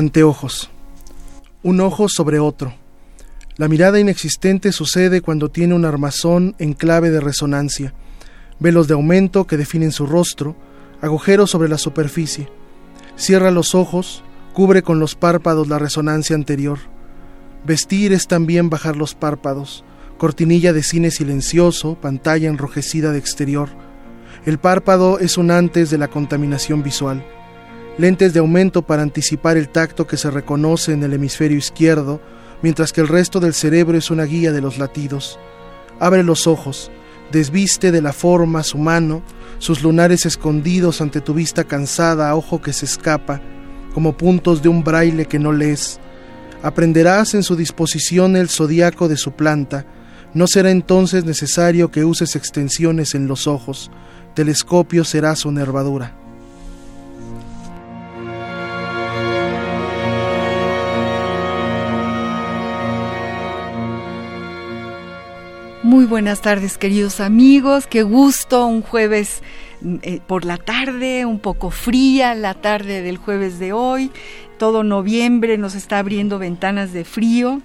Anteojos. 0.00 0.70
Un 1.62 1.78
ojo 1.80 2.08
sobre 2.08 2.38
otro. 2.38 2.72
La 3.58 3.68
mirada 3.68 4.00
inexistente 4.00 4.72
sucede 4.72 5.20
cuando 5.20 5.50
tiene 5.50 5.74
un 5.74 5.84
armazón 5.84 6.54
en 6.58 6.72
clave 6.72 7.10
de 7.10 7.20
resonancia, 7.20 7.92
velos 8.60 8.88
de 8.88 8.94
aumento 8.94 9.46
que 9.46 9.58
definen 9.58 9.92
su 9.92 10.06
rostro, 10.06 10.56
agujeros 11.02 11.50
sobre 11.50 11.68
la 11.68 11.76
superficie. 11.76 12.48
Cierra 13.14 13.50
los 13.50 13.74
ojos, 13.74 14.24
cubre 14.54 14.82
con 14.82 15.00
los 15.00 15.16
párpados 15.16 15.68
la 15.68 15.78
resonancia 15.78 16.34
anterior. 16.34 16.78
Vestir 17.66 18.14
es 18.14 18.26
también 18.26 18.70
bajar 18.70 18.96
los 18.96 19.14
párpados, 19.14 19.84
cortinilla 20.16 20.72
de 20.72 20.82
cine 20.82 21.10
silencioso, 21.10 21.96
pantalla 22.00 22.48
enrojecida 22.48 23.12
de 23.12 23.18
exterior. 23.18 23.68
El 24.46 24.56
párpado 24.56 25.18
es 25.18 25.36
un 25.36 25.50
antes 25.50 25.90
de 25.90 25.98
la 25.98 26.08
contaminación 26.08 26.82
visual 26.82 27.22
lentes 27.98 28.32
de 28.32 28.40
aumento 28.40 28.82
para 28.82 29.02
anticipar 29.02 29.56
el 29.56 29.68
tacto 29.68 30.06
que 30.06 30.16
se 30.16 30.30
reconoce 30.30 30.92
en 30.92 31.02
el 31.02 31.12
hemisferio 31.12 31.58
izquierdo, 31.58 32.20
mientras 32.62 32.92
que 32.92 33.00
el 33.00 33.08
resto 33.08 33.40
del 33.40 33.54
cerebro 33.54 33.96
es 33.96 34.10
una 34.10 34.24
guía 34.24 34.52
de 34.52 34.60
los 34.60 34.78
latidos. 34.78 35.38
Abre 35.98 36.22
los 36.22 36.46
ojos, 36.46 36.90
desviste 37.32 37.92
de 37.92 38.02
la 38.02 38.12
forma 38.12 38.62
su 38.62 38.78
mano, 38.78 39.22
sus 39.58 39.82
lunares 39.82 40.26
escondidos 40.26 41.00
ante 41.00 41.20
tu 41.20 41.34
vista 41.34 41.64
cansada 41.64 42.34
ojo 42.34 42.62
que 42.62 42.72
se 42.72 42.86
escapa, 42.86 43.40
como 43.92 44.16
puntos 44.16 44.62
de 44.62 44.68
un 44.68 44.82
braille 44.82 45.26
que 45.26 45.38
no 45.38 45.52
lees. 45.52 46.00
Aprenderás 46.62 47.34
en 47.34 47.42
su 47.42 47.56
disposición 47.56 48.36
el 48.36 48.48
zodiaco 48.48 49.08
de 49.08 49.16
su 49.16 49.32
planta, 49.32 49.84
no 50.32 50.46
será 50.46 50.70
entonces 50.70 51.24
necesario 51.24 51.90
que 51.90 52.04
uses 52.04 52.36
extensiones 52.36 53.14
en 53.14 53.26
los 53.26 53.46
ojos, 53.46 53.90
telescopio 54.34 55.04
será 55.04 55.34
su 55.34 55.50
nervadura. 55.50 56.14
Muy 65.90 66.04
buenas 66.04 66.40
tardes, 66.40 66.78
queridos 66.78 67.18
amigos. 67.18 67.88
Qué 67.88 68.04
gusto, 68.04 68.64
un 68.64 68.80
jueves 68.80 69.42
eh, 70.02 70.20
por 70.24 70.44
la 70.44 70.56
tarde, 70.56 71.26
un 71.26 71.40
poco 71.40 71.72
fría 71.72 72.36
la 72.36 72.54
tarde 72.54 73.02
del 73.02 73.16
jueves 73.16 73.58
de 73.58 73.72
hoy. 73.72 74.12
Todo 74.56 74.84
noviembre 74.84 75.58
nos 75.58 75.74
está 75.74 75.98
abriendo 75.98 76.38
ventanas 76.38 76.92
de 76.92 77.04
frío 77.04 77.60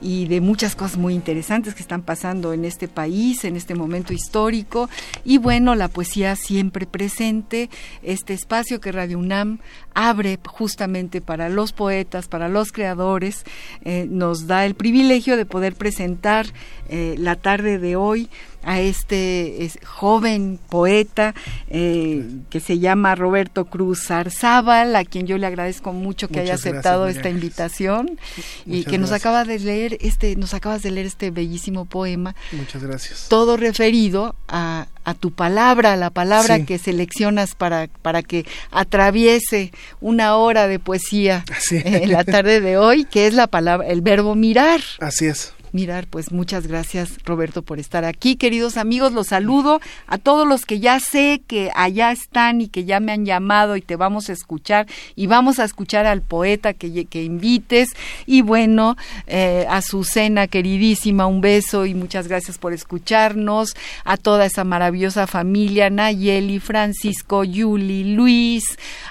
y 0.00 0.26
de 0.26 0.40
muchas 0.40 0.74
cosas 0.74 0.98
muy 0.98 1.14
interesantes 1.14 1.74
que 1.74 1.82
están 1.82 2.02
pasando 2.02 2.52
en 2.52 2.64
este 2.64 2.88
país, 2.88 3.44
en 3.44 3.56
este 3.56 3.74
momento 3.74 4.12
histórico. 4.12 4.88
Y 5.24 5.38
bueno, 5.38 5.74
la 5.74 5.88
poesía 5.88 6.36
siempre 6.36 6.86
presente, 6.86 7.70
este 8.02 8.34
espacio 8.34 8.80
que 8.80 8.92
Radio 8.92 9.18
UNAM 9.18 9.58
abre 9.94 10.38
justamente 10.46 11.20
para 11.20 11.48
los 11.48 11.72
poetas, 11.72 12.28
para 12.28 12.48
los 12.48 12.72
creadores, 12.72 13.44
eh, 13.84 14.06
nos 14.08 14.46
da 14.46 14.64
el 14.64 14.74
privilegio 14.74 15.36
de 15.36 15.46
poder 15.46 15.74
presentar 15.74 16.46
eh, 16.88 17.16
la 17.18 17.36
tarde 17.36 17.78
de 17.78 17.96
hoy 17.96 18.28
a 18.62 18.80
este 18.80 19.70
joven 19.84 20.58
poeta 20.68 21.34
eh, 21.68 22.24
que 22.50 22.60
se 22.60 22.78
llama 22.78 23.14
Roberto 23.14 23.64
Cruz 23.66 24.10
Arzábal, 24.10 24.94
a 24.96 25.04
quien 25.04 25.26
yo 25.26 25.38
le 25.38 25.46
agradezco 25.46 25.92
mucho 25.92 26.28
que 26.28 26.40
haya 26.40 26.54
aceptado 26.54 27.08
esta 27.08 27.28
invitación 27.28 28.18
y 28.66 28.84
que 28.84 28.98
nos 28.98 29.12
acaba 29.12 29.44
de 29.44 29.58
leer 29.58 29.98
este, 30.00 30.36
nos 30.36 30.54
acabas 30.54 30.82
de 30.82 30.90
leer 30.90 31.06
este 31.06 31.30
bellísimo 31.30 31.84
poema. 31.84 32.34
Muchas 32.52 32.82
gracias. 32.82 33.26
Todo 33.28 33.56
referido 33.56 34.34
a, 34.48 34.86
tu 35.20 35.30
palabra, 35.30 35.96
la 35.96 36.10
palabra 36.10 36.66
que 36.66 36.78
seleccionas 36.78 37.54
para, 37.54 37.88
para 38.02 38.22
que 38.22 38.44
atraviese 38.70 39.72
una 40.02 40.36
hora 40.36 40.68
de 40.68 40.78
poesía 40.78 41.46
en 41.70 42.12
la 42.12 42.24
tarde 42.24 42.60
de 42.60 42.76
hoy, 42.76 43.06
que 43.06 43.26
es 43.26 43.32
la 43.32 43.46
palabra, 43.46 43.88
el 43.88 44.02
verbo 44.02 44.34
mirar. 44.34 44.82
Así 45.00 45.24
es 45.24 45.54
mirar, 45.72 46.06
pues 46.06 46.32
muchas 46.32 46.66
gracias 46.66 47.18
Roberto 47.24 47.62
por 47.62 47.78
estar 47.78 48.04
aquí. 48.04 48.36
Queridos 48.36 48.76
amigos, 48.76 49.12
los 49.12 49.28
saludo 49.28 49.80
a 50.06 50.18
todos 50.18 50.46
los 50.46 50.64
que 50.64 50.80
ya 50.80 51.00
sé 51.00 51.42
que 51.46 51.70
allá 51.74 52.12
están 52.12 52.60
y 52.60 52.68
que 52.68 52.84
ya 52.84 53.00
me 53.00 53.12
han 53.12 53.24
llamado 53.24 53.76
y 53.76 53.82
te 53.82 53.96
vamos 53.96 54.28
a 54.30 54.32
escuchar 54.32 54.86
y 55.16 55.26
vamos 55.26 55.58
a 55.58 55.64
escuchar 55.64 56.06
al 56.06 56.22
poeta 56.22 56.74
que, 56.74 57.04
que 57.06 57.22
invites. 57.22 57.90
Y 58.26 58.42
bueno, 58.42 58.96
eh, 59.26 59.66
a 59.68 59.80
cena 59.82 60.46
queridísima, 60.46 61.26
un 61.26 61.40
beso 61.40 61.86
y 61.86 61.94
muchas 61.94 62.28
gracias 62.28 62.58
por 62.58 62.72
escucharnos. 62.72 63.74
A 64.04 64.16
toda 64.16 64.46
esa 64.46 64.64
maravillosa 64.64 65.26
familia, 65.26 65.90
Nayeli, 65.90 66.60
Francisco, 66.60 67.44
Yuli, 67.44 68.14
Luis, 68.14 68.64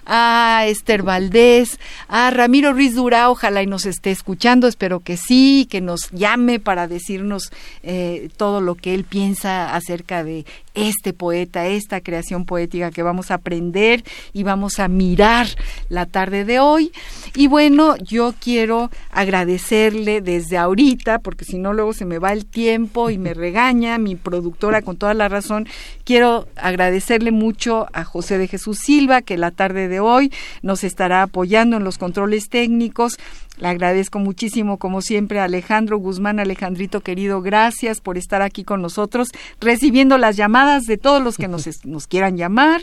a 0.05 0.63
Esther 0.67 1.03
Valdés, 1.03 1.79
a 2.07 2.29
Ramiro 2.31 2.73
Ruiz 2.73 2.95
Dura, 2.95 3.29
ojalá 3.29 3.61
y 3.61 3.67
nos 3.67 3.85
esté 3.85 4.11
escuchando, 4.11 4.67
espero 4.67 4.99
que 5.01 5.17
sí, 5.17 5.67
que 5.69 5.81
nos 5.81 6.09
llame 6.11 6.46
para 6.59 6.87
decirnos 6.87 7.51
eh, 7.83 8.29
todo 8.37 8.61
lo 8.61 8.75
que 8.75 8.93
él 8.93 9.03
piensa 9.03 9.75
acerca 9.75 10.23
de 10.23 10.45
este 10.73 11.11
poeta, 11.11 11.67
esta 11.67 12.01
creación 12.01 12.45
poética 12.45 12.91
que 12.91 13.03
vamos 13.03 13.31
a 13.31 13.35
aprender 13.35 14.03
y 14.31 14.43
vamos 14.43 14.79
a 14.79 14.87
mirar 14.87 15.47
la 15.89 16.05
tarde 16.05 16.45
de 16.45 16.59
hoy. 16.59 16.91
Y 17.35 17.47
bueno, 17.47 17.95
yo 17.97 18.33
quiero 18.39 18.91
agradecerle 19.11 20.21
desde 20.21 20.57
ahorita, 20.57 21.19
porque 21.19 21.45
si 21.45 21.57
no 21.57 21.73
luego 21.73 21.93
se 21.93 22.05
me 22.05 22.19
va 22.19 22.31
el 22.31 22.45
tiempo 22.45 23.09
y 23.09 23.17
me 23.17 23.33
regaña 23.33 23.97
mi 23.97 24.15
productora 24.15 24.81
con 24.81 24.97
toda 24.97 25.13
la 25.13 25.27
razón, 25.29 25.67
quiero 26.03 26.47
agradecerle 26.55 27.31
mucho 27.31 27.87
a 27.93 28.03
José 28.03 28.37
de 28.37 28.47
Jesús 28.47 28.77
Silva, 28.79 29.21
que 29.21 29.37
la 29.37 29.51
tarde 29.51 29.87
de 29.87 29.99
hoy 29.99 30.31
nos 30.61 30.83
estará 30.83 31.23
apoyando 31.23 31.77
en 31.77 31.83
los 31.83 31.97
controles 31.97 32.49
técnicos 32.49 33.17
le 33.57 33.67
agradezco 33.67 34.19
muchísimo, 34.19 34.77
como 34.77 35.01
siempre, 35.01 35.39
a 35.39 35.45
Alejandro 35.45 35.97
Guzmán, 35.97 36.39
Alejandrito 36.39 37.01
querido, 37.01 37.41
gracias 37.41 38.01
por 38.01 38.17
estar 38.17 38.41
aquí 38.41 38.63
con 38.63 38.81
nosotros, 38.81 39.29
recibiendo 39.59 40.17
las 40.17 40.37
llamadas 40.37 40.83
de 40.83 40.97
todos 40.97 41.23
los 41.23 41.37
que 41.37 41.47
nos, 41.47 41.67
nos 41.85 42.07
quieran 42.07 42.37
llamar. 42.37 42.81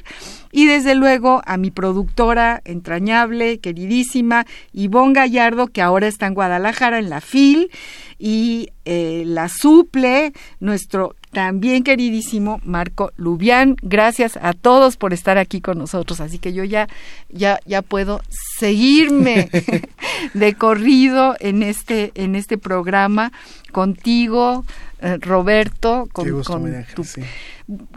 Y 0.51 0.67
desde 0.67 0.95
luego 0.95 1.43
a 1.47 1.57
mi 1.57 1.71
productora 1.71 2.61
entrañable, 2.65 3.59
queridísima, 3.59 4.47
Ivonne 4.73 5.15
Gallardo, 5.15 5.69
que 5.69 5.83
ahora 5.83 6.09
está 6.09 6.27
en 6.27 6.35
Guadalajara, 6.35 6.99
en 6.99 7.11
la 7.11 7.21
FIL, 7.21 7.71
y 8.19 8.71
eh, 8.85 9.25
la 9.27 9.49
suple 9.49 10.33
nuestro 10.61 11.15
también 11.35 11.83
queridísimo 11.83 12.61
Marco 12.65 13.13
Lubián. 13.17 13.77
Gracias 13.83 14.39
a 14.41 14.55
todos 14.55 14.97
por 14.97 15.13
estar 15.13 15.37
aquí 15.37 15.61
con 15.61 15.77
nosotros. 15.77 16.21
Así 16.21 16.39
que 16.39 16.53
yo 16.53 16.65
ya, 16.65 16.89
ya, 17.29 17.59
ya 17.67 17.83
puedo 17.83 18.23
seguirme 18.59 19.51
de 20.35 20.55
corrido 20.55 21.35
en 21.41 21.63
este, 21.63 22.13
en 22.15 22.37
este 22.37 22.57
programa 22.57 23.33
contigo, 23.73 24.65
eh, 25.01 25.19
Roberto. 25.21 26.09
Con, 26.13 26.27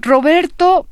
Roberto, 0.02 0.88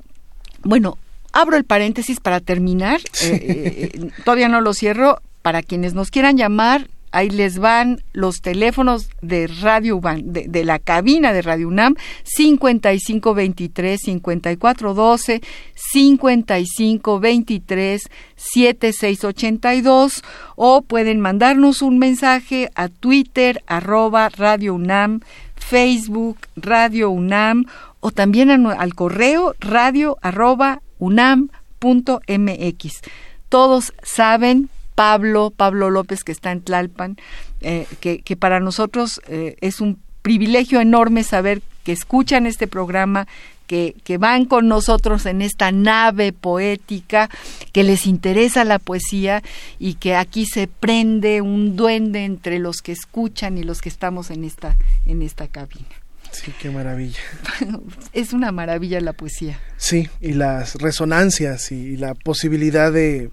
bueno, 0.64 0.98
abro 1.34 1.58
el 1.58 1.66
paréntesis 1.66 2.20
para 2.20 2.40
terminar. 2.40 3.02
Eh, 3.24 4.12
todavía 4.24 4.48
no 4.48 4.62
lo 4.62 4.74
cierro. 4.74 5.20
Para 5.42 5.62
quienes 5.62 5.94
nos 5.94 6.10
quieran 6.10 6.38
llamar, 6.38 6.88
ahí 7.16 7.30
les 7.30 7.58
van 7.58 8.02
los 8.14 8.42
teléfonos 8.42 9.10
de 9.22 9.48
Radio 9.48 10.02
de, 10.24 10.48
de, 10.48 10.66
la 10.66 10.80
cabina 10.80 11.34
de 11.34 11.42
Radio 11.42 11.68
UNAM 11.68 11.96
5523 12.24 14.02
5412 14.02 15.42
5523 15.76 18.10
7682 18.36 20.24
o 20.56 20.82
pueden 20.82 21.20
mandarnos 21.20 21.82
un 21.82 22.00
mensaje 22.00 22.70
a 22.76 22.88
Twitter 22.90 23.64
arroba 23.68 24.30
Radio 24.30 24.76
UNAM 24.76 25.22
Facebook 25.56 26.38
Radio 26.56 27.10
UNAM 27.10 27.66
o 28.00 28.12
también 28.12 28.52
al 28.52 28.94
correo 28.94 29.56
radio 29.60 30.18
arroba 30.22 30.82
unam 31.00 31.50
.mx. 31.82 33.02
Todos 33.50 33.94
saben, 34.04 34.70
Pablo, 34.96 35.54
Pablo 35.56 35.90
López 35.90 36.24
que 36.24 36.32
está 36.32 36.52
en 36.52 36.62
Tlalpan, 36.62 37.18
eh, 37.62 37.86
que, 38.00 38.20
que, 38.20 38.36
para 38.36 38.60
nosotros 38.60 39.22
eh, 39.28 39.58
es 39.62 39.82
un 39.82 40.00
privilegio 40.22 40.82
enorme 40.82 41.24
saber 41.24 41.62
que 41.84 41.92
escuchan 41.92 42.48
este 42.48 42.68
programa, 42.68 43.28
que, 43.68 43.96
que, 44.04 44.18
van 44.18 44.46
con 44.46 44.68
nosotros 44.68 45.26
en 45.26 45.42
esta 45.42 45.72
nave 45.72 46.34
poética, 46.34 47.30
que 47.72 47.84
les 47.84 48.06
interesa 48.08 48.64
la 48.64 48.80
poesía 48.80 49.44
y 49.80 49.96
que 49.96 50.16
aquí 50.16 50.46
se 50.46 50.68
prende 50.68 51.42
un 51.42 51.76
duende 51.76 52.26
entre 52.26 52.60
los 52.60 52.78
que 52.78 52.92
escuchan 52.92 53.58
y 53.58 53.64
los 53.64 53.82
que 53.82 53.90
estamos 53.90 54.32
en 54.32 54.44
esta, 54.44 54.78
en 55.06 55.22
esta 55.22 55.48
cabina. 55.48 55.90
Sí, 56.32 56.52
qué 56.60 56.70
maravilla. 56.70 57.20
es 58.14 58.34
una 58.34 58.52
maravilla 58.52 59.00
la 59.00 59.14
poesía. 59.14 59.60
Sí, 59.78 60.10
y 60.20 60.34
las 60.34 60.76
resonancias 60.76 61.72
y 61.72 61.98
la 61.98 62.14
posibilidad 62.14 62.92
de 62.92 63.30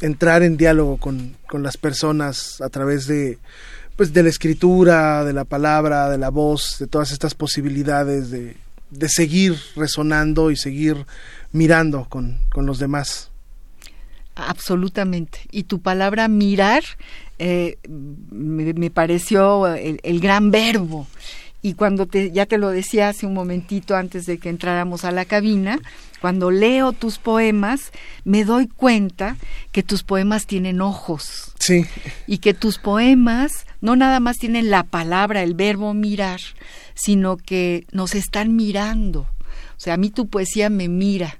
entrar 0.00 0.42
en 0.42 0.56
diálogo 0.56 0.96
con, 0.98 1.36
con 1.48 1.62
las 1.62 1.76
personas 1.76 2.60
a 2.60 2.68
través 2.68 3.06
de 3.06 3.38
pues 3.96 4.12
de 4.12 4.22
la 4.22 4.28
escritura, 4.28 5.24
de 5.24 5.32
la 5.32 5.44
palabra, 5.44 6.08
de 6.08 6.18
la 6.18 6.28
voz, 6.28 6.76
de 6.78 6.86
todas 6.86 7.10
estas 7.10 7.34
posibilidades 7.34 8.30
de, 8.30 8.56
de 8.90 9.08
seguir 9.08 9.56
resonando 9.74 10.52
y 10.52 10.56
seguir 10.56 11.04
mirando 11.50 12.06
con, 12.08 12.38
con 12.50 12.64
los 12.64 12.78
demás. 12.78 13.30
Absolutamente. 14.36 15.40
Y 15.50 15.64
tu 15.64 15.80
palabra 15.80 16.28
mirar 16.28 16.84
eh, 17.40 17.78
me, 18.30 18.72
me, 18.74 18.90
pareció 18.90 19.66
el, 19.66 19.98
el, 20.04 20.20
gran 20.20 20.52
verbo 20.52 21.08
y 21.60 21.74
cuando 21.74 22.06
te, 22.06 22.30
ya 22.30 22.46
te 22.46 22.58
lo 22.58 22.70
decía 22.70 23.08
hace 23.08 23.26
un 23.26 23.34
momentito 23.34 23.96
antes 23.96 24.26
de 24.26 24.38
que 24.38 24.48
entráramos 24.48 25.04
a 25.04 25.10
la 25.10 25.24
cabina, 25.24 25.80
cuando 26.20 26.50
leo 26.50 26.92
tus 26.92 27.18
poemas, 27.18 27.92
me 28.24 28.44
doy 28.44 28.68
cuenta 28.68 29.36
que 29.72 29.82
tus 29.82 30.02
poemas 30.02 30.46
tienen 30.46 30.80
ojos. 30.80 31.52
Sí. 31.58 31.84
Y 32.26 32.38
que 32.38 32.54
tus 32.54 32.78
poemas 32.78 33.66
no 33.80 33.96
nada 33.96 34.20
más 34.20 34.36
tienen 34.38 34.70
la 34.70 34.84
palabra, 34.84 35.42
el 35.42 35.54
verbo 35.54 35.94
mirar, 35.94 36.40
sino 36.94 37.36
que 37.36 37.86
nos 37.92 38.14
están 38.14 38.54
mirando. 38.54 39.20
O 39.20 39.80
sea, 39.80 39.94
a 39.94 39.98
mí 39.98 40.10
tu 40.10 40.28
poesía 40.28 40.70
me 40.70 40.88
mira 40.88 41.38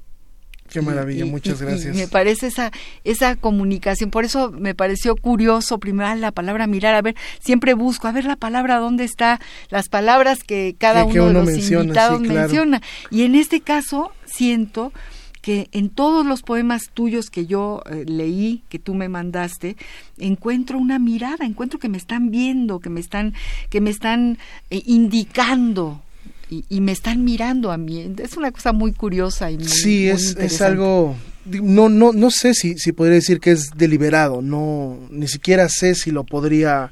Qué 0.71 0.83
maravilla, 0.83 1.25
muchas 1.25 1.61
gracias. 1.61 1.97
me 1.97 2.09
parece 2.09 2.49
esa, 2.49 2.71
esa 3.05 3.37
comunicación, 3.37 4.11
por 4.11 4.25
eso 4.25 4.51
me 4.53 4.75
pareció 4.75 5.17
curioso, 5.17 5.79
primero 5.79 6.15
la 6.17 6.33
palabra 6.33 6.67
mirar, 6.67 6.95
a 6.95 7.03
ver, 7.03 7.17
siempre 7.41 7.75
busco, 7.75 8.09
a 8.09 8.13
ver 8.13 8.25
la 8.25 8.37
palabra, 8.37 8.79
¿dónde 8.79 9.05
está? 9.05 9.41
Las 9.71 9.89
palabras 9.89 10.43
que 10.45 10.77
cada 10.79 11.05
uno, 11.05 11.27
de 11.27 11.33
los 11.33 11.71
invitados 11.71 12.21
menciona. 12.21 12.83
Y 13.11 13.23
en 13.23 13.35
este 13.35 13.61
caso, 13.61 14.13
siento 14.27 14.93
que 15.41 15.69
en 15.73 15.89
todos 15.89 16.27
los 16.27 16.43
poemas 16.43 16.91
tuyos 16.93 17.31
que 17.31 17.47
yo 17.47 17.83
eh, 17.91 18.05
leí, 18.07 18.63
que 18.69 18.79
tú 18.79 18.95
me 18.95 19.09
mandaste, 19.09 19.77
encuentro 20.19 20.79
una 20.79 20.99
mirada, 20.99 21.47
encuentro 21.47 21.79
que 21.79 21.89
me 21.89 21.97
están 21.97 22.31
viendo, 22.31 22.81
que 22.81 22.91
me 22.91 23.01
están, 23.01 23.35
que 23.71 23.81
me 23.81 23.91
están 23.91 24.39
eh, 24.71 24.83
indicando 24.85 26.03
y, 26.51 26.81
me 26.81 26.93
están 26.93 27.25
mirando 27.25 27.71
a 27.71 27.77
mí. 27.77 28.15
Es 28.19 28.37
una 28.37 28.51
cosa 28.51 28.73
muy 28.73 28.93
curiosa 28.93 29.51
y 29.51 29.59
muy, 29.59 29.69
Sí, 29.69 30.09
es, 30.09 30.37
es 30.37 30.61
algo 30.61 31.17
no 31.45 31.89
no 31.89 32.13
no 32.13 32.31
sé 32.31 32.53
si 32.53 32.79
si 32.79 32.93
podría 32.93 33.15
decir 33.15 33.41
que 33.41 33.53
es 33.53 33.71
deliberado, 33.75 34.43
no 34.43 34.99
ni 35.11 35.29
siquiera 35.29 35.69
sé 35.69 35.95
si 35.95 36.11
lo 36.11 36.25
podría 36.25 36.91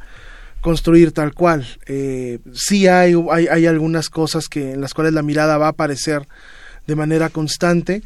construir 0.60 1.12
tal 1.12 1.32
cual. 1.34 1.66
Eh, 1.86 2.38
sí 2.52 2.86
hay, 2.88 3.14
hay, 3.30 3.46
hay 3.46 3.66
algunas 3.66 4.08
cosas 4.08 4.48
que 4.48 4.72
en 4.72 4.80
las 4.80 4.94
cuales 4.94 5.12
la 5.12 5.22
mirada 5.22 5.58
va 5.58 5.66
a 5.66 5.70
aparecer 5.70 6.26
de 6.86 6.96
manera 6.96 7.28
constante, 7.28 8.02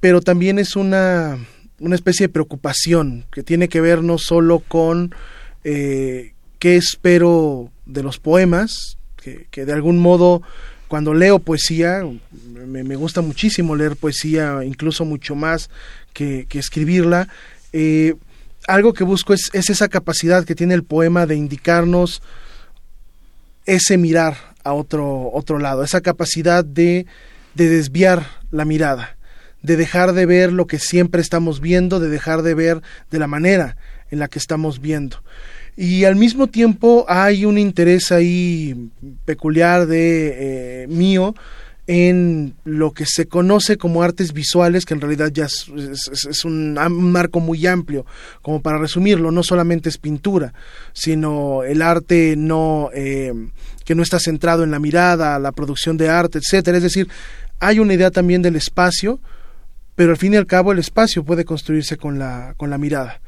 pero 0.00 0.20
también 0.20 0.58
es 0.58 0.76
una 0.76 1.38
una 1.80 1.94
especie 1.94 2.26
de 2.26 2.32
preocupación 2.32 3.24
que 3.32 3.42
tiene 3.42 3.68
que 3.68 3.80
ver 3.80 4.02
no 4.02 4.18
solo 4.18 4.58
con 4.60 5.14
eh, 5.64 6.34
qué 6.58 6.76
espero 6.76 7.70
de 7.86 8.02
los 8.02 8.18
poemas, 8.18 8.97
que, 9.22 9.64
de 9.64 9.72
algún 9.72 9.98
modo 9.98 10.42
cuando 10.86 11.12
leo 11.12 11.38
poesía, 11.38 12.02
me, 12.66 12.96
gusta 12.96 13.20
muchísimo 13.20 13.76
leer 13.76 13.96
poesía, 13.96 14.60
incluso 14.64 15.04
mucho 15.04 15.34
más 15.34 15.68
que, 16.12 16.46
escribirla, 16.52 17.28
eh, 17.72 18.14
algo 18.66 18.94
que 18.94 19.04
busco 19.04 19.34
es, 19.34 19.50
esa 19.52 19.88
capacidad 19.88 20.44
que 20.44 20.54
tiene 20.54 20.74
el 20.74 20.84
poema 20.84 21.26
de 21.26 21.36
indicarnos 21.36 22.22
ese 23.66 23.98
mirar 23.98 24.36
a 24.64 24.72
otro, 24.72 25.30
otro 25.32 25.58
lado, 25.58 25.84
esa 25.84 26.00
capacidad 26.00 26.64
de, 26.64 27.06
de 27.54 27.68
desviar 27.68 28.26
la 28.50 28.64
mirada, 28.64 29.18
de 29.62 29.76
dejar 29.76 30.14
de 30.14 30.24
ver 30.24 30.52
lo 30.52 30.66
que 30.66 30.78
siempre 30.78 31.20
estamos 31.20 31.60
viendo, 31.60 32.00
de 32.00 32.08
dejar 32.08 32.40
de 32.42 32.54
ver 32.54 32.82
de 33.10 33.18
la 33.18 33.26
manera 33.26 33.76
en 34.10 34.20
la 34.20 34.28
que 34.28 34.38
estamos 34.38 34.80
viendo 34.80 35.18
y 35.80 36.04
al 36.06 36.16
mismo 36.16 36.48
tiempo 36.48 37.04
hay 37.06 37.44
un 37.44 37.56
interés 37.56 38.10
ahí 38.10 38.90
peculiar 39.24 39.86
de 39.86 40.82
eh, 40.82 40.86
mío 40.88 41.36
en 41.86 42.56
lo 42.64 42.90
que 42.90 43.06
se 43.06 43.28
conoce 43.28 43.78
como 43.78 44.02
artes 44.02 44.32
visuales, 44.32 44.84
que 44.84 44.94
en 44.94 45.00
realidad 45.00 45.30
ya 45.32 45.44
es, 45.46 46.44
un, 46.44 46.74
marco 46.74 47.38
muy 47.38 47.64
amplio, 47.68 48.04
como 48.42 48.60
para 48.60 48.76
resumirlo, 48.76 49.30
no 49.30 49.44
solamente 49.44 49.88
es 49.88 49.98
pintura, 49.98 50.52
sino 50.92 51.62
el 51.62 51.80
arte 51.80 52.34
no 52.36 52.90
eh, 52.92 53.32
que 53.84 53.94
no 53.94 54.02
está 54.02 54.18
centrado 54.18 54.64
en 54.64 54.72
la 54.72 54.80
mirada, 54.80 55.38
la 55.38 55.52
producción 55.52 55.96
de 55.96 56.08
arte, 56.08 56.38
etcétera. 56.38 56.78
Es 56.78 56.82
decir, 56.82 57.06
hay 57.60 57.78
una 57.78 57.94
idea 57.94 58.10
también 58.10 58.42
del 58.42 58.56
espacio, 58.56 59.20
pero 59.98 60.12
al 60.12 60.16
fin 60.16 60.32
y 60.32 60.36
al 60.36 60.46
cabo 60.46 60.70
el 60.70 60.78
espacio 60.78 61.24
puede 61.24 61.44
construirse 61.44 61.96
con 61.96 62.20
la, 62.20 62.54
con 62.56 62.70
la 62.70 62.78
mirada. 62.78 63.20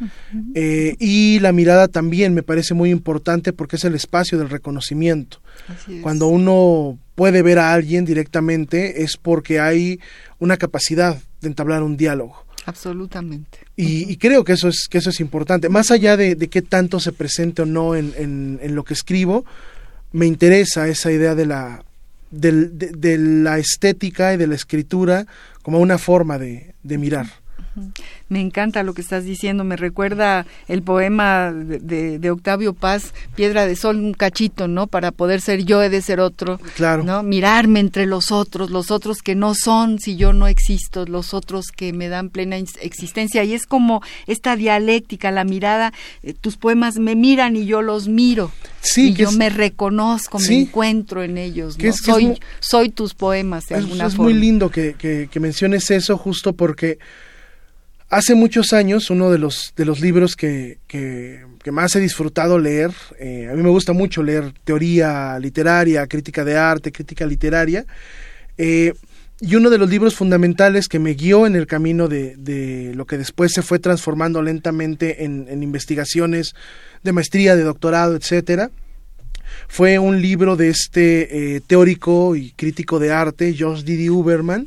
Eh, 0.54 0.94
y 1.00 1.40
la 1.40 1.50
mirada 1.50 1.88
también 1.88 2.32
me 2.32 2.44
parece 2.44 2.74
muy 2.74 2.90
importante 2.90 3.52
porque 3.52 3.74
es 3.74 3.82
el 3.82 3.96
espacio 3.96 4.38
del 4.38 4.48
reconocimiento. 4.48 5.42
Cuando 6.00 6.28
uno 6.28 6.96
puede 7.16 7.42
ver 7.42 7.58
a 7.58 7.72
alguien 7.72 8.04
directamente 8.04 9.02
es 9.02 9.16
porque 9.16 9.58
hay 9.58 9.98
una 10.38 10.58
capacidad 10.58 11.18
de 11.40 11.48
entablar 11.48 11.82
un 11.82 11.96
diálogo. 11.96 12.46
Absolutamente. 12.66 13.58
Y, 13.74 14.16
creo 14.18 14.44
que 14.44 14.52
eso 14.52 14.68
es, 14.68 14.86
que 14.88 14.98
eso 14.98 15.10
es 15.10 15.18
importante. 15.18 15.68
Más 15.68 15.90
allá 15.90 16.16
de, 16.16 16.36
de 16.36 16.46
qué 16.46 16.62
tanto 16.62 17.00
se 17.00 17.10
presente 17.10 17.62
o 17.62 17.66
no 17.66 17.96
en, 17.96 18.14
en, 18.16 18.60
en 18.62 18.76
lo 18.76 18.84
que 18.84 18.94
escribo, 18.94 19.44
me 20.12 20.26
interesa 20.26 20.86
esa 20.86 21.10
idea 21.10 21.34
de 21.34 21.46
la, 21.46 21.82
de, 22.30 23.18
la 23.18 23.58
estética 23.58 24.34
y 24.34 24.36
de 24.36 24.46
la 24.46 24.54
escritura 24.54 25.26
como 25.62 25.80
una 25.80 25.98
forma 25.98 26.38
de, 26.38 26.74
de 26.82 26.98
mirar. 26.98 27.26
Me 28.28 28.40
encanta 28.40 28.82
lo 28.82 28.94
que 28.94 29.00
estás 29.00 29.24
diciendo, 29.24 29.64
me 29.64 29.76
recuerda 29.76 30.46
el 30.68 30.82
poema 30.82 31.52
de, 31.52 32.18
de, 32.18 32.30
Octavio 32.30 32.74
Paz, 32.74 33.12
Piedra 33.34 33.66
de 33.66 33.74
Sol, 33.74 33.96
un 33.96 34.14
cachito, 34.14 34.68
¿no? 34.68 34.86
Para 34.86 35.10
poder 35.10 35.40
ser 35.40 35.64
yo 35.64 35.82
he 35.82 35.88
de 35.88 36.00
ser 36.00 36.20
otro, 36.20 36.60
claro. 36.76 37.02
¿no? 37.02 37.22
Mirarme 37.24 37.80
entre 37.80 38.06
los 38.06 38.30
otros, 38.30 38.70
los 38.70 38.90
otros 38.90 39.18
que 39.22 39.34
no 39.34 39.54
son 39.54 39.98
si 39.98 40.16
yo 40.16 40.32
no 40.32 40.46
existo, 40.46 41.06
los 41.06 41.34
otros 41.34 41.66
que 41.74 41.92
me 41.92 42.08
dan 42.08 42.30
plena 42.30 42.56
existencia. 42.56 43.42
Y 43.42 43.54
es 43.54 43.66
como 43.66 44.00
esta 44.26 44.54
dialéctica, 44.54 45.30
la 45.30 45.44
mirada, 45.44 45.92
eh, 46.22 46.34
tus 46.34 46.56
poemas 46.56 46.98
me 46.98 47.16
miran 47.16 47.56
y 47.56 47.66
yo 47.66 47.82
los 47.82 48.06
miro. 48.06 48.52
Sí, 48.80 49.10
y 49.10 49.14
yo 49.14 49.32
me 49.32 49.50
reconozco, 49.50 50.38
me 50.38 50.60
encuentro 50.60 51.22
en 51.22 51.36
ellos, 51.36 51.76
¿no? 51.78 51.92
soy, 51.92 52.40
soy 52.60 52.88
tus 52.88 53.14
poemas 53.14 53.66
de 53.66 53.74
alguna 53.74 54.08
forma. 54.08 54.08
Es 54.08 54.18
muy 54.18 54.34
lindo 54.34 54.70
que, 54.70 54.94
que, 54.94 55.28
que 55.30 55.40
menciones 55.40 55.90
eso 55.90 56.16
justo 56.16 56.54
porque 56.54 56.98
Hace 58.10 58.34
muchos 58.34 58.72
años, 58.72 59.08
uno 59.08 59.30
de 59.30 59.38
los, 59.38 59.72
de 59.76 59.84
los 59.84 60.00
libros 60.00 60.34
que, 60.34 60.78
que, 60.88 61.44
más 61.70 61.94
he 61.94 62.00
disfrutado 62.00 62.58
leer, 62.58 62.90
eh, 63.20 63.48
a 63.48 63.54
mí 63.54 63.62
me 63.62 63.68
gusta 63.68 63.92
mucho 63.92 64.24
leer 64.24 64.52
teoría 64.64 65.38
literaria, 65.38 66.08
crítica 66.08 66.44
de 66.44 66.56
arte, 66.56 66.90
crítica 66.90 67.24
literaria, 67.24 67.86
eh, 68.58 68.94
y 69.40 69.54
uno 69.54 69.70
de 69.70 69.78
los 69.78 69.88
libros 69.88 70.16
fundamentales 70.16 70.88
que 70.88 70.98
me 70.98 71.14
guió 71.14 71.46
en 71.46 71.54
el 71.54 71.68
camino 71.68 72.08
de, 72.08 72.34
de 72.36 72.92
lo 72.96 73.06
que 73.06 73.16
después 73.16 73.52
se 73.52 73.62
fue 73.62 73.78
transformando 73.78 74.42
lentamente 74.42 75.24
en, 75.24 75.62
investigaciones 75.62 76.54
de 77.04 77.12
maestría, 77.12 77.54
de 77.54 77.62
doctorado, 77.62 78.16
etcétera, 78.16 78.72
fue 79.68 80.00
un 80.00 80.20
libro 80.20 80.56
de 80.56 80.68
este 80.68 81.54
eh, 81.54 81.60
teórico 81.60 82.34
y 82.34 82.50
crítico 82.56 82.98
de 82.98 83.12
arte, 83.12 83.54
Josh 83.56 83.84
Didi 83.84 84.10
Uberman, 84.10 84.66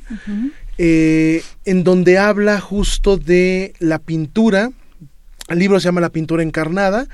eh, 0.78 1.44
en 1.66 1.84
donde 1.84 2.18
habla 2.18 2.60
justo 2.60 3.18
de 3.18 3.74
la 3.80 4.00
pintura. 4.00 4.72
El 5.50 5.60
libro 5.60 5.80
se 5.80 5.86
llama 5.86 6.02
La 6.02 6.10
pintura 6.10 6.44
encarnada. 6.44 7.08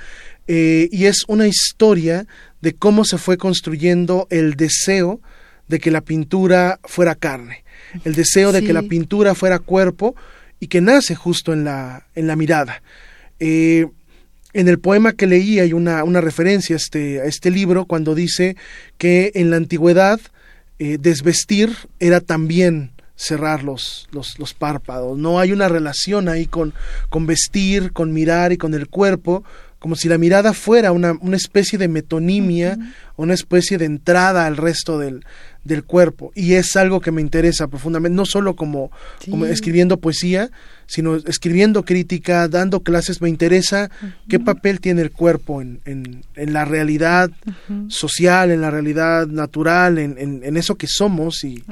eh, 0.47 0.89
y 0.91 1.05
es 1.05 1.25
una 1.27 1.47
historia 1.47 2.25
de 2.61 2.73
cómo 2.73 3.05
se 3.05 3.19
fue 3.19 3.37
construyendo 3.37 4.27
el 4.31 4.55
deseo 4.55 5.21
de 5.67 5.79
que 5.79 5.91
la 5.91 6.01
pintura 6.01 6.79
fuera 6.83 7.13
carne, 7.13 7.63
el 8.03 8.15
deseo 8.15 8.51
de 8.51 8.63
que 8.63 8.73
la 8.73 8.81
pintura 8.81 9.35
fuera 9.35 9.59
cuerpo 9.59 10.15
y 10.59 10.65
que 10.67 10.81
nace 10.81 11.13
justo 11.13 11.53
en 11.53 11.63
la, 11.63 12.07
en 12.15 12.25
la 12.25 12.35
mirada. 12.35 12.81
Eh, 13.39 13.85
en 14.53 14.67
el 14.67 14.79
poema 14.79 15.13
que 15.13 15.27
leí 15.27 15.59
hay 15.59 15.73
una, 15.73 16.03
una 16.03 16.21
referencia 16.21 16.75
a 16.75 16.77
este, 16.77 17.21
a 17.21 17.25
este 17.25 17.51
libro 17.51 17.85
cuando 17.85 18.15
dice 18.15 18.55
que 18.97 19.31
en 19.35 19.51
la 19.51 19.57
antigüedad 19.57 20.19
eh, 20.79 20.97
desvestir 20.99 21.71
era 21.99 22.19
también 22.19 22.91
cerrar 23.19 23.63
los, 23.63 24.07
los, 24.11 24.39
los, 24.39 24.53
párpados. 24.53 25.17
No 25.17 25.39
hay 25.39 25.51
una 25.51 25.67
relación 25.67 26.29
ahí 26.29 26.45
con, 26.45 26.73
con 27.09 27.25
vestir, 27.25 27.91
con 27.91 28.13
mirar 28.13 28.53
y 28.53 28.57
con 28.57 28.73
el 28.73 28.87
cuerpo, 28.87 29.43
como 29.77 29.97
si 29.97 30.07
la 30.07 30.17
mirada 30.17 30.53
fuera 30.53 30.93
una, 30.93 31.11
una 31.19 31.35
especie 31.35 31.77
de 31.77 31.89
metonimia, 31.89 32.77
una 33.19 33.33
especie 33.33 33.77
de 33.77 33.85
entrada 33.85 34.45
al 34.45 34.57
resto 34.57 34.97
del, 34.97 35.25
del 35.63 35.83
cuerpo. 35.83 36.31
Y 36.35 36.53
es 36.53 36.75
algo 36.75 37.01
que 37.01 37.11
me 37.11 37.21
interesa 37.21 37.67
profundamente, 37.67 38.15
no 38.15 38.25
solo 38.25 38.55
como, 38.55 38.91
como 39.29 39.45
escribiendo 39.45 39.97
poesía, 39.97 40.49
sino 40.89 41.15
escribiendo 41.15 41.85
crítica, 41.85 42.47
dando 42.47 42.81
clases, 42.81 43.21
me 43.21 43.29
interesa 43.29 43.91
qué 44.27 44.39
papel 44.39 44.79
tiene 44.79 45.03
el 45.03 45.11
cuerpo 45.11 45.61
en, 45.61 45.81
en, 45.85 46.23
en 46.35 46.51
la 46.51 46.65
realidad 46.65 47.29
social, 47.89 48.49
en 48.49 48.61
la 48.61 48.71
realidad 48.71 49.27
natural, 49.27 49.99
en, 49.99 50.17
en, 50.17 50.57
eso 50.57 50.75
que 50.75 50.87
somos 50.87 51.43
y, 51.43 51.63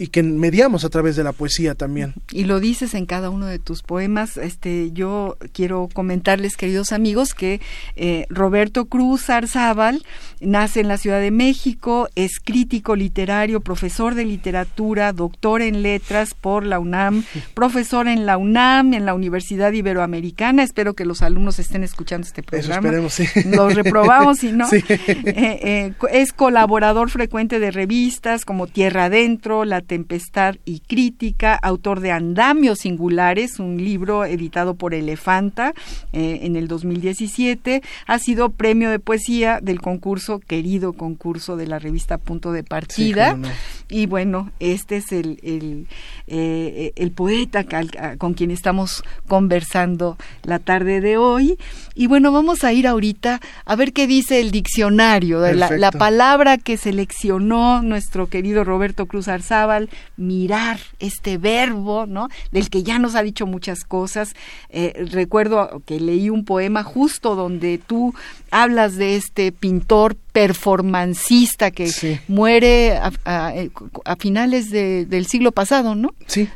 y 0.00 0.08
que 0.08 0.24
mediamos 0.24 0.84
a 0.84 0.88
través 0.88 1.14
de 1.14 1.22
la 1.22 1.32
poesía 1.32 1.76
también. 1.76 2.14
Y 2.32 2.44
lo 2.44 2.58
dices 2.58 2.94
en 2.94 3.06
cada 3.06 3.30
uno 3.30 3.46
de 3.46 3.60
tus 3.60 3.82
poemas. 3.82 4.36
Este, 4.36 4.90
yo 4.90 5.38
quiero 5.52 5.88
comentarles, 5.92 6.56
queridos 6.56 6.90
amigos, 6.90 7.34
que 7.34 7.60
eh, 7.94 8.26
Roberto 8.28 8.86
Cruz 8.86 9.30
Arzábal 9.30 10.02
nace 10.40 10.77
en 10.78 10.88
la 10.88 10.98
Ciudad 10.98 11.20
de 11.20 11.30
México, 11.30 12.08
es 12.14 12.40
crítico 12.42 12.96
literario, 12.96 13.60
profesor 13.60 14.14
de 14.14 14.24
literatura, 14.24 15.12
doctor 15.12 15.62
en 15.62 15.82
letras 15.82 16.34
por 16.34 16.64
la 16.64 16.78
UNAM, 16.78 17.24
profesor 17.54 18.08
en 18.08 18.26
la 18.26 18.36
UNAM 18.36 18.94
en 18.94 19.04
la 19.04 19.14
Universidad 19.14 19.72
Iberoamericana. 19.72 20.62
Espero 20.62 20.94
que 20.94 21.04
los 21.04 21.22
alumnos 21.22 21.58
estén 21.58 21.84
escuchando 21.84 22.26
este 22.26 22.42
programa. 22.42 22.74
Eso 22.74 22.80
esperemos, 22.80 23.12
sí. 23.12 23.50
Los 23.50 23.74
reprobamos 23.74 24.44
y 24.44 24.52
no. 24.52 24.66
Eh, 25.28 25.60
eh, 25.62 25.92
es 26.12 26.32
colaborador 26.32 27.10
frecuente 27.10 27.60
de 27.60 27.70
revistas 27.70 28.44
como 28.44 28.66
Tierra 28.66 29.04
Adentro, 29.04 29.64
La 29.64 29.80
Tempestad 29.80 30.56
y 30.64 30.80
Crítica, 30.80 31.54
autor 31.54 32.00
de 32.00 32.12
Andamios 32.12 32.80
Singulares, 32.80 33.58
un 33.58 33.76
libro 33.78 34.24
editado 34.24 34.74
por 34.74 34.94
Elefanta 34.94 35.72
eh, 36.12 36.40
en 36.42 36.56
el 36.56 36.68
2017. 36.68 37.82
Ha 38.06 38.18
sido 38.18 38.50
premio 38.50 38.90
de 38.90 38.98
poesía 38.98 39.60
del 39.60 39.80
concurso, 39.80 40.38
querido 40.38 40.67
concurso 40.96 41.56
de 41.56 41.66
la 41.66 41.78
revista 41.78 42.18
Punto 42.18 42.52
de 42.52 42.62
Partida. 42.62 43.36
Y 43.88 44.06
bueno, 44.06 44.50
este 44.60 44.96
es 44.96 45.12
el, 45.12 45.38
el, 45.42 45.86
el 46.26 47.10
poeta 47.12 47.64
con 48.18 48.34
quien 48.34 48.50
estamos 48.50 49.02
conversando 49.26 50.16
la 50.42 50.58
tarde 50.58 51.00
de 51.00 51.16
hoy. 51.16 51.58
Y 51.94 52.06
bueno, 52.06 52.32
vamos 52.32 52.64
a 52.64 52.72
ir 52.72 52.86
ahorita 52.86 53.40
a 53.64 53.76
ver 53.76 53.92
qué 53.92 54.06
dice 54.06 54.40
el 54.40 54.50
diccionario, 54.50 55.40
la, 55.52 55.70
la, 55.70 55.90
palabra 55.90 56.58
que 56.58 56.76
seleccionó 56.76 57.82
nuestro 57.82 58.28
querido 58.28 58.64
Roberto 58.64 59.06
Cruz 59.06 59.28
Arzábal, 59.28 59.88
mirar, 60.16 60.78
este 61.00 61.38
verbo, 61.38 62.06
¿no? 62.06 62.28
Del 62.52 62.70
que 62.70 62.82
ya 62.82 62.98
nos 62.98 63.14
ha 63.14 63.22
dicho 63.22 63.46
muchas 63.46 63.84
cosas. 63.84 64.34
Eh, 64.68 65.06
recuerdo 65.10 65.82
que 65.86 66.00
leí 66.00 66.30
un 66.30 66.44
poema 66.44 66.82
justo 66.82 67.34
donde 67.34 67.78
tú 67.78 68.14
hablas 68.50 68.96
de 68.96 69.16
este 69.16 69.52
pintor 69.52 70.16
performancista 70.58 71.70
que 71.70 72.20
muere 72.26 72.98
a, 72.98 73.52
finales 74.18 74.70
del 74.70 75.26
siglo 75.26 75.52
pasado, 75.52 75.94
¿no? 75.94 76.14
Sí. 76.26 76.48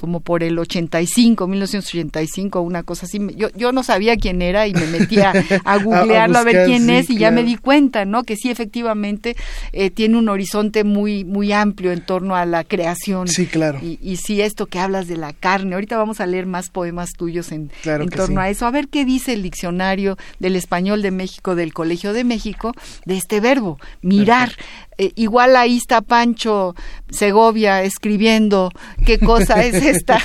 como 0.00 0.20
por 0.20 0.42
el 0.42 0.58
85, 0.58 1.46
1985, 1.46 2.60
una 2.60 2.82
cosa 2.82 3.06
así. 3.06 3.20
Yo, 3.36 3.48
yo 3.54 3.72
no 3.72 3.82
sabía 3.82 4.16
quién 4.16 4.40
era 4.40 4.66
y 4.66 4.72
me 4.72 4.86
metí 4.86 5.18
a, 5.20 5.32
googlearlo 5.84 6.38
a, 6.38 6.44
ver 6.44 6.64
quién 6.66 6.88
es 6.88 7.10
y 7.10 7.18
ya 7.18 7.30
me 7.30 7.42
di 7.42 7.56
cuenta, 7.56 8.04
¿no? 8.04 8.24
Que 8.24 8.36
sí, 8.36 8.50
efectivamente, 8.50 9.36
eh, 9.72 9.90
tiene 9.90 10.16
un 10.16 10.28
horizonte 10.28 10.84
muy, 10.84 11.24
muy 11.24 11.52
amplio 11.52 11.92
en 11.92 12.00
torno 12.00 12.36
a 12.36 12.46
la 12.46 12.64
creación. 12.64 13.28
Sí, 13.28 13.46
claro. 13.46 13.78
Y, 13.82 13.98
y 14.00 14.16
sí, 14.16 14.40
esto 14.40 14.66
que 14.66 14.78
hablas 14.78 15.08
de 15.08 15.16
la 15.16 15.34
carne. 15.34 15.74
Ahorita 15.74 15.98
vamos 15.98 16.20
a 16.20 16.26
leer 16.26 16.46
más 16.46 16.70
poemas 16.70 17.12
tuyos 17.12 17.52
en, 17.52 17.70
en 17.84 18.08
torno 18.08 18.40
a 18.40 18.48
eso. 18.48 18.66
A 18.66 18.70
ver 18.70 18.88
qué 18.88 19.04
dice 19.04 19.34
el 19.34 19.42
diccionario 19.42 20.16
del 20.38 20.56
español 20.56 21.02
de 21.02 21.10
México 21.10 21.54
del 21.54 21.74
Colegio 21.74 22.14
de 22.14 22.24
México 22.24 22.72
de 23.04 23.15
este 23.16 23.40
verbo, 23.40 23.78
mirar. 24.02 24.52
Eh, 24.98 25.12
igual 25.16 25.56
ahí 25.56 25.76
está 25.76 26.00
Pancho 26.00 26.74
Segovia 27.10 27.82
escribiendo 27.82 28.70
qué 29.04 29.18
cosa 29.18 29.62
es 29.62 29.74
esta, 29.84 30.20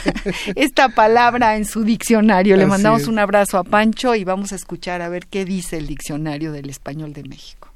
esta 0.56 0.90
palabra 0.90 1.58
en 1.58 1.66
su 1.66 1.84
diccionario. 1.84 2.56
Le 2.58 2.66
mandamos 2.66 3.08
un 3.08 3.20
abrazo 3.20 3.58
a 3.58 3.64
Pancho 3.64 4.16
y 4.16 4.24
vamos 4.24 4.52
a 4.52 4.56
escuchar 4.56 5.02
a 5.02 5.10
ver 5.10 5.28
qué 5.28 5.46
dice 5.46 5.78
el 5.78 5.88
diccionario 5.88 6.52
del 6.52 6.70
español 6.70 7.14
de 7.14 7.24
México. 7.24 7.70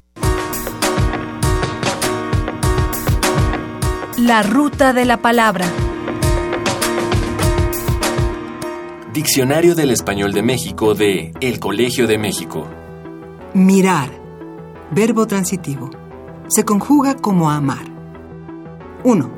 La 4.17 4.43
ruta 4.43 4.93
de 4.93 5.03
la 5.03 5.17
palabra. 5.17 5.65
Diccionario 9.13 9.75
del 9.75 9.91
Español 9.91 10.33
de 10.33 10.41
México 10.41 10.93
de 10.93 11.33
El 11.39 11.59
Colegio 11.59 12.07
de 12.07 12.17
México. 12.17 12.67
Mirar. 13.53 14.24
Verbo 14.95 15.27
transitivo. 15.27 15.89
Se 16.47 16.63
conjuga 16.63 17.15
como 17.15 17.51
amar. 17.51 17.83
1. 19.03 19.29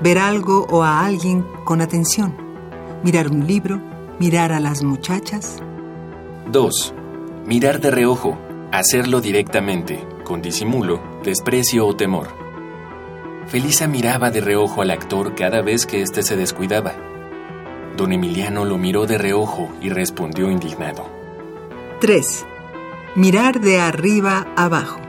Ver 0.00 0.18
algo 0.18 0.68
o 0.70 0.84
a 0.84 1.04
alguien 1.04 1.44
con 1.64 1.80
atención. 1.80 2.32
Mirar 3.02 3.28
un 3.28 3.44
libro, 3.44 3.80
mirar 4.20 4.52
a 4.52 4.60
las 4.60 4.84
muchachas. 4.84 5.56
2. 6.52 6.94
Mirar 7.44 7.80
de 7.80 7.90
reojo. 7.90 8.38
Hacerlo 8.70 9.20
directamente, 9.20 10.06
con 10.22 10.42
disimulo, 10.42 11.00
desprecio 11.24 11.84
o 11.84 11.96
temor. 11.96 12.28
Felisa 13.48 13.88
miraba 13.88 14.30
de 14.30 14.40
reojo 14.40 14.82
al 14.82 14.92
actor 14.92 15.34
cada 15.34 15.60
vez 15.60 15.86
que 15.86 16.02
éste 16.02 16.22
se 16.22 16.36
descuidaba. 16.36 16.92
Don 17.96 18.12
Emiliano 18.12 18.64
lo 18.64 18.78
miró 18.78 19.06
de 19.06 19.18
reojo 19.18 19.70
y 19.80 19.88
respondió 19.88 20.48
indignado. 20.52 21.04
3. 22.00 22.46
Mirar 23.16 23.60
de 23.60 23.80
arriba 23.80 24.46
abajo. 24.54 25.00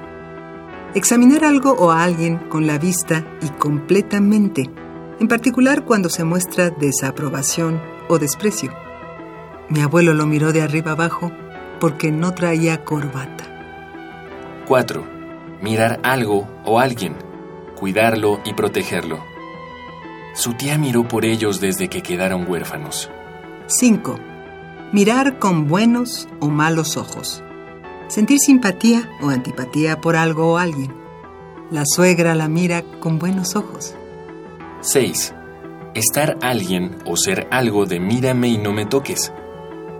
Examinar 0.95 1.43
algo 1.43 1.73
o 1.73 1.91
a 1.91 2.03
alguien 2.03 2.37
con 2.37 2.65
la 2.65 2.77
vista 2.77 3.25
y 3.41 3.49
completamente, 3.49 4.69
en 5.19 5.27
particular 5.27 5.83
cuando 5.83 6.09
se 6.09 6.23
muestra 6.23 6.69
desaprobación 6.69 7.81
o 8.07 8.17
desprecio. 8.17 8.73
Mi 9.67 9.81
abuelo 9.81 10.13
lo 10.13 10.25
miró 10.25 10.53
de 10.53 10.61
arriba 10.61 10.93
abajo 10.93 11.31
porque 11.81 12.09
no 12.09 12.33
traía 12.33 12.85
corbata. 12.85 13.43
4. 14.65 15.05
Mirar 15.61 15.99
algo 16.01 16.47
o 16.63 16.79
alguien, 16.79 17.15
cuidarlo 17.75 18.39
y 18.45 18.53
protegerlo. 18.53 19.19
Su 20.33 20.53
tía 20.53 20.77
miró 20.77 21.05
por 21.05 21.25
ellos 21.25 21.59
desde 21.59 21.89
que 21.89 22.01
quedaron 22.01 22.49
huérfanos. 22.49 23.11
5. 23.67 24.15
Mirar 24.93 25.37
con 25.37 25.67
buenos 25.67 26.29
o 26.39 26.47
malos 26.47 26.95
ojos 26.95 27.43
sentir 28.09 28.39
simpatía 28.39 29.09
o 29.21 29.29
antipatía 29.29 30.01
por 30.01 30.15
algo 30.15 30.53
o 30.53 30.57
alguien. 30.57 30.93
La 31.71 31.83
suegra 31.85 32.35
la 32.35 32.49
mira 32.49 32.83
con 32.99 33.19
buenos 33.19 33.55
ojos. 33.55 33.95
6. 34.81 35.33
Estar 35.93 36.37
alguien 36.41 36.97
o 37.05 37.15
ser 37.15 37.47
algo 37.51 37.85
de 37.85 37.99
mírame 37.99 38.49
y 38.49 38.57
no 38.57 38.73
me 38.73 38.85
toques. 38.85 39.31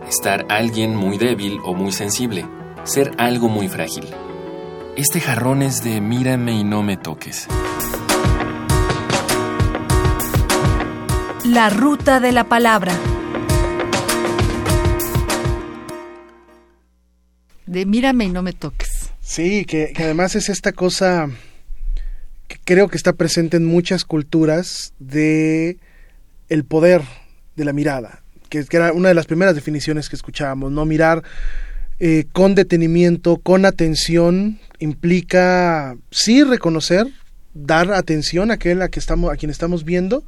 Estar 0.08 0.46
alguien 0.50 0.96
muy 0.96 1.18
débil 1.18 1.60
o 1.64 1.74
muy 1.74 1.92
sensible. 1.92 2.48
Ser 2.84 3.12
algo 3.18 3.48
muy 3.48 3.70
frágil. 3.70 4.08
Este 4.96 5.22
jarrón 5.22 5.62
es 5.62 5.84
de 5.84 6.02
mírame 6.02 6.54
y 6.54 6.64
no 6.64 6.82
me 6.82 6.98
toques. 6.98 7.48
La 11.44 11.70
ruta 11.70 12.20
de 12.20 12.32
la 12.32 12.46
palabra. 12.46 12.94
De 17.70 17.86
mírame 17.86 18.26
y 18.26 18.30
no 18.30 18.42
me 18.42 18.54
toques. 18.54 19.12
Sí, 19.22 19.64
que, 19.66 19.94
además 19.96 20.36
es 20.36 20.50
esta 20.50 20.72
cosa 20.72 21.30
que 22.48 22.58
creo 22.64 22.88
que 22.88 22.98
está 22.98 23.14
presente 23.14 23.58
en 23.58 23.66
muchas 23.66 24.06
culturas 24.06 24.94
de 24.98 25.78
el 26.50 26.66
poder 26.66 27.04
de 27.56 27.66
la 27.66 27.74
mirada, 27.74 28.24
que, 28.50 28.66
era 28.72 28.92
una 28.92 29.10
de 29.10 29.14
las 29.14 29.28
primeras 29.28 29.54
definiciones 29.54 30.10
que 30.10 30.16
escuchábamos, 30.16 30.72
no 30.72 30.84
mirar 30.86 31.24
eh, 32.00 32.26
con 32.32 32.56
detenimiento, 32.56 33.38
con 33.38 33.66
atención, 33.66 34.60
implica 34.80 35.96
sí 36.10 36.44
reconocer, 36.44 37.06
dar 37.54 37.94
atención 37.94 38.50
a 38.50 38.56
aquel 38.56 38.82
a, 38.82 38.90
que 38.90 39.00
estamos, 39.00 39.32
a 39.32 39.38
quien 39.38 39.52
estamos 39.52 39.86
viendo, 39.86 40.24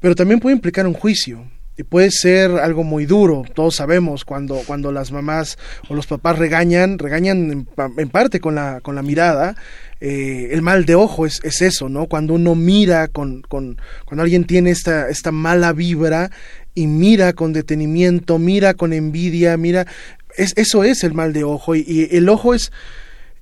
pero 0.00 0.14
también 0.14 0.40
puede 0.40 0.56
implicar 0.56 0.86
un 0.86 0.94
juicio. 0.94 1.44
Puede 1.84 2.10
ser 2.10 2.50
algo 2.50 2.82
muy 2.82 3.06
duro, 3.06 3.44
todos 3.54 3.76
sabemos 3.76 4.24
cuando, 4.24 4.62
cuando 4.66 4.90
las 4.90 5.12
mamás 5.12 5.58
o 5.88 5.94
los 5.94 6.06
papás 6.06 6.38
regañan, 6.38 6.98
regañan 6.98 7.66
en, 7.96 8.08
parte 8.08 8.40
con 8.40 8.56
la, 8.56 8.80
con 8.80 8.94
la 8.96 9.02
mirada, 9.02 9.54
eh, 10.00 10.48
el 10.50 10.62
mal 10.62 10.84
de 10.84 10.94
ojo 10.94 11.24
es, 11.26 11.40
es, 11.44 11.62
eso, 11.62 11.88
¿no? 11.88 12.06
Cuando 12.06 12.34
uno 12.34 12.54
mira 12.54 13.08
con, 13.08 13.42
con, 13.42 13.80
cuando 14.04 14.22
alguien 14.22 14.44
tiene 14.44 14.70
esta, 14.70 15.08
esta 15.08 15.32
mala 15.32 15.72
vibra 15.72 16.30
y 16.74 16.86
mira 16.86 17.32
con 17.32 17.52
detenimiento, 17.52 18.38
mira 18.38 18.74
con 18.74 18.92
envidia, 18.92 19.56
mira, 19.56 19.86
es, 20.36 20.52
eso 20.56 20.84
es 20.84 21.04
el 21.04 21.14
mal 21.14 21.32
de 21.32 21.44
ojo 21.44 21.74
y, 21.76 22.08
el 22.10 22.28
ojo 22.28 22.54
es, 22.54 22.72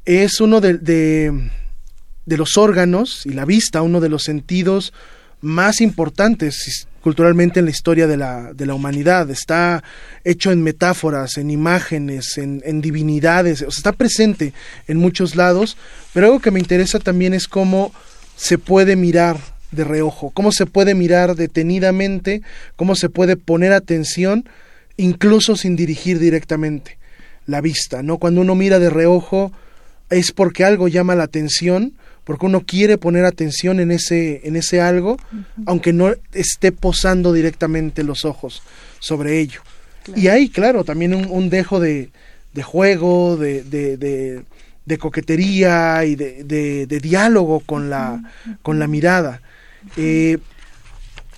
es 0.05 0.41
uno 0.41 0.61
de, 0.61 0.75
de 0.79 2.37
los 2.37 2.57
órganos 2.59 3.25
y 3.25 3.31
la 3.31 3.45
vista, 3.45 3.83
uno 3.83 4.01
de 4.01 4.09
los 4.09 4.25
sentidos 4.25 4.93
más 5.41 5.81
importantes 5.81 6.87
culturalmente 7.07 7.61
en 7.61 7.67
la 7.67 7.71
historia 7.71 8.09
de 8.09 8.17
la, 8.17 8.53
de 8.53 8.67
la 8.67 8.75
humanidad. 8.75 9.31
Está 9.31 9.85
hecho 10.25 10.51
en 10.51 10.61
metáforas, 10.61 11.37
en 11.37 11.53
imágenes, 11.53 12.37
en, 12.37 12.81
divinidades, 12.81 13.63
o 13.63 13.69
está 13.69 13.93
presente 13.93 14.53
en 14.89 14.97
muchos 14.97 15.37
lados, 15.37 15.77
pero 16.13 16.27
algo 16.27 16.41
que 16.41 16.51
me 16.51 16.59
interesa 16.59 16.99
también 16.99 17.33
es 17.33 17.47
cómo 17.47 17.93
se 18.35 18.59
puede 18.59 18.97
mirar 18.97 19.37
de 19.71 19.85
reojo, 19.85 20.31
cómo 20.31 20.51
se 20.51 20.67
puede 20.67 20.97
mirar 20.97 21.37
detenidamente, 21.37 22.43
cómo 22.75 22.97
se 22.97 23.09
puede 23.09 23.37
poner 23.37 23.73
atención 23.73 24.49
incluso 24.97 25.55
sin 25.55 25.77
dirigir 25.77 26.19
directamente 26.19 26.99
la 27.47 27.61
vista, 27.61 28.03
¿no? 28.03 28.19
Cuando 28.19 28.41
uno 28.41 28.57
mira 28.57 28.81
de 28.81 28.91
reojo 28.91 29.53
es 30.11 30.33
porque 30.33 30.65
algo 30.65 30.89
llama 30.89 31.15
la 31.15 31.23
atención 31.23 31.93
porque 32.27 32.47
uno 32.47 32.63
quiere 32.67 32.99
poner 32.99 33.25
atención 33.25 33.79
en 33.79 33.93
ese, 33.93 34.41
en 34.43 34.57
ese 34.57 34.81
algo, 34.81 35.17
aunque 35.65 35.93
no 35.93 36.13
esté 36.33 36.73
posando 36.73 37.33
directamente 37.33 38.03
los 38.03 38.25
ojos 38.25 38.63
sobre 38.99 39.39
ello. 39.39 39.61
Y 40.17 40.27
hay, 40.27 40.49
claro, 40.49 40.83
también 40.83 41.15
un, 41.15 41.51
dejo 41.51 41.79
de, 41.79 42.11
de 42.53 42.63
juego, 42.65 43.37
de, 43.37 43.63
de, 43.63 43.97
de, 44.85 44.99
coquetería 44.99 46.05
y 46.05 46.17
de, 46.17 47.01
diálogo 47.01 47.61
con 47.61 47.91
la, 47.91 48.21
con 48.61 48.81
la 48.81 48.89
mirada. 48.89 49.41
Eh, 49.97 50.39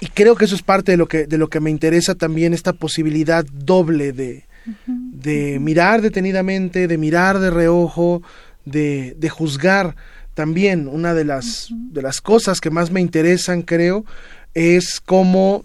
y 0.00 0.06
creo 0.06 0.36
que 0.36 0.46
eso 0.46 0.54
es 0.54 0.62
parte 0.62 0.92
de 0.92 0.96
lo 0.96 1.06
que, 1.06 1.26
de 1.26 1.36
lo 1.36 1.48
que 1.48 1.60
me 1.60 1.68
interesa 1.68 2.14
también, 2.14 2.54
esta 2.54 2.72
posibilidad 2.72 3.44
doble 3.44 4.12
de, 4.12 4.44
de 4.86 5.58
mirar 5.60 6.00
detenidamente, 6.00 6.88
de 6.88 6.96
mirar 6.96 7.40
de 7.40 7.50
reojo, 7.50 8.22
de, 8.64 9.14
de 9.18 9.28
juzgar 9.28 9.94
también 10.38 10.86
una 10.86 11.14
de 11.14 11.24
las, 11.24 11.66
de 11.72 12.00
las 12.00 12.20
cosas 12.20 12.60
que 12.60 12.70
más 12.70 12.92
me 12.92 13.00
interesan, 13.00 13.62
creo, 13.62 14.04
es 14.54 15.00
cómo, 15.04 15.64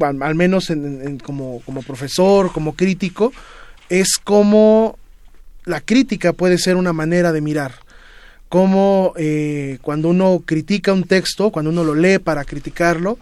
al 0.00 0.34
menos 0.34 0.72
como, 1.22 1.60
como 1.64 1.82
profesor, 1.82 2.50
como 2.50 2.74
crítico, 2.74 3.32
es 3.88 4.18
cómo 4.18 4.98
la 5.64 5.80
crítica 5.80 6.32
puede 6.32 6.58
ser 6.58 6.74
una 6.74 6.92
manera 6.92 7.30
de 7.30 7.40
mirar. 7.40 7.74
Cómo 8.48 9.12
eh, 9.16 9.78
cuando 9.82 10.08
uno 10.08 10.42
critica 10.44 10.92
un 10.92 11.04
texto, 11.04 11.52
cuando 11.52 11.70
uno 11.70 11.84
lo 11.84 11.94
lee 11.94 12.18
para 12.18 12.44
criticarlo, 12.44 13.20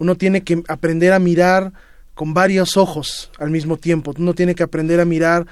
uno 0.00 0.16
tiene 0.16 0.40
que 0.40 0.64
aprender 0.66 1.12
a 1.12 1.20
mirar 1.20 1.72
con 2.14 2.34
varios 2.34 2.76
ojos 2.76 3.30
al 3.38 3.50
mismo 3.50 3.76
tiempo. 3.76 4.12
Uno 4.18 4.34
tiene 4.34 4.56
que 4.56 4.64
aprender 4.64 4.98
a 4.98 5.04
mirar 5.04 5.46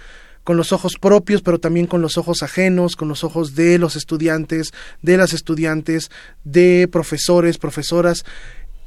con 0.50 0.56
los 0.56 0.72
ojos 0.72 0.94
propios, 1.00 1.42
pero 1.42 1.60
también 1.60 1.86
con 1.86 2.02
los 2.02 2.18
ojos 2.18 2.42
ajenos, 2.42 2.96
con 2.96 3.06
los 3.06 3.22
ojos 3.22 3.54
de 3.54 3.78
los 3.78 3.94
estudiantes, 3.94 4.72
de 5.00 5.16
las 5.16 5.32
estudiantes, 5.32 6.10
de 6.42 6.88
profesores, 6.90 7.56
profesoras. 7.56 8.24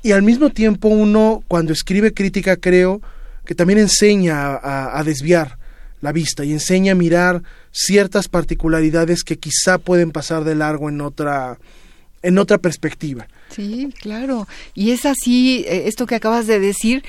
Y 0.01 0.11
al 0.11 0.23
mismo 0.23 0.49
tiempo 0.49 0.89
uno, 0.89 1.41
cuando 1.47 1.71
escribe 1.71 2.13
crítica, 2.13 2.57
creo 2.57 3.01
que 3.45 3.55
también 3.55 3.79
enseña 3.79 4.55
a, 4.55 4.99
a 4.99 5.03
desviar 5.05 5.57
la 6.01 6.11
vista 6.11 6.43
y 6.43 6.51
enseña 6.51 6.91
a 6.91 6.95
mirar 6.95 7.43
ciertas 7.71 8.27
particularidades 8.27 9.23
que 9.23 9.39
quizá 9.39 9.77
pueden 9.77 10.11
pasar 10.11 10.43
de 10.43 10.55
largo 10.55 10.89
en 10.89 10.99
otra, 10.99 11.59
en 12.23 12.39
otra 12.39 12.57
perspectiva. 12.57 13.29
Sí, 13.55 13.89
claro. 13.99 14.47
Y 14.73 14.91
es 14.91 15.05
así, 15.05 15.65
eh, 15.67 15.83
esto 15.87 16.05
que 16.05 16.15
acabas 16.15 16.47
de 16.47 16.59
decir 16.59 17.03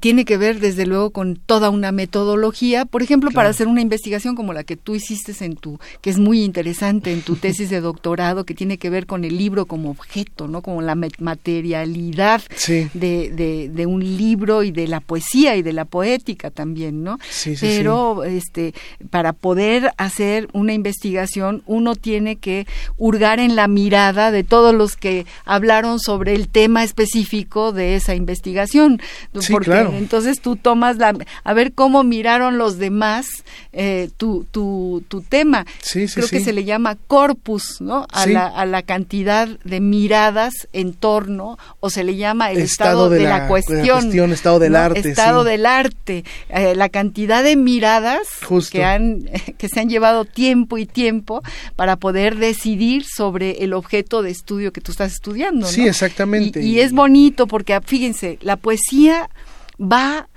tiene 0.00 0.24
que 0.24 0.36
ver 0.36 0.60
desde 0.60 0.86
luego 0.86 1.10
con 1.10 1.36
toda 1.36 1.70
una 1.70 1.92
metodología, 1.92 2.84
por 2.84 3.02
ejemplo, 3.02 3.30
para 3.30 3.48
hacer 3.48 3.66
una 3.66 3.80
investigación 3.80 4.36
como 4.36 4.52
la 4.52 4.64
que 4.64 4.76
tú 4.76 4.94
hiciste 4.94 5.30
en 5.40 5.56
tu, 5.56 5.78
que 6.00 6.10
es 6.10 6.18
muy 6.18 6.42
interesante 6.42 7.12
en 7.12 7.22
tu 7.22 7.36
tesis 7.36 7.70
de 7.70 7.80
doctorado, 7.80 8.44
que 8.44 8.54
tiene 8.54 8.78
que 8.78 8.90
ver 8.90 9.06
con 9.06 9.24
el 9.24 9.36
libro 9.36 9.66
como 9.66 9.90
objeto, 9.90 10.48
¿no? 10.48 10.62
Como 10.62 10.82
la 10.82 10.94
materialidad 10.94 12.42
de, 12.94 13.70
de, 13.72 13.86
un 13.86 14.00
libro 14.16 14.62
y 14.62 14.70
de 14.70 14.86
la 14.86 15.00
poesía 15.00 15.56
y 15.56 15.62
de 15.62 15.72
la 15.72 15.84
poética 15.84 16.50
también, 16.50 17.02
¿no? 17.02 17.18
Sí, 17.28 17.54
Pero 17.60 18.24
este, 18.24 18.74
para 19.10 19.32
poder 19.32 19.92
hacer 19.96 20.48
una 20.52 20.72
investigación, 20.72 21.62
uno 21.66 21.96
tiene 21.96 22.36
que 22.36 22.66
hurgar 22.96 23.40
en 23.40 23.56
la 23.56 23.68
mirada 23.68 24.30
de 24.30 24.44
todos 24.44 24.74
los 24.74 24.96
que 24.96 25.26
hablaron 25.44 25.89
sobre 25.98 26.34
el 26.34 26.48
tema 26.48 26.84
específico 26.84 27.72
de 27.72 27.96
esa 27.96 28.14
investigación. 28.14 29.00
porque 29.50 29.80
entonces 29.96 30.40
tú 30.40 30.56
tomas 30.56 30.96
la, 30.96 31.14
a 31.44 31.54
ver 31.54 31.72
cómo 31.72 32.04
miraron 32.04 32.58
los 32.58 32.78
demás 32.78 33.26
eh, 33.72 34.10
tu, 34.16 34.44
tu, 34.50 35.02
tu 35.08 35.22
tema. 35.22 35.66
Creo 35.92 36.28
que 36.28 36.40
se 36.40 36.52
le 36.52 36.64
llama 36.64 36.96
corpus, 37.06 37.80
¿no? 37.80 38.06
A, 38.12 38.26
la, 38.26 38.46
a 38.46 38.66
la 38.66 38.82
cantidad 38.82 39.48
de 39.48 39.80
miradas 39.80 40.68
en 40.72 40.92
torno, 40.92 41.58
o 41.80 41.90
se 41.90 42.04
le 42.04 42.16
llama 42.16 42.50
el 42.50 42.58
estado, 42.58 43.08
de, 43.08 43.20
la, 43.20 43.48
cuestión. 43.48 44.12
estado 44.32 44.58
del 44.58 44.76
arte. 44.76 45.08
Estado 45.08 45.44
del 45.44 45.66
arte. 45.66 46.24
Eh, 46.48 46.74
la 46.74 46.88
cantidad 46.88 47.42
de 47.42 47.56
miradas 47.56 48.26
que 48.70 48.84
han, 48.84 49.28
que 49.58 49.68
se 49.68 49.80
han 49.80 49.88
llevado 49.88 50.24
tiempo 50.24 50.78
y 50.78 50.86
tiempo 50.86 51.42
para 51.76 51.96
poder 51.96 52.36
decidir 52.36 53.04
sobre 53.04 53.62
el 53.64 53.72
objeto 53.72 54.22
de 54.22 54.30
estudio 54.30 54.72
que 54.72 54.80
tú 54.80 54.92
estás 54.92 55.12
estudiando. 55.12 55.66
Sí, 55.82 55.88
exactamente. 55.88 56.62
Y, 56.62 56.80
es 56.80 56.92
bonito 56.92 57.46
porque, 57.46 57.78
fíjense, 57.84 58.38
la 58.42 58.56
poesía 58.56 59.30
va 59.80 60.28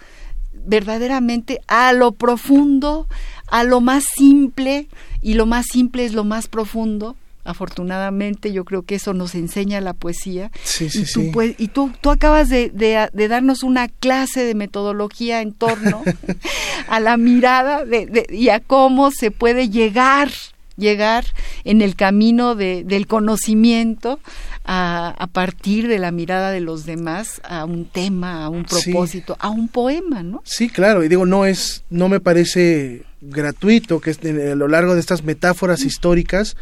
verdaderamente 0.54 1.60
a 1.68 1.94
lo 1.94 2.14
profundo, 2.14 3.08
a 3.48 3.64
lo 3.64 3.82
más 3.82 4.06
simple, 4.16 4.88
y 5.22 5.34
lo 5.34 5.46
más 5.46 5.66
simple 5.68 6.06
es 6.06 6.14
lo 6.14 6.24
más 6.24 6.48
profundo. 6.48 7.16
Afortunadamente, 7.46 8.54
yo 8.54 8.64
creo 8.64 8.84
que 8.84 8.96
eso 8.96 9.14
nos 9.14 9.36
enseña 9.36 9.82
la 9.82 9.94
poesía. 9.94 10.50
Sí, 10.64 10.90
sí, 10.90 11.02
y 11.02 11.06
tú, 11.12 11.42
sí. 11.42 11.56
y 11.58 11.68
tú, 11.68 11.92
tú 12.00 12.10
acabas 12.10 12.48
de, 12.48 12.70
de, 12.70 13.28
darnos 13.28 13.64
una 13.64 13.90
clase 13.90 14.46
de 14.46 14.56
metodología 14.56 15.42
en 15.42 15.52
torno 15.52 16.04
a 16.88 17.00
la 17.02 17.18
mirada 17.18 17.84
de, 17.84 18.28
y 18.30 18.48
a 18.48 18.62
cómo 18.62 19.12
se 19.12 19.30
puede 19.30 19.70
llegar 19.70 20.30
llegar 20.78 21.26
en 21.64 21.82
el 21.82 21.96
camino 21.96 22.56
de, 22.56 22.84
del 22.84 23.08
conocimiento 23.08 24.20
a, 24.66 25.14
a, 25.18 25.28
partir 25.28 25.88
de 25.88 26.00
la 26.00 26.12
mirada 26.12 26.52
de 26.52 26.62
los 26.62 26.86
demás 26.86 27.42
a 27.44 27.66
un 27.66 27.86
tema, 27.86 28.44
a 28.46 28.50
un 28.50 28.64
propósito, 28.64 29.36
a 29.40 29.50
un 29.50 29.68
poema, 29.68 30.24
¿no? 30.24 30.42
Sí, 30.46 30.70
claro, 30.70 31.04
y 31.04 31.10
digo, 31.10 31.26
no 31.26 31.46
es, 31.46 31.84
no 31.90 32.10
me 32.10 32.20
parece 32.20 33.04
gratuito 33.22 34.02
que 34.02 34.12
a 34.12 34.56
lo 34.56 34.68
largo 34.68 34.94
de 34.94 35.00
estas 35.00 35.24
metáforas 35.24 35.82
históricas 35.82 36.56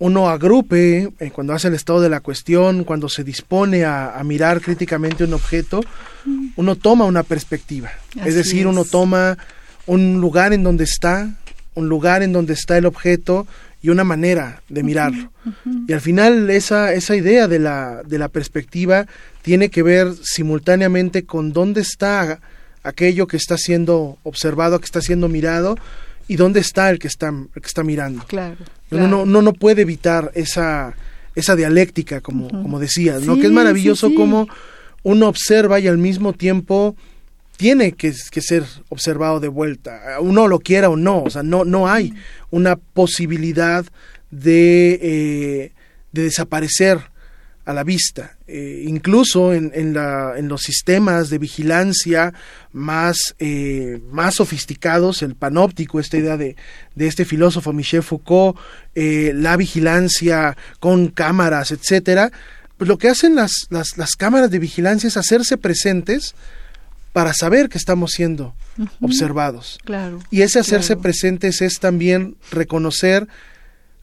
uno 0.00 0.28
agrupe, 0.28 1.10
eh, 1.18 1.30
cuando 1.32 1.52
hace 1.54 1.68
el 1.68 1.74
estado 1.74 2.00
de 2.00 2.08
la 2.08 2.20
cuestión, 2.20 2.84
cuando 2.84 3.08
se 3.08 3.24
dispone 3.24 3.84
a, 3.84 4.16
a 4.16 4.22
mirar 4.22 4.60
críticamente 4.60 5.24
un 5.24 5.34
objeto, 5.34 5.80
uno 6.56 6.76
toma 6.76 7.04
una 7.04 7.24
perspectiva, 7.24 7.90
es 8.24 8.34
decir, 8.34 8.66
uno 8.66 8.84
toma 8.84 9.36
un 9.86 10.20
lugar 10.20 10.52
en 10.52 10.62
donde 10.62 10.84
está, 10.84 11.30
un 11.78 11.88
lugar 11.88 12.22
en 12.22 12.32
donde 12.32 12.54
está 12.54 12.76
el 12.76 12.86
objeto 12.86 13.46
y 13.80 13.90
una 13.90 14.02
manera 14.02 14.62
de 14.68 14.82
mirarlo. 14.82 15.30
Y 15.86 15.92
al 15.92 16.00
final 16.00 16.50
esa, 16.50 16.92
esa 16.92 17.14
idea 17.14 17.46
de 17.46 17.60
la, 17.60 18.02
de 18.04 18.18
la 18.18 18.28
perspectiva 18.28 19.06
tiene 19.42 19.68
que 19.68 19.84
ver 19.84 20.12
simultáneamente 20.22 21.24
con 21.24 21.52
dónde 21.52 21.80
está 21.80 22.40
aquello 22.82 23.28
que 23.28 23.36
está 23.36 23.56
siendo 23.56 24.18
observado, 24.24 24.80
que 24.80 24.86
está 24.86 25.00
siendo 25.00 25.28
mirado, 25.28 25.76
y 26.26 26.36
dónde 26.36 26.60
está 26.60 26.90
el 26.90 26.98
que 26.98 27.06
está, 27.06 27.32
que 27.54 27.66
está 27.66 27.84
mirando. 27.84 28.24
Claro, 28.26 28.56
Uno, 28.90 29.24
no, 29.24 29.40
no, 29.40 29.52
puede 29.52 29.82
evitar 29.82 30.32
esa, 30.34 30.94
esa 31.34 31.54
dialéctica, 31.54 32.20
como, 32.20 32.48
como 32.48 32.80
decías, 32.80 33.22
¿no? 33.22 33.36
que 33.36 33.46
es 33.46 33.52
maravilloso 33.52 34.12
como 34.14 34.48
uno 35.04 35.28
observa 35.28 35.78
y 35.78 35.86
al 35.86 35.98
mismo 35.98 36.32
tiempo 36.32 36.96
tiene 37.58 37.92
que, 37.92 38.12
ser 38.12 38.64
observado 38.88 39.40
de 39.40 39.48
vuelta, 39.48 40.00
uno 40.20 40.46
lo 40.46 40.60
quiera 40.60 40.88
o 40.88 40.96
no, 40.96 41.24
o 41.24 41.28
sea, 41.28 41.42
no, 41.42 41.64
no 41.64 41.88
hay 41.88 42.14
una 42.50 42.76
posibilidad 42.76 43.84
de, 44.30 44.98
eh, 45.02 45.72
de 46.12 46.22
desaparecer 46.22 47.00
a 47.64 47.72
la 47.72 47.82
vista. 47.82 48.36
Eh, 48.46 48.84
incluso 48.86 49.52
en, 49.52 49.72
en, 49.74 49.92
la, 49.92 50.34
en, 50.36 50.46
los 50.46 50.62
sistemas 50.62 51.30
de 51.30 51.38
vigilancia 51.38 52.32
más, 52.72 53.34
eh, 53.40 54.00
más 54.12 54.36
sofisticados, 54.36 55.22
el 55.22 55.34
panóptico, 55.34 55.98
esta 55.98 56.16
idea 56.16 56.36
de, 56.36 56.54
de 56.94 57.06
este 57.08 57.24
filósofo 57.24 57.72
Michel 57.72 58.04
Foucault, 58.04 58.56
la 58.94 59.56
vigilancia 59.56 60.56
con 60.78 61.08
cámaras, 61.08 61.72
etcétera, 61.72 62.30
pues 62.76 62.86
lo 62.86 62.98
que 62.98 63.08
hacen 63.08 63.34
las, 63.34 63.66
las, 63.70 63.98
las 63.98 64.14
cámaras 64.14 64.52
de 64.52 64.60
vigilancia 64.60 65.08
es 65.08 65.16
hacerse 65.16 65.58
presentes 65.58 66.36
para 67.12 67.32
saber 67.34 67.68
que 67.68 67.78
estamos 67.78 68.12
siendo 68.12 68.54
observados. 69.00 69.78
Claro. 69.84 70.18
Y 70.30 70.42
ese 70.42 70.58
hacerse 70.58 70.94
claro. 70.94 71.02
presentes 71.02 71.62
es 71.62 71.80
también 71.80 72.36
reconocer 72.50 73.26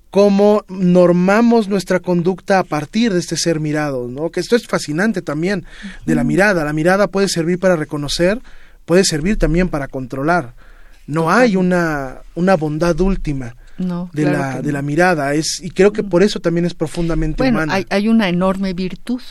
cómo 0.09 0.63
normamos 0.69 1.67
nuestra 1.67 1.99
conducta 1.99 2.59
a 2.59 2.63
partir 2.63 3.13
de 3.13 3.19
este 3.19 3.35
ser 3.35 3.59
mirado, 3.59 4.07
¿no? 4.07 4.29
Que 4.31 4.39
esto 4.39 4.55
es 4.55 4.65
fascinante 4.65 5.21
también 5.21 5.65
de 6.05 6.15
la 6.15 6.23
mirada. 6.23 6.63
La 6.63 6.73
mirada 6.73 7.07
puede 7.07 7.27
servir 7.27 7.59
para 7.59 7.75
reconocer, 7.75 8.39
puede 8.85 9.03
servir 9.03 9.37
también 9.37 9.67
para 9.69 9.87
controlar. 9.87 10.53
No 11.05 11.29
hay 11.31 11.55
una, 11.55 12.19
una 12.33 12.55
bondad 12.55 12.99
última 13.01 13.55
No, 13.77 14.09
de, 14.13 14.23
claro 14.23 14.37
la, 14.37 14.61
de 14.61 14.71
la 14.71 14.81
mirada. 14.81 15.33
Es, 15.33 15.59
y 15.61 15.69
creo 15.69 15.91
que 15.91 16.01
por 16.01 16.23
eso 16.23 16.39
también 16.39 16.65
es 16.65 16.73
profundamente 16.73 17.43
Bueno, 17.43 17.57
humana. 17.57 17.73
hay, 17.75 17.85
hay 17.89 18.07
una 18.07 18.29
enorme 18.29 18.73
virtud. 18.73 19.21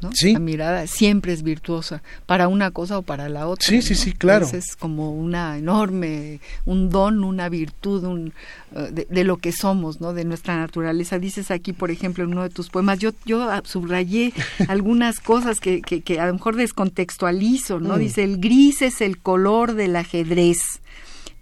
¿No? 0.00 0.10
Sí. 0.14 0.32
La 0.32 0.38
mirada 0.38 0.86
siempre 0.86 1.32
es 1.32 1.42
virtuosa, 1.42 2.02
para 2.26 2.48
una 2.48 2.70
cosa 2.70 2.98
o 2.98 3.02
para 3.02 3.28
la 3.28 3.46
otra. 3.46 3.66
Sí, 3.66 3.82
sí, 3.82 3.94
¿no? 3.94 4.00
sí, 4.00 4.12
claro. 4.12 4.46
Ese 4.46 4.58
es 4.58 4.76
como 4.76 5.12
una 5.12 5.56
enorme, 5.56 6.40
un 6.64 6.90
don, 6.90 7.24
una 7.24 7.48
virtud 7.48 8.04
un, 8.04 8.32
eh, 8.74 8.88
de, 8.92 9.06
de 9.08 9.24
lo 9.24 9.38
que 9.38 9.52
somos, 9.52 10.00
¿no? 10.00 10.12
De 10.12 10.24
nuestra 10.24 10.56
naturaleza. 10.56 11.18
Dices 11.18 11.50
aquí, 11.50 11.72
por 11.72 11.90
ejemplo, 11.90 12.24
en 12.24 12.32
uno 12.32 12.42
de 12.42 12.50
tus 12.50 12.68
poemas, 12.68 12.98
yo, 12.98 13.12
yo 13.24 13.42
ah, 13.50 13.62
subrayé 13.64 14.32
algunas 14.68 15.20
cosas 15.20 15.60
que, 15.60 15.80
que, 15.80 16.02
que 16.02 16.20
a 16.20 16.26
lo 16.26 16.34
mejor 16.34 16.56
descontextualizo, 16.56 17.80
¿no? 17.80 17.96
Mm. 17.96 17.98
Dice, 17.98 18.24
el 18.24 18.38
gris 18.38 18.82
es 18.82 19.00
el 19.00 19.18
color 19.18 19.74
del 19.74 19.96
ajedrez, 19.96 20.80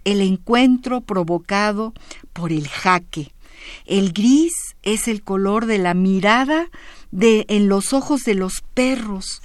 el 0.03 0.21
encuentro 0.21 1.01
provocado 1.01 1.93
por 2.33 2.51
el 2.51 2.67
jaque. 2.67 3.31
El 3.85 4.13
gris 4.13 4.53
es 4.83 5.07
el 5.07 5.23
color 5.23 5.65
de 5.65 5.79
la 5.79 5.93
mirada 5.93 6.69
de 7.11 7.45
en 7.49 7.69
los 7.69 7.93
ojos 7.93 8.23
de 8.23 8.35
los 8.35 8.63
perros. 8.73 9.41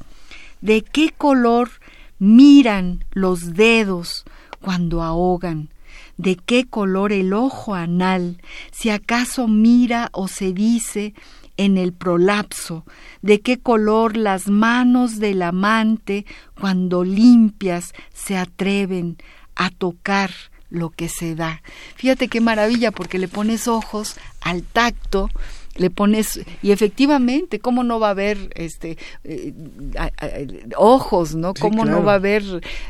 ¿De 0.60 0.82
qué 0.82 1.10
color 1.16 1.70
miran 2.18 3.04
los 3.12 3.54
dedos 3.54 4.24
cuando 4.60 5.02
ahogan? 5.02 5.70
¿De 6.16 6.36
qué 6.36 6.66
color 6.66 7.12
el 7.12 7.32
ojo 7.32 7.74
anal, 7.74 8.42
si 8.72 8.90
acaso 8.90 9.48
mira 9.48 10.10
o 10.12 10.28
se 10.28 10.52
dice 10.52 11.14
en 11.56 11.78
el 11.78 11.94
prolapso? 11.94 12.84
¿De 13.22 13.40
qué 13.40 13.58
color 13.58 14.18
las 14.18 14.48
manos 14.48 15.18
del 15.18 15.40
amante, 15.40 16.26
cuando 16.60 17.04
limpias, 17.04 17.94
se 18.12 18.36
atreven 18.36 19.16
a 19.54 19.70
tocar 19.70 20.30
lo 20.68 20.90
que 20.90 21.08
se 21.08 21.34
da? 21.34 21.62
Fíjate 21.96 22.28
qué 22.28 22.42
maravilla, 22.42 22.90
porque 22.90 23.18
le 23.18 23.26
pones 23.26 23.66
ojos 23.66 24.16
al 24.42 24.62
tacto, 24.62 25.30
le 25.76 25.88
pones 25.90 26.40
y 26.62 26.72
efectivamente 26.72 27.58
cómo 27.60 27.84
no 27.84 28.00
va 28.00 28.08
a 28.08 28.10
haber 28.10 28.50
este 28.54 28.98
eh, 29.24 29.52
a- 29.96 30.06
a- 30.06 30.30
ojos 30.76 31.34
no 31.34 31.52
Sí, 31.54 31.60
cómo 31.62 31.84
no 31.84 32.02
va 32.04 32.12
a 32.12 32.16
haber 32.16 32.42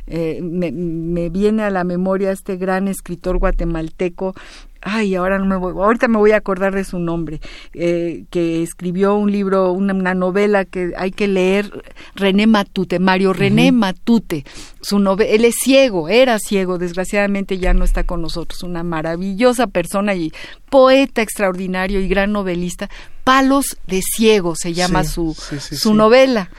eh, 0.06 0.40
me, 0.42 0.72
me 0.72 1.28
viene 1.28 1.62
a 1.62 1.70
la 1.70 1.84
memoria 1.84 2.32
este 2.32 2.56
gran 2.56 2.88
escritor 2.88 3.38
guatemalteco 3.38 4.34
ay 4.82 5.14
ahora 5.14 5.38
no 5.38 5.44
me 5.44 5.56
voy 5.56 5.72
ahorita 5.74 6.08
me 6.08 6.16
voy 6.16 6.30
a 6.32 6.36
acordar 6.38 6.74
de 6.74 6.84
su 6.84 6.98
nombre 6.98 7.40
eh, 7.74 8.24
que 8.30 8.62
escribió 8.62 9.14
un 9.14 9.30
libro 9.30 9.72
una, 9.72 9.92
una 9.92 10.14
novela 10.14 10.64
que 10.64 10.92
hay 10.96 11.10
que 11.10 11.28
leer 11.28 11.70
René 12.14 12.46
Matute 12.46 12.98
Mario 12.98 13.34
René 13.34 13.72
Matute 13.72 14.44
su 14.82 14.98
nove 14.98 15.34
él 15.34 15.44
es 15.44 15.54
ciego 15.62 16.08
era 16.08 16.38
ciego 16.38 16.78
desgraciadamente 16.78 17.58
ya 17.58 17.74
no 17.74 17.84
está 17.84 18.04
con 18.04 18.22
nosotros 18.22 18.62
una 18.62 18.82
maravillosa 18.82 19.66
persona 19.66 20.14
y 20.14 20.32
poeta 20.70 21.22
extraordinario 21.22 22.00
y 22.00 22.08
gran 22.08 22.32
novelista 22.32 22.88
Palos 23.24 23.76
de 23.86 24.00
Ciego 24.02 24.54
se 24.56 24.72
llama 24.72 25.04
Sí, 25.04 25.10
su, 25.12 25.36
sí, 25.38 25.56
sí, 25.60 25.76
su 25.76 25.94
novela. 25.94 26.50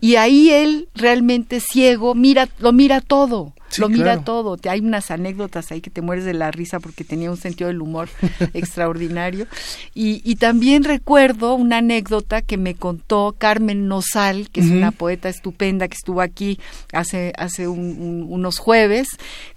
Y 0.00 0.16
ahí 0.16 0.50
él 0.50 0.88
realmente 0.94 1.60
ciego, 1.60 2.14
mira, 2.14 2.48
lo 2.58 2.72
mira 2.72 3.00
todo, 3.02 3.52
lo 3.76 3.88
mira 3.90 4.02
claro. 4.04 4.22
todo. 4.22 4.56
Te- 4.56 4.70
Hay 4.70 4.80
unas 4.80 5.10
anécdotas 5.10 5.70
ahí 5.70 5.80
que 5.82 5.90
te 5.90 6.00
mueres 6.00 6.24
de 6.24 6.32
la 6.32 6.50
risa 6.50 6.80
porque 6.80 7.04
tenía 7.04 7.30
un 7.30 7.36
sentido 7.36 7.68
del 7.68 7.82
humor 7.82 8.08
extraordinario. 8.54 9.46
Y, 9.94 10.22
y 10.24 10.36
también 10.36 10.84
recuerdo 10.84 11.54
una 11.54 11.78
anécdota 11.78 12.42
que 12.42 12.56
me 12.56 12.74
contó 12.74 13.34
Carmen 13.38 13.86
Nosal, 13.86 14.48
que 14.50 14.60
es 14.60 14.66
una 14.70 14.90
poeta 14.92 15.28
estupenda 15.28 15.86
que 15.86 15.94
estuvo 15.96 16.22
aquí 16.22 16.58
hace, 16.92 17.32
hace 17.36 17.65
un- 17.68 17.96
un- 18.00 18.26
unos 18.28 18.58
jueves, 18.58 19.08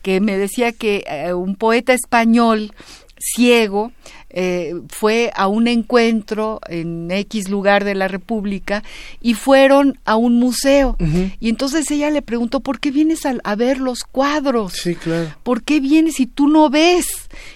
que 0.01 0.19
me 0.21 0.37
decía 0.37 0.71
que 0.71 1.03
eh, 1.09 1.33
un 1.33 1.55
poeta 1.55 1.93
español 1.93 2.71
ciego 3.17 3.91
eh, 4.31 4.75
fue 4.89 5.31
a 5.35 5.47
un 5.47 5.67
encuentro 5.67 6.61
en 6.69 7.09
X 7.09 7.49
lugar 7.49 7.83
de 7.83 7.95
la 7.95 8.07
República 8.07 8.83
y 9.21 9.33
fueron 9.33 9.97
a 10.05 10.15
un 10.17 10.35
museo. 10.39 10.95
Y 11.39 11.49
entonces 11.49 11.89
ella 11.89 12.11
le 12.11 12.21
preguntó, 12.21 12.59
¿por 12.59 12.79
qué 12.79 12.91
vienes 12.91 13.25
a, 13.25 13.33
a 13.43 13.55
ver 13.55 13.79
los 13.79 14.03
cuadros? 14.03 14.73
Sí, 14.73 14.93
claro. 14.95 15.35
¿Por 15.41 15.63
qué 15.63 15.79
vienes 15.79 16.15
si 16.15 16.27
tú 16.27 16.47
no 16.47 16.69
ves? 16.69 17.07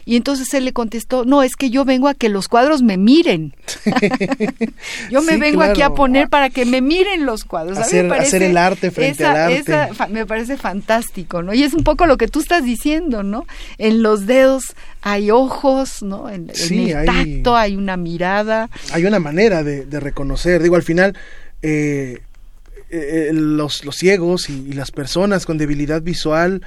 Y 0.05 0.15
entonces 0.15 0.53
él 0.53 0.65
le 0.65 0.73
contestó, 0.73 1.25
no, 1.25 1.43
es 1.43 1.55
que 1.55 1.69
yo 1.69 1.85
vengo 1.85 2.07
a 2.07 2.13
que 2.13 2.29
los 2.29 2.47
cuadros 2.47 2.81
me 2.81 2.97
miren. 2.97 3.53
yo 5.09 5.21
me 5.21 5.33
Sí, 5.33 5.39
vengo 5.39 5.61
aquí 5.63 5.81
a 5.81 5.89
poner 5.91 6.29
para 6.29 6.49
que 6.49 6.65
me 6.65 6.81
miren 6.81 7.25
los 7.25 7.43
cuadros. 7.43 7.77
A 7.77 7.81
mí 7.81 7.85
Hacer- 7.87 8.03
me 8.03 8.09
parece 8.09 8.27
hacer 8.27 8.43
el 8.43 8.57
arte 8.57 8.91
frente 8.91 9.25
al 9.25 9.35
arte. 9.37 9.57
esa 9.59 9.93
fa- 9.93 10.07
me 10.07 10.25
parece 10.25 10.57
fantástico, 10.57 11.41
¿no? 11.41 11.53
Y 11.53 11.63
es 11.63 11.73
un 11.73 11.83
poco 11.83 12.05
lo 12.05 12.17
que 12.17 12.27
tú 12.27 12.39
estás 12.39 12.63
diciendo, 12.63 13.23
¿no? 13.23 13.45
En 13.77 14.01
los 14.03 14.25
dedos 14.25 14.75
hay 15.01 15.31
ojos, 15.31 16.03
¿no? 16.03 16.29
En, 16.29 16.49
en 16.49 16.55
Sí, 16.55 16.91
el 16.91 16.97
hay- 17.09 17.33
tacto 17.35 17.55
hay 17.55 17.75
una 17.75 17.97
mirada. 17.97 18.69
hay 18.91 19.05
una 19.05 19.19
manera 19.19 19.63
de, 19.63 19.85
de 19.85 19.99
reconocer. 19.99 20.61
Digo, 20.61 20.75
al 20.75 20.83
final, 20.83 21.15
eh, 21.61 22.19
eh, 22.89 23.29
los, 23.33 23.85
los 23.85 23.95
ciegos 23.95 24.49
y, 24.49 24.53
y 24.69 24.73
las 24.73 24.91
personas 24.91 25.45
con 25.45 25.57
debilidad 25.57 26.01
visual 26.01 26.61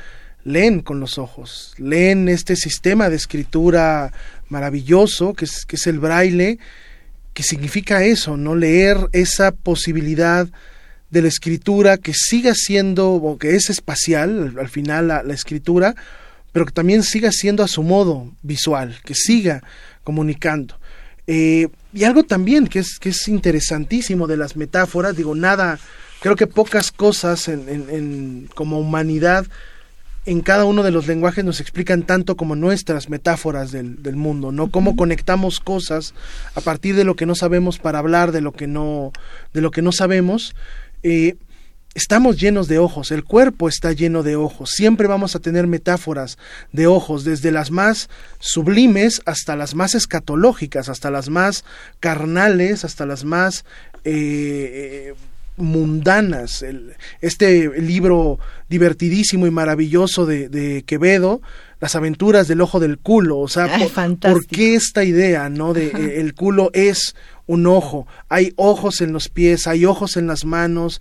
leen 0.46 0.80
con 0.80 1.00
los 1.00 1.18
ojos, 1.18 1.74
leen 1.76 2.28
este 2.28 2.54
sistema 2.54 3.10
de 3.10 3.16
escritura 3.16 4.12
maravilloso 4.48 5.34
que 5.34 5.44
es, 5.44 5.66
que 5.66 5.74
es 5.74 5.86
el 5.88 5.98
braille, 5.98 6.58
que 7.34 7.42
significa 7.42 8.04
eso, 8.04 8.36
no 8.36 8.54
leer 8.54 8.96
esa 9.12 9.50
posibilidad 9.50 10.46
de 11.10 11.22
la 11.22 11.28
escritura 11.28 11.98
que 11.98 12.12
siga 12.14 12.54
siendo, 12.54 13.36
que 13.40 13.56
es 13.56 13.70
espacial, 13.70 14.50
al, 14.54 14.58
al 14.60 14.68
final 14.68 15.08
la, 15.08 15.22
la 15.24 15.34
escritura, 15.34 15.94
pero 16.52 16.64
que 16.64 16.72
también 16.72 17.02
siga 17.02 17.32
siendo 17.32 17.62
a 17.64 17.68
su 17.68 17.82
modo 17.82 18.32
visual, 18.42 18.96
que 19.04 19.14
siga 19.14 19.62
comunicando. 20.04 20.78
Eh, 21.26 21.68
y 21.92 22.04
algo 22.04 22.22
también 22.22 22.68
que 22.68 22.78
es, 22.78 22.98
que 23.00 23.08
es 23.08 23.26
interesantísimo 23.26 24.28
de 24.28 24.36
las 24.36 24.54
metáforas, 24.56 25.16
digo, 25.16 25.34
nada, 25.34 25.78
creo 26.20 26.36
que 26.36 26.46
pocas 26.46 26.92
cosas 26.92 27.48
en, 27.48 27.68
en- 27.68 27.90
en- 27.90 28.48
como 28.54 28.78
humanidad 28.78 29.44
en 30.26 30.40
cada 30.40 30.64
uno 30.64 30.82
de 30.82 30.90
los 30.90 31.06
lenguajes 31.06 31.44
nos 31.44 31.60
explican 31.60 32.02
tanto 32.02 32.36
como 32.36 32.56
nuestras 32.56 33.08
metáforas 33.08 33.70
del, 33.70 34.02
del 34.02 34.16
mundo, 34.16 34.50
¿no? 34.50 34.70
Cómo 34.70 34.96
conectamos 34.96 35.60
cosas 35.60 36.14
a 36.56 36.60
partir 36.60 36.96
de 36.96 37.04
lo 37.04 37.14
que 37.14 37.26
no 37.26 37.36
sabemos 37.36 37.78
para 37.78 38.00
hablar 38.00 38.32
de 38.32 38.40
lo 38.40 38.52
que 38.52 38.66
no, 38.66 39.12
de 39.54 39.60
lo 39.60 39.70
que 39.70 39.82
no 39.82 39.92
sabemos. 39.92 40.56
Eh, 41.04 41.36
estamos 41.94 42.38
llenos 42.38 42.66
de 42.66 42.78
ojos, 42.78 43.12
el 43.12 43.22
cuerpo 43.22 43.68
está 43.68 43.92
lleno 43.92 44.24
de 44.24 44.34
ojos, 44.34 44.70
siempre 44.70 45.06
vamos 45.06 45.36
a 45.36 45.38
tener 45.38 45.68
metáforas 45.68 46.36
de 46.72 46.88
ojos, 46.88 47.24
desde 47.24 47.52
las 47.52 47.70
más 47.70 48.10
sublimes 48.40 49.22
hasta 49.24 49.54
las 49.54 49.74
más 49.76 49.94
escatológicas, 49.94 50.88
hasta 50.88 51.10
las 51.10 51.30
más 51.30 51.64
carnales, 52.00 52.84
hasta 52.84 53.06
las 53.06 53.24
más 53.24 53.64
eh, 54.04 55.14
mundanas. 55.56 56.62
El- 56.62 56.94
este 57.20 57.70
libro 57.80 58.38
divertidísimo 58.68 59.46
y 59.46 59.50
maravilloso 59.50 60.26
de, 60.26 60.48
de 60.48 60.82
Quevedo, 60.84 61.40
Las 61.80 61.94
aventuras 61.94 62.48
del 62.48 62.60
ojo 62.62 62.80
del 62.80 62.96
culo, 62.98 63.38
o 63.38 63.48
sea, 63.48 63.64
Ay, 63.64 63.82
por, 63.82 63.90
fantástico. 63.90 64.32
¿por 64.40 64.46
qué 64.46 64.74
esta 64.74 65.04
idea, 65.04 65.48
no? 65.50 65.74
De 65.74 66.18
el 66.20 66.32
culo 66.34 66.70
es 66.72 67.14
un 67.46 67.66
ojo, 67.66 68.06
hay 68.28 68.52
ojos 68.56 69.00
en 69.02 69.12
los 69.12 69.28
pies, 69.28 69.66
hay 69.66 69.84
ojos 69.84 70.16
en 70.16 70.26
las 70.26 70.44
manos, 70.46 71.00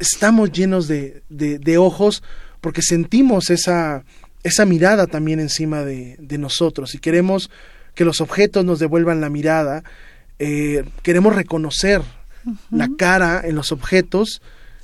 estamos 0.00 0.50
llenos 0.52 0.88
de, 0.88 1.22
de, 1.28 1.58
de 1.58 1.78
ojos 1.78 2.22
porque 2.60 2.82
sentimos 2.82 3.50
esa, 3.50 4.02
esa 4.42 4.66
mirada 4.66 5.06
también 5.06 5.38
encima 5.40 5.84
de, 5.84 6.16
de 6.18 6.38
nosotros 6.38 6.94
y 6.94 6.98
queremos 6.98 7.48
que 7.94 8.04
los 8.04 8.20
objetos 8.20 8.64
nos 8.64 8.78
devuelvan 8.80 9.20
la 9.20 9.30
mirada, 9.30 9.84
eh, 10.38 10.84
queremos 11.02 11.34
reconocer 11.36 12.02
la 12.70 12.88
cara 12.96 13.42
en 13.44 13.54
los 13.54 13.72
objetos 13.72 14.40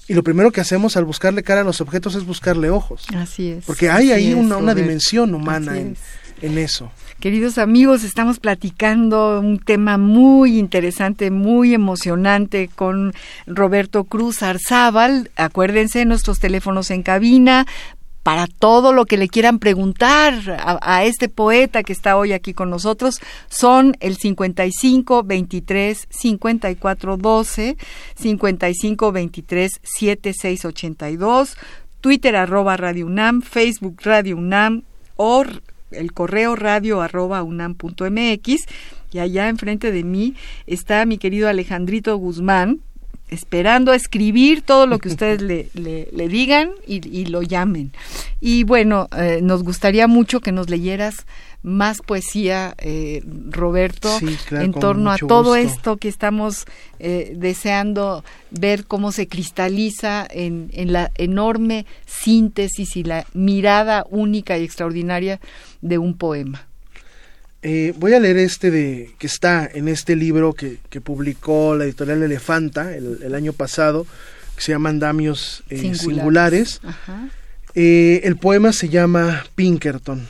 y 0.09 0.15
lo 0.15 0.23
primero 0.23 0.53
que 0.53 0.61
hacemos 0.61 0.97
al 0.97 1.05
buscarle 1.05 1.43
cara 1.43 1.63
a 1.63 1.65
los 1.65 1.81
objetos 1.81 2.15
es 2.15 2.25
buscarle 2.25 2.71
ojos, 2.71 3.07
Así 3.17 3.51
es. 3.51 3.65
porque 3.65 3.91
hay 3.91 4.13
ahí 4.13 4.29
es, 4.29 4.35
una, 4.37 4.57
una 4.57 4.75
dimensión 4.75 5.35
humana 5.35 5.79
en, 5.79 5.93
es. 5.93 5.99
en 6.43 6.59
eso. 6.59 6.91
Queridos 7.19 7.57
amigos, 7.57 8.05
estamos 8.05 8.39
platicando 8.39 9.41
un 9.41 9.59
tema 9.59 9.97
muy 9.97 10.59
interesante, 10.59 11.31
muy 11.31 11.73
emocionante 11.73 12.69
con 12.73 13.15
Roberto 13.47 14.05
Cruz 14.05 14.43
Arzábal. 14.43 15.31
Acuérdense, 15.35 16.05
nuestros 16.05 16.39
teléfonos 16.39 16.91
en 16.91 17.03
cabina 17.03 17.67
para 18.27 18.49
todo 18.49 18.93
lo 18.93 19.07
que 19.07 19.19
le 19.19 19.29
quieran 19.29 19.61
preguntar 19.61 20.59
a, 20.59 21.05
este 21.05 21.29
poeta 21.29 21.85
que 21.85 21.93
está 21.93 22.17
hoy 22.17 22.33
aquí 22.33 22.55
con 22.55 22.71
nosotros 22.71 23.21
son 23.49 23.97
el 24.01 24.17
55 24.17 25.23
23 25.23 26.09
54 26.11 27.17
12, 27.19 27.77
55 28.17 29.13
23 29.13 29.73
76 29.81 30.65
82 30.65 31.57
Twitter 32.01 32.35
arroba 32.35 32.77
Radio 32.77 33.07
UNAM, 33.07 33.43
Facebook 33.43 34.01
Radio 34.03 34.39
UNAM 34.39 34.83
o 35.15 35.45
el 35.93 36.13
correo 36.13 36.57
radio 36.57 37.03
arroba 37.03 37.45
unam.mx 37.45 38.57
y 39.13 39.19
allá 39.21 39.49
enfrente 39.49 39.93
de 39.93 40.03
mí 40.03 40.35
está 40.67 41.07
mi 41.07 41.19
querido 41.19 41.49
Alejandrito 41.49 42.17
Guzmán, 42.17 42.81
esperando 43.29 43.93
a 43.93 43.97
escribir 43.97 44.63
todo 44.63 44.87
lo 44.87 44.99
que 44.99 45.09
ustedes 45.09 45.43
le, 45.43 45.69
le, 45.75 46.29
digan 46.29 46.71
y, 46.87 47.27
lo 47.27 47.43
llamen. 47.43 47.93
Y 48.41 48.65
bueno, 48.65 49.09
eh, 49.17 49.41
nos 49.43 49.63
gustaría 49.63 50.07
mucho 50.07 50.41
que 50.41 50.53
nos 50.53 50.71
leyeras 50.71 51.27
más 51.63 52.01
poesía, 52.01 52.75
eh, 52.79 53.25
Roberto, 53.51 54.09
en 54.53 54.73
torno 54.73 55.11
a 55.11 55.19
todo 55.19 55.57
esto 55.57 55.97
que 55.97 56.09
estamos 56.09 56.65
eh, 57.01 57.33
deseando 57.37 58.25
ver 58.53 58.87
cómo 58.87 59.11
se 59.11 59.27
cristaliza 59.27 60.27
en, 60.31 60.71
en 60.73 60.93
la 60.93 61.11
enorme 61.17 61.85
síntesis 62.07 62.97
y 62.97 63.03
la 63.03 63.27
mirada 63.35 64.07
única 64.11 64.57
y 64.59 64.63
extraordinaria 64.63 65.41
de 65.81 65.99
un 65.99 66.17
poema. 66.17 66.67
Eh, 67.69 67.93
voy 67.97 68.15
a 68.15 68.21
leer 68.21 68.37
este 68.37 68.71
de 68.71 69.11
que 69.19 69.27
está 69.27 69.69
en 69.75 69.89
este 69.89 70.15
libro 70.15 70.53
que, 70.53 70.79
publicó 71.01 71.75
la 71.75 71.83
editorial 71.83 72.23
Elefanta 72.23 72.95
el, 72.95 73.35
año 73.35 73.53
pasado, 73.53 74.07
que 74.55 74.63
se 74.63 74.71
llama 74.71 74.91
Andamios 74.91 75.65
eh, 75.69 75.97
Singulares. 75.97 76.81
Eh, 77.75 78.21
el 78.23 78.37
poema 78.37 78.73
se 78.73 78.89
llama 78.89 79.45
Pinkerton. 79.57 80.29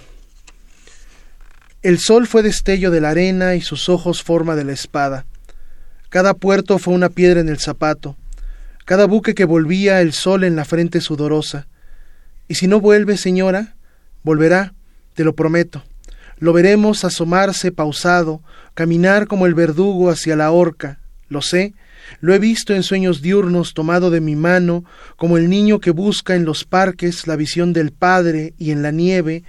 El 1.83 1.99
sol 1.99 2.27
fue 2.27 2.42
destello 2.42 2.90
de 2.90 3.03
la 3.03 3.11
arena 3.11 3.55
y 3.55 3.61
sus 3.61 3.90
ojos 3.90 4.22
forma 4.22 4.57
de 4.57 4.64
la 4.64 4.72
espada. 4.72 5.27
Cada 6.09 6.33
puerto 6.33 6.79
fue 6.79 6.94
una 6.94 7.11
piedra 7.11 7.40
en 7.40 7.51
el 7.51 7.59
zapato. 7.59 8.16
Cada 8.87 9.05
buque 9.05 9.35
que 9.35 9.44
volvía 9.44 10.01
el 10.01 10.14
sol 10.14 10.42
en 10.42 10.57
la 10.57 10.64
frente 10.64 11.03
sudorosa. 11.03 11.66
Y 12.49 12.55
si 12.55 12.66
no 12.66 12.81
vuelve, 12.81 13.18
señora, 13.18 13.75
volverá, 14.22 14.72
te 15.12 15.22
lo 15.22 15.35
prometo. 15.35 15.85
Lo 16.38 16.53
veremos 16.53 17.05
asomarse 17.05 17.72
pausado, 17.72 18.42
caminar 18.75 19.27
como 19.27 19.46
el 19.46 19.55
verdugo 19.55 20.11
hacia 20.11 20.37
la 20.37 20.51
horca. 20.51 21.01
Lo 21.29 21.42
sé, 21.42 21.75
lo 22.20 22.35
he 22.35 22.38
visto 22.38 22.75
en 22.75 22.83
sueños 22.83 23.22
diurnos 23.22 23.75
tomado 23.75 24.11
de 24.11 24.20
mi 24.20 24.37
mano, 24.37 24.85
como 25.16 25.38
el 25.38 25.49
niño 25.49 25.81
que 25.81 25.90
busca 25.90 26.35
en 26.35 26.44
los 26.44 26.64
parques 26.64 27.27
la 27.27 27.37
visión 27.37 27.72
del 27.72 27.92
Padre 27.92 28.55
y 28.59 28.70
en 28.70 28.83
la 28.83 28.90
nieve. 28.90 29.44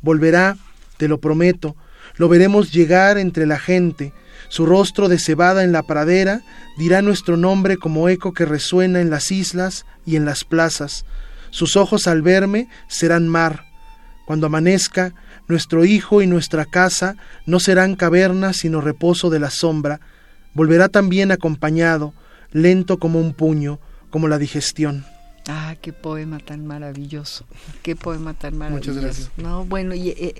Volverá, 0.00 0.56
te 0.96 1.08
lo 1.08 1.20
prometo, 1.20 1.76
lo 2.16 2.28
veremos 2.28 2.72
llegar 2.72 3.18
entre 3.18 3.46
la 3.46 3.58
gente, 3.58 4.12
su 4.48 4.64
rostro 4.64 5.08
de 5.08 5.18
cebada 5.18 5.62
en 5.62 5.72
la 5.72 5.82
pradera 5.82 6.40
dirá 6.78 7.02
nuestro 7.02 7.36
nombre 7.36 7.76
como 7.76 8.08
eco 8.08 8.32
que 8.32 8.46
resuena 8.46 9.00
en 9.00 9.10
las 9.10 9.30
islas 9.30 9.84
y 10.06 10.16
en 10.16 10.24
las 10.24 10.44
plazas. 10.44 11.04
Sus 11.50 11.76
ojos 11.76 12.06
al 12.06 12.22
verme 12.22 12.68
serán 12.88 13.28
mar. 13.28 13.64
Cuando 14.26 14.46
amanezca, 14.46 15.14
nuestro 15.48 15.84
hijo 15.84 16.22
y 16.22 16.26
nuestra 16.26 16.64
casa 16.64 17.16
no 17.46 17.58
serán 17.58 17.96
cavernas 17.96 18.58
sino 18.58 18.80
reposo 18.80 19.30
de 19.30 19.40
la 19.40 19.50
sombra, 19.50 20.00
volverá 20.54 20.88
también 20.88 21.32
acompañado, 21.32 22.14
lento 22.52 22.98
como 22.98 23.20
un 23.20 23.32
puño, 23.32 23.80
como 24.10 24.28
la 24.28 24.38
digestión. 24.38 25.04
Ah, 25.50 25.76
qué 25.80 25.94
poema 25.94 26.38
tan 26.40 26.66
maravilloso, 26.66 27.46
qué 27.82 27.96
poema 27.96 28.34
tan 28.34 28.58
maravilloso. 28.58 28.90
Muchas 28.90 29.02
gracias. 29.02 29.30
No, 29.38 29.64
bueno, 29.64 29.94
y 29.94 30.10
eh, 30.10 30.34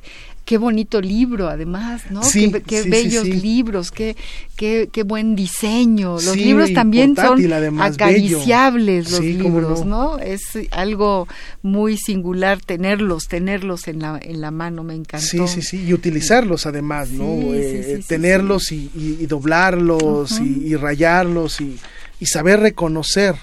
qué 0.45 0.59
bonito 0.59 1.01
libro 1.01 1.49
además, 1.49 2.11
¿no? 2.11 2.21
qué, 2.67 2.83
bellos 2.83 3.27
libros, 3.27 3.91
qué, 3.91 4.17
qué, 4.55 4.91
qué, 4.93 5.05
buen 5.05 5.35
diseño. 5.35 6.13
Los 6.13 6.37
libros 6.37 6.75
también 6.75 7.17
son 7.17 7.39
acariciables 7.81 9.11
los 9.11 9.21
libros, 9.21 9.87
no. 9.87 10.19
Es 10.19 10.43
algo 10.73 11.27
muy 11.63 11.97
singular 11.97 12.61
tenerlos, 12.61 13.29
tenerlos 13.29 13.89
en 13.89 14.01
la, 14.01 14.21
en 14.23 14.43
la 14.43 14.51
mano, 14.51 14.85
me 14.85 14.95
encantó. 14.95 15.27
Sí, 15.27 15.41
sí, 15.49 15.63
sí, 15.63 15.85
y 15.87 15.95
utilizarlos 15.95 16.67
además, 16.67 17.11
¿no? 17.11 17.55
Eh, 17.55 18.03
tenerlos 18.07 18.73
y, 18.73 18.91
y, 18.95 19.27
doblarlos 19.27 20.41
y, 20.41 20.77
rayarlos 20.77 21.63
y 21.63 21.79
y 22.21 22.27
saber 22.27 22.61
reconocer 22.61 23.37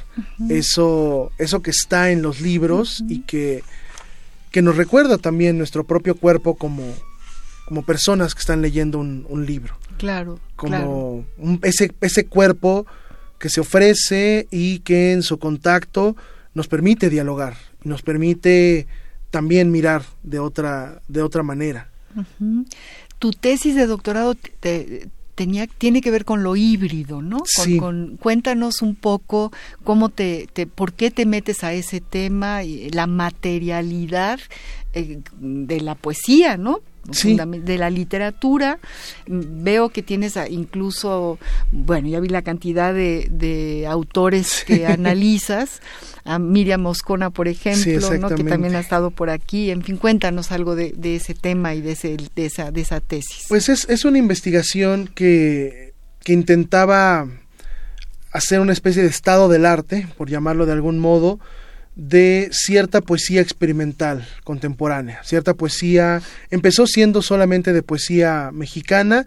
eso 0.50 1.32
eso 1.38 1.62
que 1.62 1.72
está 1.72 2.12
en 2.12 2.22
los 2.22 2.42
libros 2.42 3.04
y 3.08 3.22
que 3.22 3.64
que 4.56 4.62
nos 4.62 4.78
recuerda 4.78 5.18
también 5.18 5.58
nuestro 5.58 5.84
propio 5.84 6.16
cuerpo 6.16 6.56
como, 6.56 6.96
como 7.66 7.84
personas 7.84 8.34
que 8.34 8.40
están 8.40 8.62
leyendo 8.62 9.00
un, 9.00 9.46
libro. 9.46 9.76
Claro. 9.98 10.40
Como 10.56 11.26
ese, 11.62 11.92
ese 12.00 12.26
cuerpo 12.28 12.88
que 13.38 13.50
se 13.50 13.60
ofrece 13.60 14.48
y 14.52 14.80
que 14.80 15.12
en 15.12 15.24
su 15.24 15.40
contacto 15.40 16.16
nos 16.54 16.70
permite 16.70 17.10
dialogar, 17.10 17.58
nos 17.84 18.02
permite 18.02 18.88
también 19.30 19.72
mirar 19.72 20.04
de 20.24 20.40
otra, 20.40 21.02
de 21.10 21.22
otra 21.22 21.44
manera. 21.44 21.90
Tu 23.20 23.32
tesis 23.32 23.76
de 23.76 23.88
doctorado 23.88 24.36
te, 24.36 25.10
tenía, 25.36 25.68
tiene 25.68 26.02
que 26.02 26.12
ver 26.12 26.26
con 26.26 26.44
lo 26.44 26.56
híbrido, 26.56 27.22
¿no? 27.22 27.44
Con, 27.80 28.18
cuéntanos 28.18 28.82
un 28.82 28.96
poco 28.96 29.52
cómo 29.84 30.10
te, 30.10 30.48
te, 30.52 30.66
por 30.66 30.94
qué 30.94 31.12
te 31.12 31.26
metes 31.26 31.64
a 31.64 31.74
ese 31.74 32.02
tema, 32.02 32.64
y 32.64 32.90
la 32.90 33.06
materialidad 33.06 34.40
eh, 34.94 35.20
de 35.40 35.82
la 35.82 35.96
poesía, 35.96 36.58
¿no? 36.58 36.80
De 37.06 37.78
la 37.78 37.90
literatura. 37.90 38.80
Veo 39.28 39.90
que 39.90 40.02
tienes 40.02 40.38
incluso, 40.50 41.40
bueno, 41.72 42.08
ya 42.08 42.20
vi 42.20 42.30
la 42.30 42.42
cantidad 42.42 42.94
de, 42.94 43.28
de 43.32 43.88
autores 43.88 44.64
que 44.66 44.88
analizas, 44.88 45.82
a 46.24 46.40
Miriam 46.40 46.82
Moscona, 46.82 47.30
por 47.30 47.48
ejemplo, 47.48 48.18
¿no? 48.18 48.30
que 48.30 48.44
también 48.44 48.76
ha 48.76 48.80
estado 48.80 49.12
por 49.12 49.30
aquí. 49.30 49.70
En 49.70 49.84
fin, 49.84 49.98
cuéntanos 49.98 50.52
algo 50.52 50.76
de, 50.76 50.94
de 50.98 51.18
ese 51.18 51.36
tema 51.36 51.76
y 51.76 51.82
de, 51.82 51.92
ese, 51.92 52.18
de, 52.36 52.46
esa, 52.46 52.72
de 52.72 52.82
esa 52.82 53.00
tesis. 53.00 53.46
Pues 53.48 53.70
es, 53.70 53.88
es 53.90 54.06
una 54.06 54.18
investigación 54.18 55.08
que, 55.08 55.94
que 56.24 56.34
intentaba 56.34 57.28
hacer 58.32 58.60
una 58.60 58.74
especie 58.74 59.02
de 59.02 59.08
estado 59.08 59.48
del 59.48 59.66
arte, 59.66 60.08
por 60.18 60.30
llamarlo 60.30 60.66
de 60.66 60.74
algún 60.74 61.00
modo, 61.00 61.40
de 61.96 62.50
cierta 62.52 63.02
poesía 63.02 63.42
experimental 63.42 64.28
contemporánea, 64.44 65.24
cierta 65.24 65.54
poesía, 65.54 66.22
empezó 66.50 66.88
siendo 66.88 67.22
solamente 67.22 67.72
de 67.74 67.84
poesía 67.84 68.50
mexicana 68.54 69.26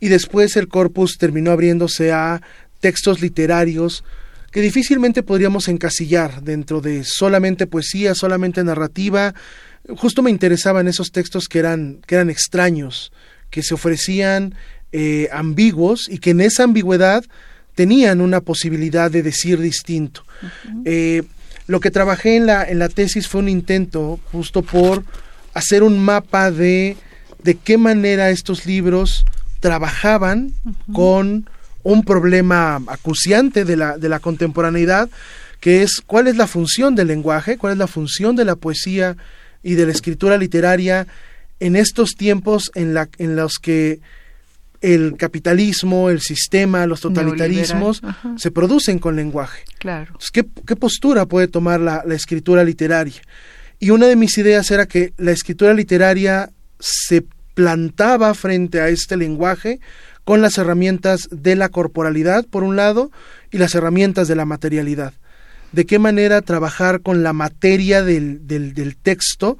y 0.00 0.08
después 0.08 0.56
el 0.56 0.68
corpus 0.68 1.16
terminó 1.18 1.52
abriéndose 1.52 2.12
a 2.12 2.42
textos 2.80 3.20
literarios 3.20 4.04
que 4.50 4.60
difícilmente 4.60 5.22
podríamos 5.22 5.68
encasillar 5.68 6.42
dentro 6.42 6.80
de 6.80 7.04
solamente 7.04 7.66
poesía, 7.66 8.14
solamente 8.14 8.64
narrativa. 8.64 9.34
Justo 9.96 10.22
me 10.22 10.30
interesaban 10.30 10.88
esos 10.88 11.12
textos 11.12 11.48
que 11.48 11.58
eran, 11.58 12.00
que 12.06 12.14
eran 12.14 12.30
extraños, 12.30 13.12
que 13.50 13.62
se 13.62 13.74
ofrecían 13.74 14.54
eh, 14.92 15.28
ambiguos 15.32 16.08
y 16.08 16.18
que 16.18 16.30
en 16.30 16.40
esa 16.40 16.64
ambigüedad 16.64 17.24
tenían 17.74 18.20
una 18.20 18.40
posibilidad 18.40 19.10
de 19.10 19.22
decir 19.22 19.60
distinto. 19.60 20.24
Lo 21.68 21.80
que 21.80 21.90
trabajé 21.90 22.36
en 22.36 22.46
la, 22.46 22.64
en 22.64 22.78
la 22.78 22.88
tesis 22.88 23.28
fue 23.28 23.42
un 23.42 23.48
intento 23.48 24.18
justo 24.32 24.62
por 24.62 25.04
hacer 25.52 25.82
un 25.82 25.98
mapa 25.98 26.50
de, 26.50 26.96
de 27.42 27.54
qué 27.56 27.76
manera 27.78 28.30
estos 28.30 28.66
libros 28.66 29.26
trabajaban 29.60 30.52
con 30.92 31.48
un 31.82 32.04
problema 32.04 32.82
acuciante 32.86 33.64
de 33.64 33.76
la, 33.76 33.98
de 33.98 34.08
la 34.08 34.18
contemporaneidad, 34.18 35.10
que 35.60 35.82
es 35.82 36.00
cuál 36.00 36.26
es 36.26 36.36
la 36.36 36.46
función 36.46 36.94
del 36.94 37.08
lenguaje, 37.08 37.58
cuál 37.58 37.74
es 37.74 37.78
la 37.78 37.86
función 37.86 38.34
de 38.34 38.46
la 38.46 38.56
poesía 38.56 39.16
y 39.62 39.74
de 39.74 39.84
la 39.84 39.92
escritura 39.92 40.38
literaria 40.38 41.06
en 41.60 41.76
estos 41.76 42.14
tiempos 42.14 42.70
en, 42.74 42.94
la, 42.94 43.10
en 43.18 43.36
los 43.36 43.58
que 43.58 44.00
el 44.80 45.16
capitalismo, 45.16 46.10
el 46.10 46.20
sistema, 46.20 46.86
los 46.86 47.00
totalitarismos 47.00 48.00
se 48.36 48.50
producen 48.50 48.98
con 48.98 49.16
lenguaje. 49.16 49.64
Claro. 49.78 50.16
¿qué, 50.32 50.44
postura 50.76 51.26
puede 51.26 51.48
tomar 51.48 51.80
la, 51.80 52.02
escritura 52.10 52.64
literaria? 52.64 53.20
Y 53.80 53.90
una 53.90 54.06
de 54.06 54.16
mis 54.16 54.36
ideas 54.38 54.70
era 54.70 54.86
que 54.86 55.12
la 55.16 55.32
escritura 55.32 55.72
literaria 55.74 56.50
se 56.78 57.24
plantaba 57.54 58.34
frente 58.34 58.80
a 58.80 58.88
este 58.88 59.16
lenguaje 59.16 59.80
con 60.24 60.42
las 60.42 60.58
herramientas 60.58 61.28
de 61.30 61.56
la 61.56 61.70
corporalidad, 61.70 62.44
por 62.46 62.62
un 62.62 62.76
lado, 62.76 63.10
y 63.50 63.58
las 63.58 63.74
herramientas 63.74 64.28
de 64.28 64.36
la 64.36 64.44
materialidad. 64.44 65.14
De 65.72 65.86
qué 65.86 65.98
manera 65.98 66.42
trabajar 66.42 67.00
con 67.00 67.22
la 67.22 67.32
materia 67.32 68.02
del, 68.02 68.46
del, 68.46 68.74
del 68.74 68.96
texto, 68.96 69.58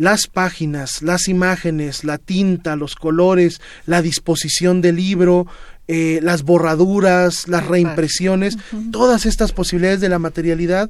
las 0.00 0.28
páginas, 0.28 1.02
las 1.02 1.28
imágenes, 1.28 2.04
la 2.04 2.16
tinta, 2.16 2.74
los 2.74 2.94
colores, 2.94 3.60
la 3.84 4.00
disposición 4.00 4.80
del 4.80 4.96
libro, 4.96 5.46
eh, 5.88 6.20
las 6.22 6.42
borraduras, 6.42 7.46
las 7.48 7.66
reimpresiones, 7.66 8.56
todas 8.92 9.26
estas 9.26 9.52
posibilidades 9.52 10.00
de 10.00 10.08
la 10.08 10.18
materialidad, 10.18 10.88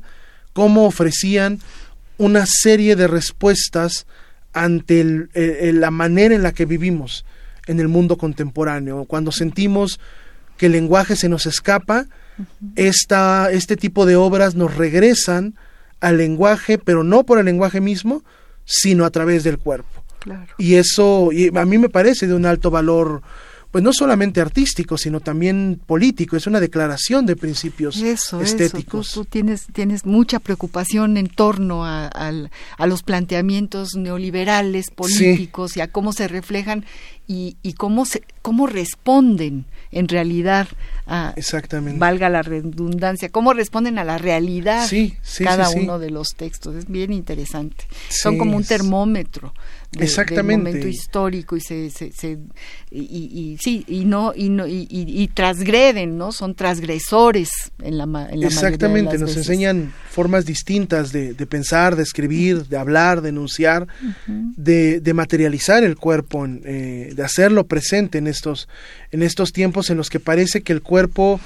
cómo 0.53 0.87
ofrecían 0.87 1.59
una 2.19 2.47
serie 2.47 2.95
de 2.95 3.09
respuestas 3.09 4.07
ante 4.53 5.03
la 5.35 5.91
manera 5.91 6.37
en 6.37 6.45
la 6.45 6.53
que 6.53 6.65
vivimos 6.65 7.25
en 7.67 7.81
el 7.81 7.89
mundo 7.89 8.17
contemporáneo. 8.17 9.07
Cuando 9.07 9.33
sentimos 9.33 9.99
que 10.57 10.67
el 10.67 10.73
lenguaje 10.73 11.17
se 11.17 11.29
nos 11.29 11.47
escapa, 11.47 12.07
esta, 12.77 13.51
este 13.51 13.75
tipo 13.77 14.07
de 14.07 14.15
obras 14.15 14.55
nos 14.55 14.77
regresan 14.77 15.57
al 15.99 16.17
lenguaje, 16.17 16.79
pero 16.79 17.03
no 17.03 17.25
por 17.25 17.41
el 17.41 17.47
lenguaje 17.47 17.81
mismo, 17.81 18.23
sino 18.71 19.05
a 19.05 19.11
través 19.11 19.43
del 19.43 19.59
cuerpo. 19.59 20.05
Y 20.59 20.75
eso 20.75 21.31
y 21.33 21.57
a 21.57 21.65
mí 21.65 21.79
me 21.79 21.89
parece 21.89 22.27
de 22.27 22.35
un 22.35 22.47
alto 22.47 22.71
valor 22.71 23.23
pues 23.71 23.85
no 23.85 23.93
solamente 23.93 24.41
artístico, 24.41 24.99
sino 24.99 25.21
también 25.21 25.81
político, 25.87 26.37
es 26.37 26.47
una 26.49 26.59
declaración 26.59 27.25
de 27.25 27.37
principios 27.37 27.97
estéticos. 27.97 29.11
Eso. 29.11 29.21
Tú, 29.21 29.25
tienes, 29.31 29.67
tienes 29.73 30.05
mucha 30.05 30.41
preocupación 30.41 31.17
en 31.17 31.29
torno 31.29 31.85
a, 31.85 32.09
a, 32.09 32.87
los 32.87 33.03
planteamientos 33.05 33.95
neoliberales 33.95 34.91
políticos 34.91 35.77
y 35.77 35.83
a 35.83 35.87
cómo 35.87 36.13
se 36.13 36.27
reflejan 36.27 36.85
y, 37.31 37.57
y 37.63 37.75
cómo, 37.75 38.07
se, 38.07 38.25
cómo 38.43 38.67
responden 38.67 39.65
en 39.93 40.09
realidad 40.09 40.67
a, 41.07 41.33
Exactamente. 41.37 41.97
valga 41.97 42.29
la 42.29 42.43
redundancia, 42.43 43.29
cómo 43.29 43.53
responden 43.53 44.01
a 44.01 44.05
la 44.05 44.19
realidad 44.19 44.85
sí, 44.89 45.15
cada 45.39 45.71
uno 45.71 46.01
de 46.01 46.11
los 46.11 46.35
textos. 46.35 46.75
Es 46.75 46.91
bien 46.91 47.13
interesante. 47.13 47.85
Son 48.09 48.37
como 48.37 48.57
un 48.57 48.65
termómetro 48.65 49.55
Exactamente. 49.99 50.71
del 50.71 50.79
momento 50.79 50.89
histórico 50.89 51.57
y 51.57 51.61
se, 51.61 51.91
se, 51.91 52.39
y, 52.91 53.57
sí 53.61 53.85
y 53.89 54.05
no 54.05 54.33
y 54.35 54.49
no 54.49 54.65
y, 54.69 55.29
transgreden 55.35 56.17
no 56.17 56.31
son 56.31 56.55
transgresores 56.55 57.51
en 57.83 57.99
la, 57.99 58.05
en 58.05 58.41
la 58.41 58.47
exactamente 58.47 59.19
nos 59.19 59.37
enseñan 59.37 59.93
formas 60.09 60.47
distintas 60.47 61.11
de, 61.11 61.35
de, 61.35 61.47
pensar 61.47 61.97
de 61.97 62.05
escribir 62.05 62.67
de 62.67 62.77
hablar 62.77 63.21
de 63.21 63.31
enunciar 63.31 63.89
de, 64.29 65.01
de, 65.01 65.15
materializar 65.15 65.83
el 65.83 65.97
cuerpo 65.97 66.47
eh, 66.47 67.13
de 67.21 67.27
hacerlo 67.27 67.65
presente 67.65 68.19
en 68.19 68.27
estos 68.27 68.69
en 69.13 69.23
estos 69.23 69.53
tiempos 69.53 69.91
en 69.91 69.97
los 69.97 70.09
que 70.09 70.21
parece 70.21 70.63
que 70.63 70.73
el 70.73 70.81
cuerpo 70.81 71.41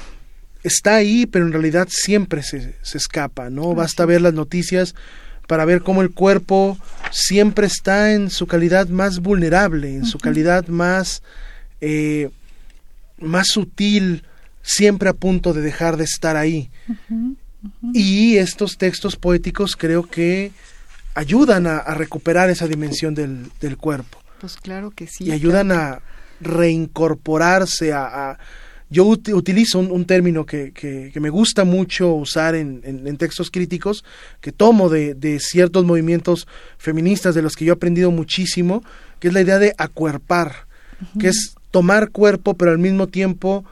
está 0.62 0.94
ahí 0.94 1.26
pero 1.26 1.44
en 1.44 1.52
realidad 1.52 1.88
siempre 1.90 2.42
se, 2.42 2.74
se 2.82 2.98
escapa 2.98 3.50
no 3.50 3.74
basta 3.74 4.06
ver 4.06 4.22
las 4.22 4.34
noticias 4.34 4.94
para 5.46 5.64
ver 5.64 5.82
cómo 5.82 6.02
el 6.02 6.10
cuerpo 6.10 6.78
siempre 7.10 7.66
está 7.66 8.12
en 8.12 8.30
su 8.30 8.46
calidad 8.46 8.88
más 8.88 9.20
vulnerable, 9.20 9.94
en 9.94 10.06
su 10.06 10.18
calidad 10.18 10.66
más, 10.68 11.22
eh, 11.80 12.30
más 13.18 13.48
sutil, 13.48 14.24
siempre 14.62 15.08
a 15.08 15.12
punto 15.12 15.52
de 15.52 15.60
dejar 15.60 15.96
de 15.96 16.04
estar 16.04 16.36
ahí. 16.36 16.70
Y 17.92 18.36
estos 18.36 18.76
textos 18.76 19.16
poéticos 19.16 19.76
creo 19.76 20.02
que 20.02 20.52
ayudan 21.14 21.66
a, 21.66 21.82
recuperar 21.94 22.50
esa 22.50 22.66
dimensión 22.66 23.14
del, 23.14 23.50
del, 23.60 23.76
cuerpo. 23.76 24.18
Pues 24.44 24.56
claro 24.56 24.90
que 24.90 25.06
sí. 25.06 25.24
Y 25.24 25.30
ayudan 25.32 25.72
a 25.72 26.02
reincorporarse 26.38 27.94
a 27.94 28.38
yo 28.90 29.06
utilizo 29.06 29.78
un, 29.78 30.04
término 30.04 30.44
que, 30.44 30.72
que, 30.72 31.18
me 31.18 31.30
gusta 31.30 31.64
mucho 31.64 32.12
usar 32.12 32.54
en, 32.54 32.82
en, 32.84 33.16
textos 33.16 33.50
críticos, 33.50 34.04
que 34.42 34.52
tomo 34.52 34.90
de, 34.90 35.14
de, 35.14 35.40
ciertos 35.40 35.86
movimientos 35.86 36.46
feministas 36.76 37.34
de 37.34 37.40
los 37.40 37.56
que 37.56 37.64
yo 37.64 37.72
he 37.72 37.76
aprendido 37.76 38.10
muchísimo, 38.10 38.84
que 39.18 39.28
es 39.28 39.34
la 39.34 39.40
idea 39.40 39.58
de 39.58 39.74
acuerpar, 39.78 40.66
que 41.18 41.28
es 41.28 41.54
tomar 41.70 42.10
cuerpo, 42.10 42.54
pero 42.54 42.70
al 42.70 42.78
mismo 42.78 43.06
tiempo 43.08 43.64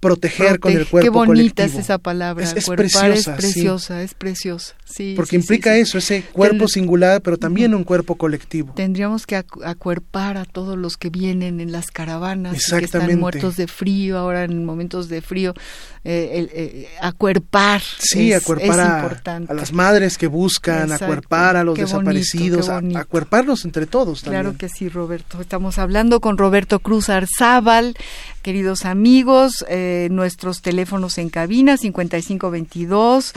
proteger 0.00 0.58
con 0.58 0.72
el 0.72 0.86
cuerpo 0.86 1.04
Qué 1.04 1.10
bonita 1.10 1.64
es 1.64 1.74
esa 1.74 1.98
palabra. 1.98 2.44
Es, 2.44 2.66
preciosa. 2.66 3.12
Es 3.12 3.28
preciosa, 3.28 4.02
es 4.02 4.14
preciosa. 4.14 4.74
Sí, 4.84 5.12
Porque 5.14 5.36
implica 5.36 5.76
eso, 5.76 5.98
ese 5.98 6.22
cuerpo 6.22 6.66
singular, 6.66 7.20
pero 7.22 7.36
también 7.36 7.74
un 7.74 7.84
cuerpo 7.84 8.16
colectivo. 8.16 8.72
Tendríamos 8.74 9.26
que 9.26 9.36
acuerpar 9.36 10.36
a 10.36 10.44
todos 10.44 10.76
los 10.76 10.96
que 10.96 11.10
vienen 11.10 11.60
en 11.60 11.70
las 11.70 11.90
caravanas, 11.90 12.64
que 12.66 12.84
están 12.84 13.18
muertos 13.20 13.56
de 13.56 13.68
frío, 13.68 14.18
ahora 14.18 14.44
en 14.44 14.64
momentos 14.64 15.08
de 15.08 15.20
frío, 15.20 15.54
eh, 16.02 16.48
eh, 16.52 16.88
acuerpar. 17.00 17.82
Sí, 17.98 18.32
acuerpar 18.32 18.80
a, 19.26 19.54
las 19.54 19.72
madres 19.72 20.18
que 20.18 20.26
buscan, 20.26 20.90
acuerpar 20.90 21.56
a 21.56 21.62
los 21.62 21.78
desaparecidos, 21.78 22.68
acuerparnos 22.68 23.64
entre 23.64 23.86
todos 23.86 24.22
también. 24.22 24.42
Claro 24.42 24.58
que 24.58 24.68
sí, 24.68 24.88
Roberto. 24.88 25.40
Estamos 25.40 25.78
hablando 25.78 26.20
con 26.20 26.38
Roberto 26.38 26.80
Cruz 26.80 27.10
Arzábal, 27.10 27.94
queridos 28.42 28.86
amigos, 28.86 29.64
eh, 29.68 29.89
nuestros 30.10 30.62
teléfonos 30.62 31.18
en 31.18 31.28
cabina 31.28 31.76
5522 31.76 33.34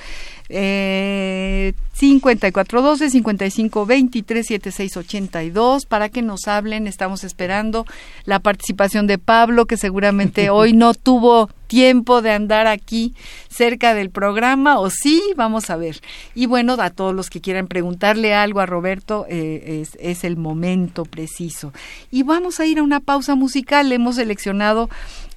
eh, 0.50 1.74
5412 1.94 3.10
5523 3.10 4.46
7682 4.46 5.86
para 5.86 6.10
que 6.10 6.22
nos 6.22 6.48
hablen. 6.48 6.88
Estamos 6.88 7.24
esperando 7.24 7.86
la 8.26 8.40
participación 8.40 9.08
de 9.08 9.18
Pablo, 9.18 9.66
que 9.66 9.78
seguramente 9.78 10.50
hoy 10.52 10.74
no 10.74 10.94
tuvo 10.94 11.50
tiempo 11.68 12.22
de 12.22 12.32
andar 12.32 12.68
aquí 12.68 13.16
cerca 13.50 13.96
del 13.96 14.12
programa, 14.12 14.80
o 14.80 14.92
sí, 14.92 15.24
vamos 15.36 15.72
a 15.72 15.76
ver. 15.76 16.02
Y 16.36 16.46
bueno, 16.46 16.76
a 16.80 16.92
todos 16.92 17.16
los 17.16 17.30
que 17.32 17.42
quieran 17.42 17.68
preguntarle 17.68 18.36
algo 18.36 18.60
a 18.60 18.68
Roberto, 18.68 19.26
eh, 19.30 19.82
es, 19.82 19.98
es 20.00 20.24
el 20.24 20.38
momento 20.38 21.06
preciso. 21.06 21.74
Y 22.12 22.24
vamos 22.24 22.60
a 22.60 22.66
ir 22.68 22.80
a 22.80 22.84
una 22.84 23.00
pausa 23.00 23.34
musical. 23.34 23.92
Hemos 23.92 24.18
seleccionado 24.18 24.90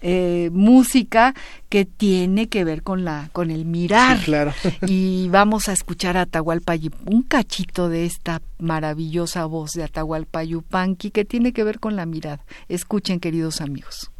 eh, 0.08 0.50
música 0.52 1.34
que 1.68 1.84
tiene 1.84 2.48
que 2.48 2.62
ver 2.62 2.84
con 2.84 3.04
la 3.04 3.28
con 3.32 3.50
el 3.50 3.64
mirar. 3.64 4.20
claro. 4.20 4.52
y 4.86 5.28
vamos 5.30 5.68
a 5.68 5.72
escuchar 5.72 6.16
a 6.16 6.20
Atahualpa 6.22 6.74
un 7.06 7.22
cachito 7.22 7.88
de 7.88 8.06
esta 8.06 8.40
maravillosa 8.60 9.46
voz 9.46 9.72
de 9.72 9.82
Atahualpa 9.82 10.44
Yupanqui 10.44 11.10
que 11.10 11.24
tiene 11.24 11.52
que 11.52 11.64
ver 11.64 11.80
con 11.80 11.96
la 11.96 12.06
mirada. 12.06 12.44
Escuchen, 12.68 13.18
queridos 13.18 13.60
amigos. 13.60 14.12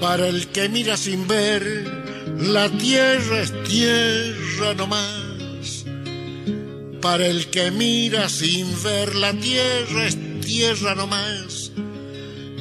Para 0.00 0.28
el 0.28 0.48
que 0.48 0.68
mira 0.70 0.96
sin 0.96 1.28
ver, 1.28 1.62
la 2.38 2.70
tierra 2.70 3.42
es 3.42 3.52
tierra 3.64 4.72
nomás. 4.74 5.84
Para 7.02 7.26
el 7.26 7.50
que 7.50 7.70
mira 7.70 8.28
sin 8.30 8.66
ver, 8.82 9.14
la 9.14 9.34
tierra 9.34 10.06
es 10.06 10.16
tierra 10.40 10.94
nomás. 10.94 11.72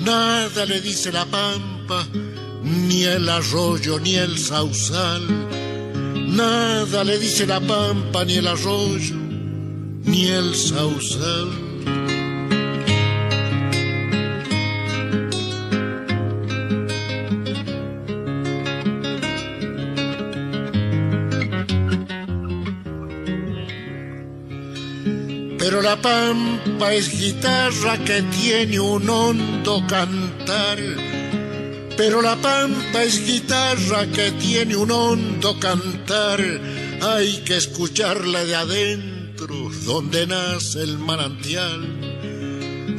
Nada 0.02 0.66
le 0.66 0.82
dice 0.82 1.14
la 1.14 1.26
pampa, 1.26 2.06
ni 2.64 3.04
el 3.04 3.30
arroyo, 3.30 4.00
ni 4.00 4.16
el 4.16 4.38
sausal. 4.38 5.24
Nada 6.28 7.06
le 7.06 7.20
dice 7.20 7.48
la 7.48 7.62
pampa, 7.62 8.26
ni 8.26 8.36
el 8.36 8.48
arroyo, 8.48 9.16
ni 10.04 10.28
el 10.28 10.56
sausal. 10.56 11.69
Pero 25.60 25.82
la 25.82 26.02
pampa 26.02 26.94
es 26.94 27.12
guitarra 27.20 27.98
que 28.04 28.22
tiene 28.24 28.80
un 28.80 29.10
hondo 29.10 29.86
cantar. 29.88 30.78
Pero 31.98 32.22
la 32.22 32.36
pampa 32.38 33.04
es 33.04 33.26
guitarra 33.26 34.08
que 34.08 34.32
tiene 34.32 34.76
un 34.76 34.90
hondo 34.90 35.60
cantar. 35.60 36.40
Hay 37.02 37.44
que 37.46 37.58
escucharla 37.58 38.46
de 38.46 38.56
adentro, 38.56 39.70
donde 39.86 40.26
nace 40.26 40.82
el 40.82 40.98
manantial. 40.98 41.82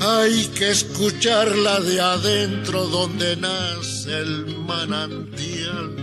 Hay 0.01 0.47
que 0.55 0.71
escucharla 0.71 1.81
de 1.81 2.01
adentro, 2.01 2.87
donde 2.87 3.37
nace 3.37 4.19
el 4.19 4.57
manantial. 4.59 6.00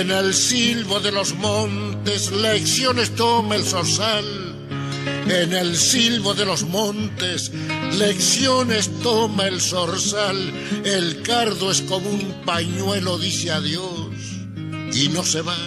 En 0.00 0.10
el 0.10 0.32
silbo 0.32 0.98
de 0.98 1.12
los 1.12 1.34
montes 1.34 2.32
lecciones 2.32 3.14
toma 3.16 3.56
el 3.56 3.64
zorzal. 3.64 4.24
En 5.28 5.52
el 5.52 5.76
silbo 5.76 6.32
de 6.32 6.46
los 6.46 6.62
montes 6.62 7.52
lecciones 7.98 8.90
toma 9.02 9.46
el 9.46 9.60
zorzal. 9.60 10.38
El 10.86 11.20
cardo 11.20 11.70
es 11.70 11.82
como 11.82 12.08
un 12.08 12.32
pañuelo, 12.46 13.18
dice 13.18 13.50
adiós 13.50 14.14
y 14.94 15.10
no 15.10 15.22
se 15.22 15.42
va. 15.42 15.58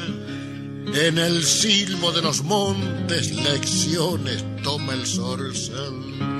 En 0.95 1.19
el 1.19 1.43
silbo 1.43 2.11
de 2.11 2.23
los 2.23 2.41
montes 2.41 3.31
lecciones 3.35 4.43
toma 4.63 4.95
el 4.95 5.05
zorzal. 5.05 6.32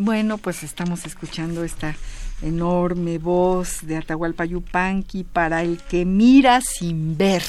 Bueno, 0.00 0.38
pues 0.38 0.62
estamos 0.62 1.04
escuchando 1.06 1.64
esta 1.64 1.96
enorme 2.42 3.18
voz 3.18 3.80
de 3.82 3.96
Atahualpa 3.96 4.44
Yupanqui 4.44 5.24
para 5.24 5.62
el 5.62 5.78
que 5.78 6.04
mira 6.04 6.60
sin 6.60 7.16
ver 7.16 7.42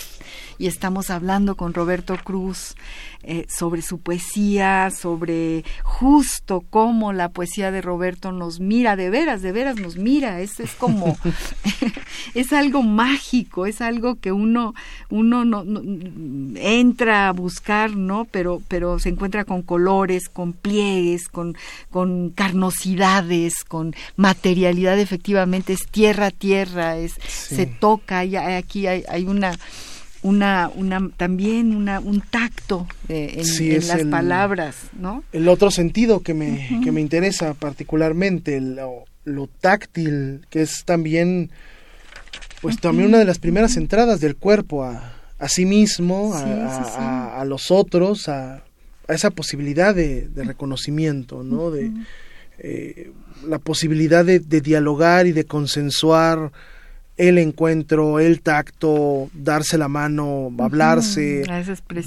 y 0.59 0.67
estamos 0.67 1.09
hablando 1.09 1.55
con 1.55 1.73
Roberto 1.73 2.17
Cruz 2.21 2.75
eh, 3.23 3.45
sobre 3.49 3.81
su 3.81 3.99
poesía, 3.99 4.91
sobre 4.91 5.63
justo 5.83 6.63
cómo 6.69 7.13
la 7.13 7.29
poesía 7.29 7.71
de 7.71 7.81
Roberto 7.81 8.33
nos 8.33 8.59
mira, 8.59 8.97
de 8.97 9.09
veras, 9.09 9.41
de 9.41 9.53
veras 9.53 9.77
nos 9.77 9.95
mira, 9.95 10.41
es, 10.41 10.59
es 10.59 10.71
como, 10.71 11.17
es 12.33 12.51
algo 12.51 12.83
mágico, 12.83 13.65
es 13.65 13.79
algo 13.79 14.15
que 14.15 14.33
uno, 14.33 14.75
uno 15.09 15.45
no, 15.45 15.63
entra 16.57 17.29
a 17.29 17.31
buscar, 17.31 17.95
¿no? 17.95 18.25
Pero, 18.25 18.61
pero 18.67 18.99
se 18.99 19.09
encuentra 19.09 19.45
con 19.45 19.61
colores, 19.61 20.27
con 20.27 20.51
pliegues, 20.51 21.29
con, 21.29 21.55
con 21.89 22.31
carnosidades, 22.31 23.63
con 23.63 23.95
materialidad, 24.17 24.99
efectivamente, 24.99 25.71
es 25.71 25.87
tierra 25.89 26.31
tierra, 26.31 26.97
es, 26.97 27.13
se 27.27 27.65
toca, 27.65 28.25
y 28.25 28.35
aquí 28.35 28.87
hay, 28.87 29.05
hay 29.07 29.25
una 29.25 29.57
una, 30.21 30.69
una 30.75 31.09
también 31.15 31.75
una, 31.75 31.99
un 31.99 32.21
tacto 32.21 32.87
eh, 33.07 33.41
en, 33.59 33.87
las 33.87 34.03
palabras, 34.05 34.75
¿no? 34.99 35.23
El 35.31 35.47
otro 35.47 35.71
sentido 35.71 36.21
que 36.21 36.33
me, 36.33 36.81
que 36.83 36.91
me 36.91 37.01
interesa 37.01 37.53
particularmente, 37.53 38.59
lo, 38.59 39.05
lo, 39.23 39.47
táctil, 39.47 40.45
que 40.49 40.61
es 40.61 40.83
también, 40.85 41.51
pues 42.61 42.79
también 42.79 43.09
una 43.09 43.19
de 43.19 43.25
las 43.25 43.39
primeras 43.39 43.77
entradas 43.77 44.19
del 44.19 44.35
cuerpo 44.35 44.83
a, 44.83 45.13
a 45.37 45.47
sí 45.47 45.65
mismo, 45.65 46.33
a, 46.33 47.39
a, 47.39 47.45
los 47.45 47.71
otros, 47.71 48.27
a, 48.27 48.63
esa 49.07 49.31
posibilidad 49.31 49.95
de, 49.95 50.27
de 50.27 50.43
reconocimiento, 50.43 51.43
¿no? 51.43 51.71
De 51.71 51.91
eh, 52.59 53.11
la 53.47 53.57
posibilidad 53.57 54.25
de, 54.25 54.39
de 54.39 54.59
dialogar 54.59 55.27
y 55.27 55.31
de 55.31 55.45
consensuar 55.45 56.51
el 57.19 57.37
encuentro, 57.37 58.21
el 58.21 58.41
tacto, 58.41 59.29
darse 59.33 59.77
la 59.77 59.89
mano, 59.89 60.49
hablarse, 60.57 61.43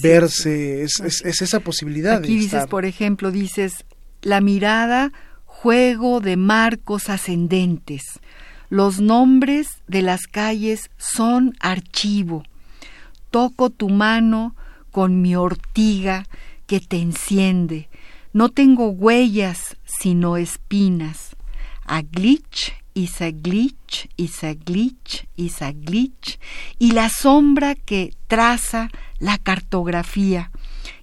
verse, 0.02 0.82
es, 0.84 1.00
es, 1.00 1.42
esa 1.42 1.60
posibilidad. 1.60 2.16
Aquí 2.16 2.34
dices, 2.34 2.66
por 2.66 2.86
ejemplo, 2.86 3.30
dices, 3.30 3.84
la 4.22 4.40
mirada, 4.40 5.12
juego 5.44 6.20
de 6.20 6.38
marcos 6.38 7.10
ascendentes. 7.10 8.20
Los 8.70 9.02
nombres 9.02 9.82
de 9.86 10.00
las 10.00 10.26
calles 10.26 10.90
son 10.96 11.52
archivo. 11.60 12.42
Toco 13.30 13.68
tu 13.68 13.90
mano 13.90 14.56
con 14.90 15.20
mi 15.20 15.36
ortiga 15.36 16.24
que 16.66 16.80
te 16.80 16.96
enciende. 16.96 17.90
No 18.32 18.48
tengo 18.48 18.88
huellas, 18.88 19.76
sino 19.84 20.38
espinas. 20.38 21.36
A 21.84 22.00
glitch 22.00 22.72
Isa 22.94 23.30
glitch, 23.30 24.08
Isa 24.16 24.54
glitch, 24.54 25.26
Isa 25.36 25.72
glitch, 25.72 26.38
y 26.78 26.92
la 26.92 27.08
sombra 27.08 27.74
que 27.74 28.14
traza 28.26 28.90
la 29.18 29.38
cartografía, 29.38 30.50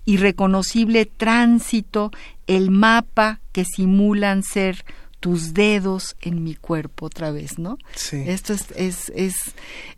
irreconocible 0.05 1.05
tránsito, 1.05 2.11
el 2.47 2.71
mapa 2.71 3.39
que 3.51 3.65
simulan 3.65 4.43
ser 4.43 4.85
tus 5.19 5.53
dedos 5.53 6.15
en 6.21 6.43
mi 6.43 6.55
cuerpo 6.55 7.07
otra 7.07 7.31
vez, 7.31 7.59
¿no? 7.59 7.77
Sí. 7.95 8.23
Esto 8.25 8.53
es, 8.53 8.65
es, 8.75 9.11
es 9.15 9.35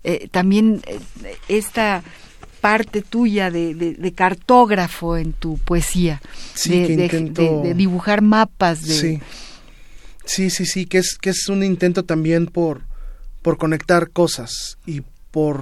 eh, 0.03 0.27
también 0.31 0.81
eh, 0.87 0.99
esta 1.47 2.03
parte 2.59 3.01
tuya 3.01 3.49
de, 3.51 3.73
de, 3.73 4.11
cartógrafo 4.13 5.17
en 5.17 5.33
tu 5.33 5.57
poesía, 5.57 6.21
sí, 6.53 6.95
de, 6.95 7.07
de, 7.07 7.73
dibujar 7.73 8.21
mapas 8.21 8.83
de, 8.83 8.93
sí 8.93 9.21
Sí, 10.33 10.49
sí, 10.49 10.65
sí, 10.65 10.85
que 10.85 10.99
es, 10.99 11.17
que 11.19 11.31
es 11.31 11.49
un 11.49 11.61
intento 11.61 12.05
también 12.05 12.47
por, 12.47 12.83
por 13.41 13.57
conectar 13.57 14.11
cosas 14.11 14.77
y 14.85 15.01
por, 15.29 15.59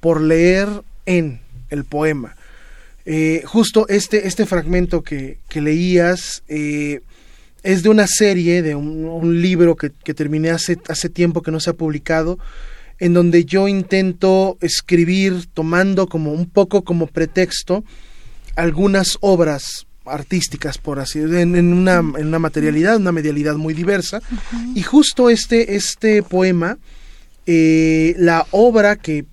por 0.00 0.20
leer 0.20 0.68
en 1.06 1.40
el 1.70 1.84
poema. 1.84 2.36
Eh, 3.06 3.44
justo 3.46 3.88
este, 3.88 4.26
este 4.26 4.44
fragmento 4.44 5.00
que, 5.00 5.38
que 5.48 5.62
leías 5.62 6.42
eh, 6.48 7.00
es 7.62 7.82
de 7.82 7.88
una 7.88 8.06
serie, 8.06 8.60
de 8.60 8.74
un, 8.74 9.40
libro 9.40 9.74
que, 9.74 9.90
que, 10.04 10.12
terminé 10.12 10.50
hace, 10.50 10.76
hace 10.88 11.08
tiempo 11.08 11.40
que 11.40 11.50
no 11.50 11.58
se 11.58 11.70
ha 11.70 11.72
publicado, 11.72 12.38
en 12.98 13.14
donde 13.14 13.46
yo 13.46 13.68
intento 13.68 14.58
escribir 14.60 15.46
tomando 15.54 16.08
como 16.08 16.32
un 16.32 16.44
poco 16.44 16.84
como 16.84 17.06
pretexto 17.06 17.84
algunas 18.54 19.16
obras 19.22 19.87
artísticas, 20.10 20.78
por 20.78 20.98
así 20.98 21.18
en, 21.18 21.56
en, 21.56 21.72
una, 21.72 21.98
en 21.98 22.26
una 22.26 22.38
materialidad, 22.38 22.96
una 22.96 23.12
medialidad 23.12 23.56
muy 23.56 23.74
diversa. 23.74 24.20
Y 24.74 24.82
justo 24.82 25.30
este, 25.30 25.76
este 25.76 26.22
poema, 26.22 26.78
eh, 27.46 28.14
la 28.18 28.46
obra 28.50 28.96
que, 28.96 29.26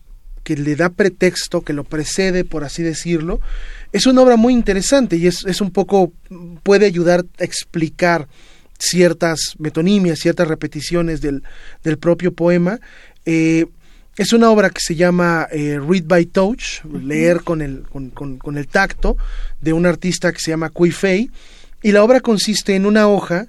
que, 0.43 0.55
le 0.57 0.75
da 0.75 0.89
pretexto, 0.89 1.61
que 1.61 1.73
lo 1.73 1.83
precede, 1.83 2.43
por 2.43 2.63
así 2.63 2.83
decirlo, 2.83 3.39
es 3.91 4.05
una 4.05 4.21
obra 4.21 4.35
muy 4.35 4.53
interesante 4.53 5.15
y 5.17 5.27
es, 5.27 5.45
es 5.45 5.61
un 5.61 5.71
poco, 5.71 6.11
puede 6.63 6.85
ayudar 6.85 7.25
a 7.39 7.43
explicar 7.43 8.27
ciertas 8.77 9.55
metonimias, 9.57 10.19
ciertas 10.19 10.47
repeticiones 10.47 11.21
del, 11.21 11.43
del 11.83 11.97
propio 11.97 12.33
poema. 12.33 12.79
Eh, 13.25 13.65
es 14.17 14.33
una 14.33 14.49
obra 14.49 14.69
que 14.69 14.79
se 14.79 14.95
llama 14.95 15.47
eh, 15.51 15.79
Read 15.79 16.05
by 16.05 16.25
Touch, 16.27 16.83
leer 16.85 17.41
con 17.43 17.61
el, 17.61 17.83
con, 17.83 18.09
con, 18.37 18.57
el 18.57 18.67
tacto, 18.67 19.17
de 19.61 19.73
un 19.73 19.85
artista 19.85 20.31
que 20.31 20.39
se 20.39 20.51
llama 20.51 20.69
Kui 20.69 20.91
Fei, 20.91 21.29
y 21.81 21.91
la 21.91 22.03
obra 22.03 22.21
consiste 22.21 22.75
en 22.75 22.85
una 22.85 23.07
hoja 23.07 23.47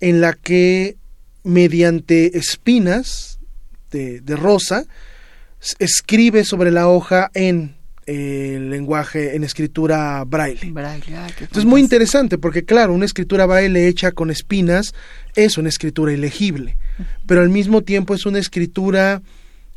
en 0.00 0.20
la 0.20 0.34
que, 0.34 0.96
mediante 1.42 2.38
espinas 2.38 3.38
de, 3.90 4.20
de 4.20 4.36
rosa, 4.36 4.84
escribe 5.78 6.44
sobre 6.44 6.70
la 6.70 6.88
hoja 6.88 7.30
en 7.34 7.76
el 8.06 8.16
eh, 8.16 8.60
lenguaje, 8.60 9.34
en 9.34 9.44
escritura 9.44 10.22
braille. 10.24 10.70
braille 10.70 11.16
ah, 11.16 11.26
Entonces 11.28 11.58
es 11.58 11.64
muy 11.64 11.80
interesante 11.80 12.38
porque 12.38 12.64
claro, 12.64 12.92
una 12.92 13.06
escritura 13.06 13.46
braille 13.46 13.88
hecha 13.88 14.12
con 14.12 14.30
espinas 14.30 14.94
es 15.34 15.56
una 15.56 15.70
escritura 15.70 16.12
ilegible, 16.12 16.76
pero 17.26 17.40
al 17.40 17.48
mismo 17.48 17.82
tiempo 17.82 18.14
es 18.14 18.26
una 18.26 18.38
escritura 18.38 19.22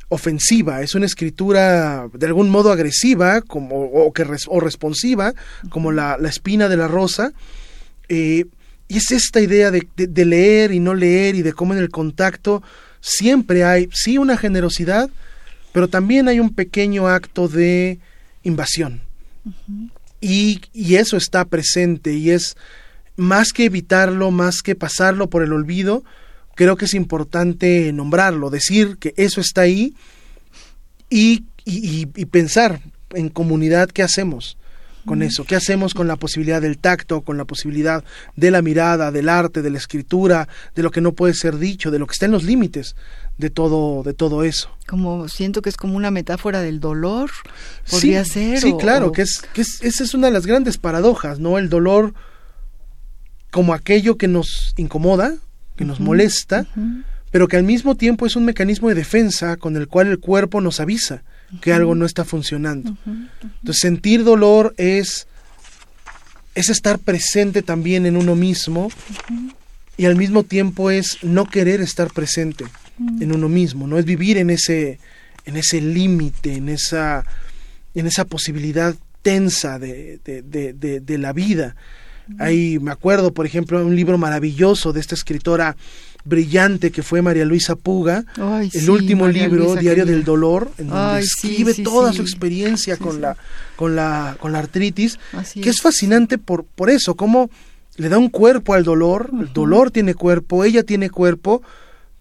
ofensiva, 0.10 0.82
es 0.82 0.96
una 0.96 1.06
escritura 1.06 2.08
de 2.14 2.26
algún 2.26 2.50
modo 2.50 2.72
agresiva 2.72 3.42
como, 3.42 3.84
o, 3.84 4.14
que 4.14 4.26
o 4.48 4.60
responsiva, 4.60 5.34
como 5.70 5.92
la, 5.92 6.18
la, 6.18 6.30
espina 6.30 6.70
de 6.70 6.78
la 6.78 6.88
rosa. 6.88 7.34
Eh, 8.08 8.46
y 8.88 8.98
es 8.98 9.12
esta 9.12 9.42
idea 9.42 9.70
de, 9.70 9.86
de, 9.96 10.26
leer 10.26 10.72
y 10.72 10.80
no 10.80 10.94
leer 10.94 11.36
y 11.36 11.42
de 11.42 11.52
cómo 11.52 11.74
en 11.74 11.80
el 11.80 11.90
contacto 11.90 12.64
siempre 13.02 13.66
hay, 13.66 13.90
sí, 13.92 14.18
una 14.18 14.38
generosidad, 14.38 15.10
pero 15.74 15.90
también 15.90 16.30
hay 16.30 16.40
un 16.40 16.54
pequeño 16.54 17.08
acto 17.08 17.50
de 17.50 18.00
invasión. 18.44 19.02
y, 20.22 20.62
y 20.74 20.96
eso 20.96 21.18
está 21.18 21.44
presente 21.46 22.14
y 22.14 22.32
es 22.32 22.56
más 23.18 23.52
que 23.52 23.66
evitarlo, 23.66 24.32
más 24.32 24.62
que 24.62 24.76
pasarlo 24.76 25.30
por 25.30 25.44
el 25.44 25.52
olvido, 25.52 26.04
creo 26.58 26.76
que 26.76 26.86
es 26.86 26.96
importante 26.96 27.94
nombrarlo, 27.94 28.50
decir 28.50 28.98
que 28.98 29.14
eso 29.16 29.40
está 29.40 29.62
ahí 29.62 29.94
y, 31.08 31.46
pensar 32.32 32.82
en 33.12 33.30
comunidad 33.30 33.90
qué 33.90 34.02
hacemos 34.02 34.58
con 35.06 35.22
eso, 35.22 35.46
qué 35.46 35.56
hacemos 35.56 35.94
con 35.94 36.08
la 36.08 36.18
posibilidad 36.18 36.62
del 36.62 36.80
tacto, 36.80 37.22
con 37.22 37.38
la 37.38 37.46
posibilidad 37.46 38.04
de 38.36 38.52
la 38.52 38.62
mirada, 38.62 39.12
del 39.12 39.30
arte, 39.30 39.62
de 39.62 39.70
la 39.70 39.78
escritura, 39.78 40.50
de 40.76 40.84
lo 40.84 40.92
que 40.92 41.00
no 41.00 41.14
puede 41.14 41.34
ser 41.34 41.58
dicho, 41.58 41.92
de 41.92 42.00
lo 42.00 42.08
que 42.08 42.14
está 42.14 42.26
en 42.26 42.32
los 42.32 42.44
límites 42.44 42.96
de 43.38 43.50
todo, 43.50 44.04
de 44.04 44.14
todo 44.14 44.44
eso. 44.44 44.70
Como 44.88 45.30
siento 45.30 45.62
que 45.62 45.70
es 45.70 45.78
como 45.78 45.96
una 45.96 46.12
metáfora 46.12 46.62
del 46.62 46.82
dolor, 46.82 47.30
podría 47.90 48.26
ser. 48.26 48.60
Sí, 48.60 48.74
claro, 48.78 49.14
que 49.14 49.22
es, 49.22 49.44
que 49.54 49.62
es, 49.62 49.82
esa 49.82 50.04
es 50.04 50.14
una 50.14 50.28
de 50.28 50.34
las 50.34 50.46
grandes 50.46 50.78
paradojas, 50.78 51.40
¿no? 51.40 51.58
El 51.58 51.70
dolor 51.70 52.14
como 53.52 53.74
aquello 53.74 54.18
que 54.18 54.28
nos 54.28 54.74
incomoda, 54.76 55.36
que 55.78 55.86
nos 55.86 56.00
molesta, 56.00 56.66
pero 57.32 57.48
que 57.48 57.58
al 57.58 57.64
mismo 57.64 57.96
tiempo 57.96 58.26
es 58.26 58.36
un 58.36 58.46
mecanismo 58.46 58.90
de 58.90 58.96
defensa 58.96 59.56
con 59.58 59.78
el 59.78 59.88
cual 59.88 60.08
el 60.08 60.20
cuerpo 60.20 60.60
nos 60.60 60.80
avisa 60.80 61.24
que 61.62 61.72
algo 61.72 61.96
no 61.96 62.06
está 62.06 62.26
funcionando. 62.26 62.98
Entonces 63.06 63.80
sentir 63.80 64.24
dolor 64.24 64.74
es 64.78 65.28
es 66.56 66.70
estar 66.70 66.98
presente 66.98 67.62
también 67.62 68.08
en 68.08 68.18
uno 68.18 68.36
mismo 68.36 68.90
y 69.96 70.06
al 70.06 70.16
mismo 70.16 70.44
tiempo 70.44 70.90
es 70.90 71.20
no 71.22 71.46
querer 71.46 71.82
estar 71.82 72.12
presente 72.12 72.66
en 73.00 73.32
uno 73.32 73.48
mismo, 73.48 73.86
no 73.86 74.00
es 74.00 74.06
vivir 74.06 74.38
en 74.38 74.50
ese 74.50 75.00
en 75.46 75.56
ese 75.56 75.80
límite, 75.80 76.56
en 76.56 76.70
esa 76.70 77.24
en 77.94 78.08
esa 78.08 78.26
posibilidad 78.26 78.96
tensa 79.22 79.78
de, 79.78 80.20
de, 80.24 81.00
de 81.00 81.18
la 81.18 81.34
vida. 81.34 81.76
Ahí 82.40 82.80
me 82.80 82.92
acuerdo, 82.92 83.34
por 83.34 83.46
ejemplo, 83.46 83.84
un 83.86 83.96
libro 83.96 84.18
maravilloso 84.18 84.94
de 84.94 85.00
esta 85.00 85.16
escritora 85.16 85.76
brillante 86.28 86.92
que 86.92 87.04
fue 87.04 87.22
María 87.22 87.46
Luisa 87.46 87.76
Puga, 87.76 88.26
el 88.74 88.90
último 88.90 89.28
libro, 89.28 89.76
Diario 89.76 90.06
del 90.06 90.24
Dolor, 90.24 90.72
en 90.78 90.90
donde 90.90 91.22
escribe 91.22 91.74
toda 91.74 92.12
su 92.12 92.22
experiencia 92.22 92.98
con 92.98 93.22
la 93.22 93.38
con 93.76 93.96
la 93.96 94.36
con 94.40 94.52
la 94.52 94.60
artritis, 94.60 95.20
que 95.54 95.70
es. 95.70 95.82
fascinante 95.82 96.38
por 96.38 96.66
por 96.66 96.90
eso, 96.90 97.16
cómo 97.16 97.50
le 97.96 98.10
da 98.10 98.18
un 98.18 98.30
cuerpo 98.30 98.74
al 98.74 98.84
dolor, 98.84 99.32
el 99.40 99.54
dolor 99.54 99.90
tiene 99.92 100.14
cuerpo, 100.14 100.64
ella 100.64 100.84
tiene 100.84 101.10
cuerpo, 101.10 101.62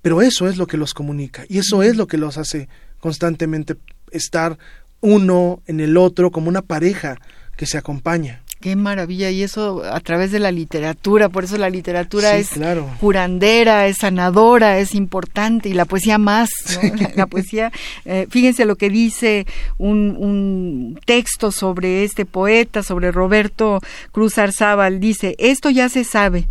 pero 0.02 0.22
eso 0.22 0.48
es 0.48 0.57
lo 0.57 0.66
que 0.66 0.76
los 0.76 0.94
comunica 0.94 1.44
y 1.48 1.59
eso 1.59 1.82
es 1.82 1.96
lo 1.96 2.07
que 2.07 2.16
los 2.16 2.38
hace 2.38 2.68
constantemente 3.00 3.76
estar 4.11 4.57
uno 5.00 5.62
en 5.66 5.80
el 5.80 5.96
otro 5.96 6.30
como 6.30 6.48
una 6.48 6.62
pareja 6.62 7.16
que 7.57 7.66
se 7.66 7.78
acompaña. 7.78 8.42
Qué 8.61 8.74
maravilla, 8.74 9.30
y 9.30 9.42
eso 9.42 9.82
a 9.84 10.00
través 10.00 10.32
de 10.32 10.40
la 10.40 10.50
literatura, 10.50 11.28
por 11.28 11.44
eso 11.44 11.59
la 11.59 11.68
literatura 11.70 12.32
Sí, 12.32 12.40
es 12.40 12.48
claro. 12.48 12.88
curandera, 12.98 13.86
es 13.86 13.98
sanadora, 13.98 14.78
es 14.78 14.94
importante, 14.94 15.68
y 15.68 15.74
la 15.74 15.84
poesía 15.84 16.16
más, 16.18 16.48
¿no? 16.82 16.94
la, 16.96 17.12
la 17.14 17.26
poesía, 17.26 17.70
eh, 18.07 18.26
fíjense 18.30 18.64
lo 18.64 18.76
que 18.76 18.88
dice 18.88 19.46
un, 19.78 20.16
un 20.18 20.98
texto 21.04 21.52
sobre 21.52 22.02
este 22.02 22.24
poeta, 22.24 22.82
sobre 22.82 23.12
Roberto 23.12 23.80
Cruz 24.11 24.38
Arzábal, 24.38 25.00
dice, 25.00 25.36
esto 25.38 25.68
ya 25.70 25.88
se 25.90 26.02
sabe, 26.02 26.46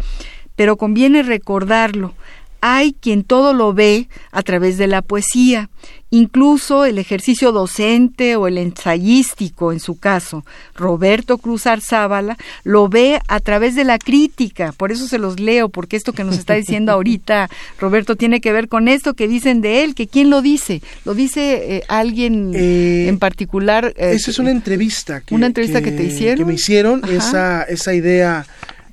pero 0.56 0.78
conviene 0.78 1.24
recordarlo. 1.24 2.14
Hay 2.68 2.94
quien 3.00 3.24
todo 3.24 3.54
lo 3.54 3.74
ve 3.76 4.08
a 4.32 4.42
través 4.42 4.80
de 4.80 4.88
la 4.88 5.04
poesía, 5.04 5.70
incluso 6.10 6.86
el 6.86 6.98
ejercicio 6.98 7.52
docente 7.52 8.36
o 8.38 8.48
el 8.48 8.58
ensayístico 8.58 9.72
en 9.72 9.80
su 9.80 10.00
caso. 10.00 10.46
Roberto 10.74 11.38
Cruz 11.38 11.68
Arzábala 11.68 12.38
lo 12.64 12.90
ve 12.90 13.20
a 13.28 13.40
través 13.40 13.76
de 13.76 13.84
la 13.84 14.00
crítica, 14.00 14.72
por 14.72 14.92
eso 14.92 15.08
se 15.08 15.20
los 15.20 15.40
leo, 15.40 15.70
porque 15.70 15.96
esto 15.96 16.14
que 16.14 16.24
nos 16.24 16.38
está 16.40 16.56
diciendo 16.56 16.92
ahorita 16.94 17.50
Roberto 17.80 18.16
tiene 18.16 18.42
que 18.42 18.52
ver 18.52 18.68
con 18.68 18.88
esto 18.88 19.14
que 19.14 19.28
dicen 19.28 19.62
de 19.62 19.84
él, 19.84 19.94
que 19.94 20.08
quién 20.08 20.32
lo 20.32 20.42
dice, 20.42 20.82
lo 21.06 21.14
dice 21.14 21.78
eh, 21.78 21.84
alguien 21.88 22.52
Eh, 22.56 23.08
en 23.10 23.20
particular. 23.20 23.94
eh, 23.98 24.14
Esa 24.16 24.32
es 24.32 24.40
una 24.40 24.50
entrevista 24.52 25.22
que, 25.22 25.36
¿Una 25.36 25.46
entrevista 25.46 25.84
que 25.84 25.92
te 25.92 26.04
hicieron? 26.04 26.38
que 26.38 26.46
me 26.46 26.56
hicieron 26.56 27.04
Ajá. 27.04 27.14
esa 27.14 27.64
esa 27.64 27.94
idea 27.94 28.48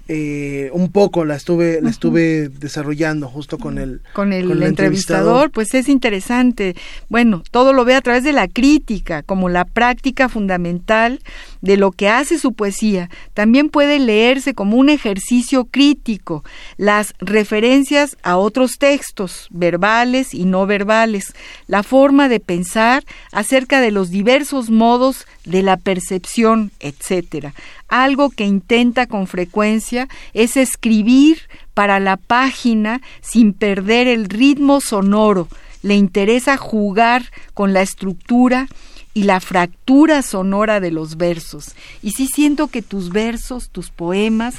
eh, 0.09 0.70
un 0.72 0.90
poco 0.90 1.24
la 1.24 1.36
estuve 1.36 1.80
la 1.80 1.90
estuve 1.90 2.48
desarrollando 2.48 3.28
justo 3.28 3.59
con 3.59 3.78
el 3.78 4.00
con 4.12 4.32
el 4.32 4.48
con 4.48 4.62
entrevistador, 4.62 5.50
pues 5.50 5.74
es 5.74 5.88
interesante. 5.88 6.74
Bueno, 7.09 7.42
todo 7.50 7.72
lo 7.72 7.84
ve 7.84 7.94
a 7.94 8.00
través 8.00 8.24
de 8.24 8.32
la 8.32 8.48
crítica, 8.48 9.22
como 9.22 9.48
la 9.48 9.64
práctica 9.64 10.28
fundamental 10.28 11.20
de 11.62 11.76
lo 11.78 11.92
que 11.92 12.10
hace 12.10 12.38
su 12.38 12.52
poesía. 12.52 13.08
También 13.32 13.70
puede 13.70 13.98
leerse 13.98 14.52
como 14.52 14.76
un 14.76 14.90
ejercicio 14.90 15.64
crítico, 15.64 16.44
las 16.76 17.14
referencias 17.18 18.18
a 18.22 18.36
otros 18.36 18.78
textos, 18.78 19.46
verbales 19.50 20.34
y 20.34 20.44
no 20.44 20.66
verbales, 20.66 21.32
la 21.66 21.82
forma 21.82 22.28
de 22.28 22.40
pensar 22.40 23.04
acerca 23.30 23.80
de 23.80 23.92
los 23.92 24.10
diversos 24.10 24.68
modos 24.68 25.26
de 25.44 25.62
la 25.62 25.76
percepción, 25.76 26.72
etcétera. 26.80 27.54
Algo 27.88 28.30
que 28.30 28.44
intenta 28.44 29.06
con 29.06 29.26
frecuencia 29.26 30.08
es 30.34 30.56
escribir 30.56 31.42
para 31.74 32.00
la 32.00 32.16
página 32.16 33.00
sin 33.20 33.52
perder 33.52 34.08
el 34.08 34.28
ritmo 34.28 34.80
sonoro. 34.80 35.48
Le 35.82 35.94
interesa 35.94 36.56
jugar 36.56 37.24
con 37.54 37.72
la 37.72 37.82
estructura 37.82 38.68
y 39.14 39.24
la 39.24 39.40
fractura 39.40 40.22
sonora 40.22 40.80
de 40.80 40.90
los 40.90 41.16
versos. 41.16 41.72
Y 42.02 42.12
sí 42.12 42.26
siento 42.26 42.68
que 42.68 42.82
tus 42.82 43.10
versos, 43.10 43.68
tus 43.70 43.90
poemas, 43.90 44.54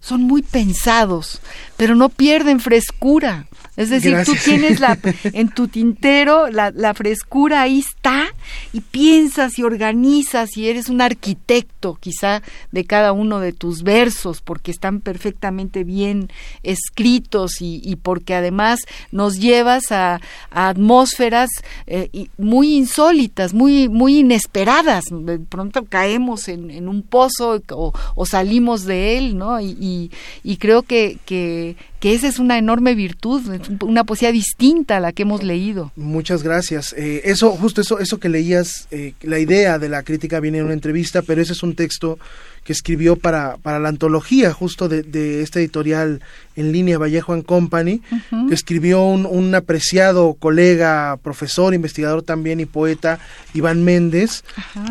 son 0.00 0.22
muy 0.22 0.42
pensados, 0.42 1.40
pero 1.76 1.94
no 1.94 2.08
pierden 2.08 2.60
frescura. 2.60 3.46
Es 3.76 3.90
decir, 3.90 4.12
Gracias. 4.12 4.38
tú 4.38 4.44
tienes 4.50 4.80
la, 4.80 4.98
en 5.24 5.48
tu 5.48 5.66
tintero 5.68 6.48
la, 6.48 6.70
la 6.70 6.94
frescura 6.94 7.62
ahí 7.62 7.80
está 7.80 8.28
y 8.72 8.80
piensas 8.80 9.58
y 9.58 9.62
organizas 9.64 10.56
y 10.56 10.68
eres 10.68 10.88
un 10.88 11.00
arquitecto 11.00 11.96
quizá 12.00 12.42
de 12.70 12.84
cada 12.84 13.12
uno 13.12 13.40
de 13.40 13.52
tus 13.52 13.82
versos 13.82 14.40
porque 14.42 14.70
están 14.70 15.00
perfectamente 15.00 15.82
bien 15.84 16.28
escritos 16.62 17.60
y, 17.60 17.80
y 17.84 17.96
porque 17.96 18.34
además 18.34 18.80
nos 19.12 19.38
llevas 19.38 19.90
a, 19.92 20.20
a 20.50 20.68
atmósferas 20.68 21.50
eh, 21.86 22.28
muy 22.38 22.74
insólitas, 22.76 23.54
muy, 23.54 23.88
muy 23.88 24.18
inesperadas. 24.18 25.04
De 25.10 25.38
pronto 25.38 25.84
caemos 25.84 26.48
en, 26.48 26.70
en 26.70 26.88
un 26.88 27.02
pozo 27.02 27.60
o, 27.70 27.92
o 28.14 28.26
salimos 28.26 28.84
de 28.84 29.18
él, 29.18 29.36
¿no? 29.36 29.60
Y, 29.60 29.76
y- 29.80 30.10
y 30.42 30.56
creo 30.58 30.82
que, 30.82 31.18
que, 31.24 31.76
que 32.04 32.12
esa 32.12 32.28
es 32.28 32.38
una 32.38 32.58
enorme 32.58 32.94
virtud, 32.94 33.50
es 33.54 33.62
una 33.80 34.04
poesía 34.04 34.30
distinta 34.30 34.98
a 34.98 35.00
la 35.00 35.12
que 35.12 35.22
hemos 35.22 35.42
leído. 35.42 35.90
Muchas 35.96 36.42
gracias. 36.42 36.94
Eh, 36.98 37.22
eso, 37.24 37.52
justo 37.52 37.80
eso, 37.80 37.98
eso 37.98 38.20
que 38.20 38.28
leías, 38.28 38.88
eh, 38.90 39.14
la 39.22 39.38
idea 39.38 39.78
de 39.78 39.88
la 39.88 40.02
crítica 40.02 40.38
viene 40.38 40.58
en 40.58 40.66
una 40.66 40.74
entrevista, 40.74 41.22
pero 41.22 41.40
ese 41.40 41.54
es 41.54 41.62
un 41.62 41.74
texto 41.74 42.18
que 42.62 42.74
escribió 42.74 43.16
para, 43.16 43.56
para 43.56 43.78
la 43.78 43.88
antología 43.88 44.52
justo 44.52 44.86
de, 44.86 45.02
de 45.02 45.40
esta 45.40 45.60
editorial 45.60 46.20
en 46.56 46.72
línea 46.72 46.98
Vallejo 46.98 47.32
and 47.32 47.46
Company, 47.46 48.02
que 48.50 48.54
escribió 48.54 49.02
un, 49.02 49.24
un 49.24 49.54
apreciado 49.54 50.34
colega, 50.34 51.16
profesor, 51.22 51.72
investigador 51.72 52.22
también 52.22 52.60
y 52.60 52.66
poeta, 52.66 53.18
Iván 53.54 53.82
Méndez. 53.82 54.44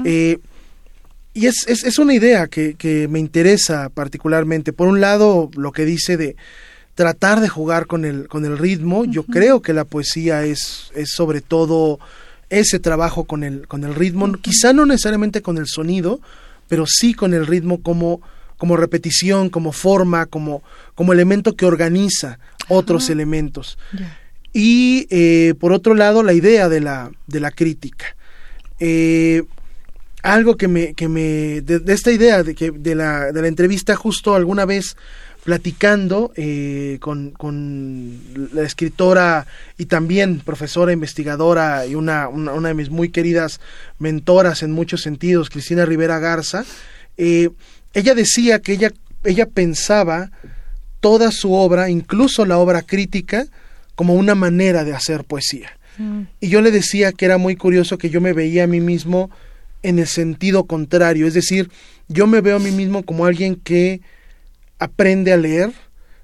Eh, 0.03 0.39
y 1.35 1.45
es, 1.45 1.67
es, 1.67 1.83
es 1.83 1.99
una 1.99 2.15
idea 2.15 2.47
que, 2.47 2.73
que 2.73 3.07
me 3.07 3.19
interesa 3.19 3.89
particularmente. 3.89 4.73
Por 4.73 4.87
un 4.87 4.99
lado, 4.99 5.51
lo 5.55 5.71
que 5.71 5.85
dice 5.85 6.17
de 6.17 6.35
tratar 6.95 7.41
de 7.41 7.49
jugar 7.49 7.87
con 7.87 8.05
el, 8.05 8.27
con 8.27 8.45
el 8.45 8.57
ritmo. 8.57 9.05
Yo 9.05 9.23
creo 9.23 9.61
que 9.61 9.73
la 9.73 9.85
poesía 9.85 10.43
es, 10.43 10.91
es 10.95 11.11
sobre 11.11 11.41
todo 11.41 11.99
ese 12.49 12.79
trabajo 12.79 13.23
con 13.23 13.43
el, 13.43 13.67
con 13.67 13.83
el 13.83 13.95
ritmo, 13.95 14.31
quizá 14.33 14.73
no 14.73 14.85
necesariamente 14.85 15.41
con 15.41 15.57
el 15.57 15.67
sonido, 15.67 16.19
pero 16.67 16.85
sí 16.87 17.13
con 17.13 17.33
el 17.33 17.47
ritmo 17.47 17.81
como, 17.81 18.21
como 18.57 18.77
repetición, 18.77 19.49
como 19.49 19.71
forma, 19.71 20.27
como, 20.27 20.61
como 20.93 21.13
elemento 21.13 21.55
que 21.55 21.65
organiza 21.65 22.39
otros 22.69 23.09
elementos. 23.09 23.77
Y 24.53 25.07
eh, 25.09 25.55
por 25.59 25.73
otro 25.73 25.95
lado, 25.95 26.21
la 26.21 26.33
idea 26.33 26.69
de 26.69 26.79
la, 26.79 27.11
de 27.25 27.39
la 27.39 27.49
crítica. 27.49 28.15
Eh, 28.79 29.43
algo 30.21 30.55
que 30.55 30.67
me, 30.67 30.93
que 30.93 31.09
me 31.09 31.61
de, 31.61 31.79
de 31.79 31.93
esta 31.93 32.11
idea 32.11 32.43
de 32.43 32.55
que 32.55 32.71
de 32.71 32.95
la, 32.95 33.31
de 33.31 33.41
la 33.41 33.47
entrevista 33.47 33.95
justo 33.95 34.35
alguna 34.35 34.65
vez 34.65 34.95
platicando 35.43 36.31
eh, 36.35 36.97
con, 37.01 37.31
con 37.31 38.49
la 38.53 38.63
escritora 38.63 39.45
y 39.77 39.85
también 39.85 40.39
profesora 40.39 40.93
investigadora 40.93 41.85
y 41.85 41.95
una, 41.95 42.29
una, 42.29 42.53
una 42.53 42.69
de 42.69 42.73
mis 42.73 42.89
muy 42.89 43.09
queridas 43.09 43.59
mentoras 43.99 44.63
en 44.63 44.71
muchos 44.71 45.01
sentidos, 45.01 45.49
Cristina 45.49 45.85
Rivera 45.85 46.19
Garza, 46.19 46.63
eh, 47.17 47.49
ella 47.93 48.15
decía 48.15 48.59
que 48.59 48.73
ella, 48.73 48.91
ella 49.23 49.45
pensaba 49.45 50.31
toda 51.01 51.31
su 51.31 51.53
obra, 51.53 51.89
incluso 51.89 52.45
la 52.45 52.57
obra 52.57 52.81
crítica, 52.81 53.45
como 53.95 54.15
una 54.15 54.35
manera 54.35 54.83
de 54.83 54.93
hacer 54.93 55.25
poesía. 55.25 55.77
Y 56.39 56.47
yo 56.47 56.61
le 56.61 56.71
decía 56.71 57.11
que 57.11 57.25
era 57.25 57.37
muy 57.37 57.55
curioso 57.55 57.99
que 57.99 58.09
yo 58.09 58.19
me 58.19 58.33
veía 58.33 58.63
a 58.63 58.67
mí 58.67 58.79
mismo 58.79 59.29
en 59.83 59.99
el 59.99 60.07
sentido 60.07 60.63
contrario, 60.63 61.27
es 61.27 61.35
decir, 61.35 61.69
yo 62.07 62.25
me 62.25 62.41
veo 62.41 62.55
a 62.55 62.59
mí 62.59 62.71
mismo 62.71 63.03
como 63.03 63.27
alguien 63.27 63.55
que 63.55 64.01
aprende 64.79 65.33
a 65.33 65.37
leer, 65.37 65.71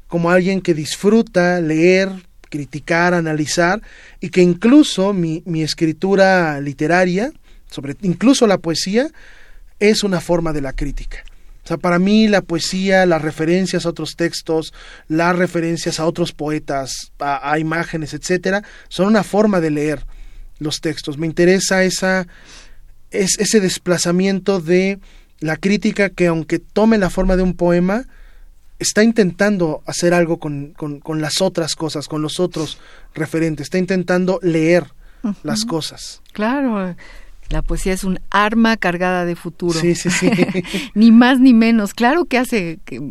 como 0.07 0.31
alguien 0.31 0.61
que 0.61 0.73
disfruta 0.73 1.61
leer, 1.61 2.09
criticar, 2.49 3.13
analizar, 3.13 3.81
y 4.19 4.29
que 4.29 4.41
incluso 4.41 5.13
mi, 5.13 5.43
mi 5.45 5.61
escritura 5.61 6.59
literaria, 6.59 7.31
sobre 7.69 7.95
incluso 8.01 8.47
la 8.47 8.57
poesía, 8.57 9.07
es 9.79 10.03
una 10.03 10.19
forma 10.19 10.51
de 10.51 10.61
la 10.61 10.73
crítica. 10.73 11.23
O 11.63 11.67
sea, 11.67 11.77
para 11.77 11.99
mí 11.99 12.27
la 12.27 12.41
poesía, 12.41 13.05
las 13.05 13.21
referencias 13.21 13.85
a 13.85 13.89
otros 13.89 14.15
textos, 14.15 14.73
las 15.07 15.35
referencias 15.35 15.99
a 15.99 16.05
otros 16.05 16.31
poetas, 16.31 17.11
a, 17.19 17.51
a 17.51 17.59
imágenes, 17.59 18.13
etcétera, 18.13 18.63
son 18.87 19.07
una 19.07 19.23
forma 19.23 19.61
de 19.61 19.69
leer 19.69 20.05
los 20.57 20.81
textos. 20.81 21.17
Me 21.17 21.27
interesa 21.27 21.83
esa, 21.83 22.27
es, 23.11 23.37
ese 23.39 23.59
desplazamiento 23.59 24.59
de 24.59 24.99
la 25.39 25.55
crítica 25.57 26.09
que 26.09 26.27
aunque 26.27 26.59
tome 26.59 26.97
la 26.97 27.09
forma 27.09 27.35
de 27.35 27.43
un 27.43 27.55
poema, 27.55 28.05
está 28.79 29.03
intentando 29.03 29.83
hacer 29.85 30.13
algo 30.13 30.39
con, 30.39 30.73
con, 30.75 30.99
con 30.99 31.21
las 31.21 31.41
otras 31.41 31.75
cosas, 31.75 32.07
con 32.07 32.21
los 32.21 32.39
otros 32.39 32.79
referentes, 33.13 33.65
está 33.65 33.77
intentando 33.77 34.39
leer 34.41 34.85
las 35.43 35.65
cosas. 35.65 36.21
Claro, 36.31 36.95
la 37.49 37.61
poesía 37.61 37.93
es 37.93 38.03
un 38.03 38.19
arma 38.29 38.77
cargada 38.77 39.25
de 39.25 39.35
futuro. 39.35 39.77
Sí, 39.79 39.95
sí, 39.95 40.09
sí. 40.09 40.29
ni 40.93 41.11
más 41.11 41.39
ni 41.39 41.53
menos. 41.53 41.93
Claro 41.93 42.25
que 42.25 42.37
hace, 42.37 42.79
que 42.85 43.01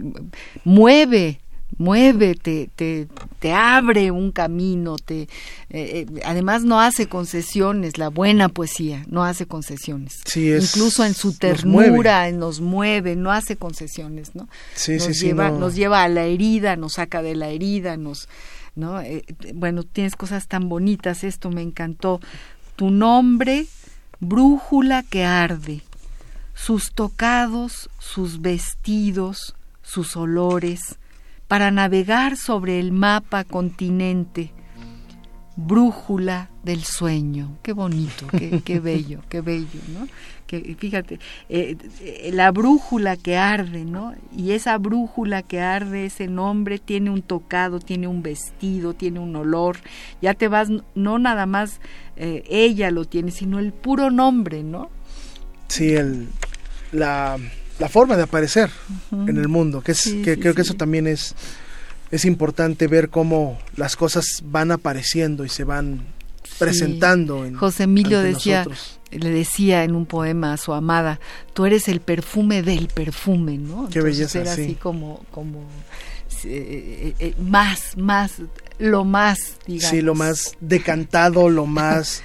mueve, 0.64 1.40
mueve, 1.78 2.34
te, 2.34 2.68
te, 2.76 3.06
te 3.38 3.52
abre 3.52 4.10
un 4.10 4.32
camino, 4.32 4.96
te, 4.96 5.22
eh, 5.22 5.28
eh, 5.70 6.06
además 6.24 6.64
no 6.64 6.80
hace 6.80 7.06
concesiones, 7.08 7.96
la 7.98 8.08
buena 8.08 8.48
poesía 8.48 9.04
no 9.08 9.24
hace 9.24 9.46
concesiones. 9.46 10.18
Sí, 10.24 10.50
es- 10.50 10.74
Incluso 10.76 11.04
en 11.04 11.14
su 11.14 11.28
nos 11.40 11.64
mueve. 11.64 11.88
ternura, 11.90 12.30
nos 12.32 12.60
mueve, 12.60 13.16
no 13.16 13.30
hace 13.32 13.56
concesiones, 13.56 14.34
¿no? 14.34 14.48
Sí, 14.74 14.94
nos 14.94 15.04
sí, 15.04 15.14
sí, 15.14 15.26
lleva, 15.26 15.50
no. 15.50 15.58
nos 15.60 15.74
lleva 15.76 16.02
a 16.02 16.08
la 16.08 16.24
herida, 16.24 16.76
nos 16.76 16.94
saca 16.94 17.22
de 17.22 17.36
la 17.36 17.48
herida, 17.48 17.96
nos, 17.96 18.28
¿no? 18.74 19.00
Eh, 19.00 19.24
bueno, 19.54 19.84
tienes 19.84 20.16
cosas 20.16 20.48
tan 20.48 20.68
bonitas, 20.68 21.22
esto 21.24 21.50
me 21.50 21.62
encantó. 21.62 22.20
Tu 22.76 22.90
nombre, 22.90 23.66
brújula 24.20 25.02
que 25.04 25.24
arde, 25.24 25.82
sus 26.54 26.92
tocados, 26.92 27.88
sus 28.00 28.40
vestidos, 28.40 29.54
sus 29.82 30.16
olores, 30.16 30.96
para 31.48 31.70
navegar 31.70 32.36
sobre 32.36 32.78
el 32.78 32.92
mapa 32.92 33.42
continente, 33.44 34.52
brújula 35.56 36.50
del 36.62 36.84
sueño. 36.84 37.56
Qué 37.62 37.72
bonito, 37.72 38.26
qué, 38.28 38.60
qué 38.64 38.78
bello, 38.80 39.22
qué 39.28 39.40
bello, 39.40 39.80
¿no? 39.88 40.06
Que 40.46 40.76
fíjate, 40.78 41.18
eh, 41.48 41.76
eh, 42.00 42.30
la 42.32 42.50
brújula 42.52 43.16
que 43.16 43.36
arde, 43.36 43.84
¿no? 43.84 44.14
Y 44.34 44.52
esa 44.52 44.78
brújula 44.78 45.42
que 45.42 45.60
arde, 45.60 46.06
ese 46.06 46.26
nombre, 46.26 46.78
tiene 46.78 47.10
un 47.10 47.22
tocado, 47.22 47.80
tiene 47.80 48.06
un 48.06 48.22
vestido, 48.22 48.94
tiene 48.94 49.18
un 49.18 49.34
olor. 49.36 49.78
Ya 50.22 50.34
te 50.34 50.48
vas, 50.48 50.68
no 50.94 51.18
nada 51.18 51.44
más 51.44 51.80
eh, 52.16 52.44
ella 52.48 52.90
lo 52.90 53.04
tiene, 53.04 53.30
sino 53.30 53.58
el 53.58 53.72
puro 53.72 54.10
nombre, 54.10 54.62
¿no? 54.62 54.90
Sí, 55.66 55.94
el, 55.94 56.28
la, 56.92 57.36
la 57.78 57.88
forma 57.88 58.16
de 58.16 58.24
aparecer 58.24 58.70
en 59.12 59.36
el 59.36 59.48
mundo, 59.48 59.82
que, 59.82 59.92
es, 59.92 60.02
que 60.24 60.38
creo 60.38 60.54
que 60.54 60.62
eso 60.62 60.74
también 60.74 61.06
es, 61.06 61.34
es 62.10 62.24
importante 62.24 62.86
ver 62.88 63.08
cómo 63.08 63.58
las 63.76 63.96
cosas 63.96 64.42
van 64.44 64.72
apareciendo 64.72 65.44
y 65.44 65.48
se 65.48 65.64
van 65.64 66.06
presentando. 66.58 67.44
En, 67.44 67.54
José 67.54 67.84
Emilio 67.84 68.20
decía, 68.20 68.66
le 69.10 69.30
decía 69.30 69.84
en 69.84 69.94
un 69.94 70.06
poema 70.06 70.52
a 70.52 70.56
su 70.56 70.72
amada, 70.72 71.20
tú 71.54 71.66
eres 71.66 71.88
el 71.88 72.00
perfume 72.00 72.62
del 72.62 72.88
perfume, 72.88 73.58
¿no? 73.58 73.88
Qué 73.88 74.00
belleza, 74.00 74.40
era 74.40 74.52
así 74.52 74.74
como, 74.74 75.24
como 75.30 75.60
eh, 76.44 77.14
eh, 77.18 77.34
más, 77.40 77.96
más, 77.96 78.34
lo 78.78 79.04
más, 79.04 79.38
digamos. 79.66 79.90
Sí, 79.90 80.02
lo 80.02 80.14
más 80.14 80.56
decantado, 80.60 81.48
lo 81.48 81.66
más 81.66 82.22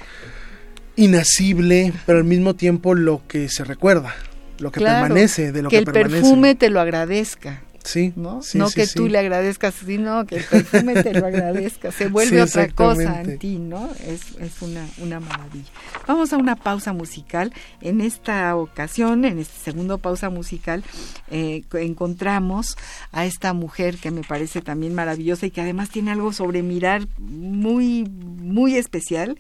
inacible, 0.95 1.93
pero 2.06 2.20
al 2.20 2.26
mismo 2.26 2.56
tiempo 2.56 2.95
lo 2.95 3.22
que 3.28 3.49
se 3.49 3.64
recuerda, 3.64 4.16
lo 4.60 4.72
que 4.72 4.80
permanece 4.82 5.51
de 5.51 5.62
lo 5.62 5.70
que, 5.70 5.78
que 5.78 5.89
el 5.89 5.91
perfume 5.91 6.56
te 6.56 6.70
lo 6.70 6.80
agradezca. 6.80 7.62
Sí, 7.84 8.14
¿no? 8.16 8.40
no 8.54 8.72
que 8.72 8.88
tú 8.88 9.08
le 9.10 9.20
agradezcas, 9.20 9.76
sino 9.76 10.26
que 10.26 10.38
el 10.38 10.44
perfume 10.46 11.04
te 11.04 11.14
lo 11.14 11.26
agradezca, 11.26 11.92
se 11.92 12.08
vuelve 12.08 12.42
otra 12.42 12.70
cosa 12.70 13.22
en 13.22 13.38
ti, 13.38 13.58
¿no? 13.58 13.90
Es, 14.08 14.22
es 14.40 14.62
una, 14.62 14.88
una 15.00 15.20
maravilla. 15.20 15.70
Vamos 16.08 16.32
a 16.32 16.38
una 16.38 16.56
pausa 16.56 16.94
musical. 16.94 17.54
En 17.82 18.00
esta 18.00 18.56
ocasión, 18.56 19.26
en 19.26 19.40
esta 19.40 19.60
segunda 19.60 19.98
pausa 19.98 20.30
musical, 20.30 20.84
eh, 21.30 21.64
encontramos 21.74 22.78
a 23.12 23.26
esta 23.26 23.52
mujer 23.54 23.98
que 23.98 24.12
me 24.12 24.22
parece 24.22 24.62
también 24.62 24.96
maravillosa 24.96 25.46
y 25.46 25.52
que 25.52 25.62
además 25.62 25.90
tiene 25.90 26.12
algo 26.12 26.32
sobre 26.32 26.64
mirar 26.64 27.08
muy, 27.18 28.06
muy 28.06 28.78
especial. 28.78 29.38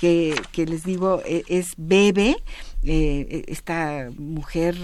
Que, 0.00 0.34
que 0.52 0.64
les 0.64 0.82
digo, 0.82 1.20
e, 1.26 1.44
es 1.48 1.72
Bebe, 1.76 2.36
eh, 2.82 3.44
esta 3.48 4.08
mujer 4.16 4.74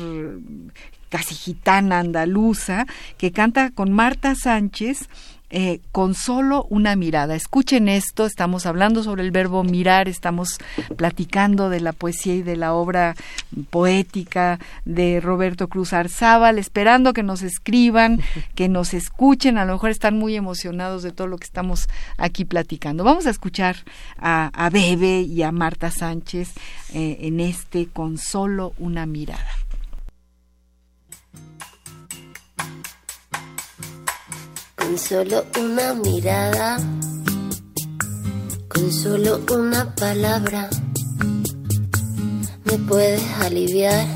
casi 1.09 1.35
gitana 1.35 2.01
andaluza, 2.01 2.87
que 3.19 3.33
canta 3.33 3.71
con 3.71 3.93
Marta 3.93 4.35
Sánchez. 4.35 5.09
Eh, 5.49 5.81
con 5.93 6.15
solo 6.15 6.67
una 6.71 6.97
mirada. 6.97 7.37
Escuchen 7.37 7.89
esto, 7.89 8.27
estamos 8.27 8.67
hablando 8.67 9.05
sobre 9.05 9.23
el 9.23 9.31
verbo 9.31 9.63
mirar, 9.63 10.09
estamos 10.09 10.59
platicando 10.97 11.71
de 11.71 11.79
la 11.79 11.93
poesía 11.93 12.35
y 12.35 12.43
de 12.43 12.57
la 12.57 12.75
obra 12.75 13.15
poética 13.71 14.59
de 14.85 15.21
Roberto 15.21 15.69
Cruz 15.69 15.93
Arzábal, 15.93 16.59
esperando 16.59 17.13
que 17.13 17.23
nos 17.23 17.43
escriban, 17.43 18.21
que 18.57 18.69
nos 18.69 18.93
escuchen, 18.93 19.57
a 19.57 19.65
lo 19.65 19.75
mejor 19.75 19.91
están 19.91 20.19
muy 20.19 20.35
emocionados 20.35 21.05
de 21.05 21.13
todo 21.13 21.29
lo 21.29 21.39
que 21.39 21.45
estamos 21.45 21.89
aquí 22.17 22.45
platicando. 22.45 23.05
Vamos 23.05 23.27
a 23.27 23.31
escuchar 23.31 23.77
a, 24.19 24.69
Bebe 24.73 25.21
y 25.21 25.45
a 25.45 25.53
Marta 25.53 25.93
Sánchez 25.93 26.55
eh, 26.93 27.19
en 27.21 27.39
este 27.39 27.87
con 27.87 28.19
solo 28.19 28.75
una 28.79 29.07
mirada. 29.07 29.66
Con 34.87 34.99
solo 34.99 35.45
una 35.59 35.95
mirada, 35.95 36.79
con 38.69 38.93
solo 38.93 39.41
una 39.53 39.93
palabra. 39.97 40.71
Me 42.65 42.79
puedes 42.87 43.23
aliviar, 43.41 44.07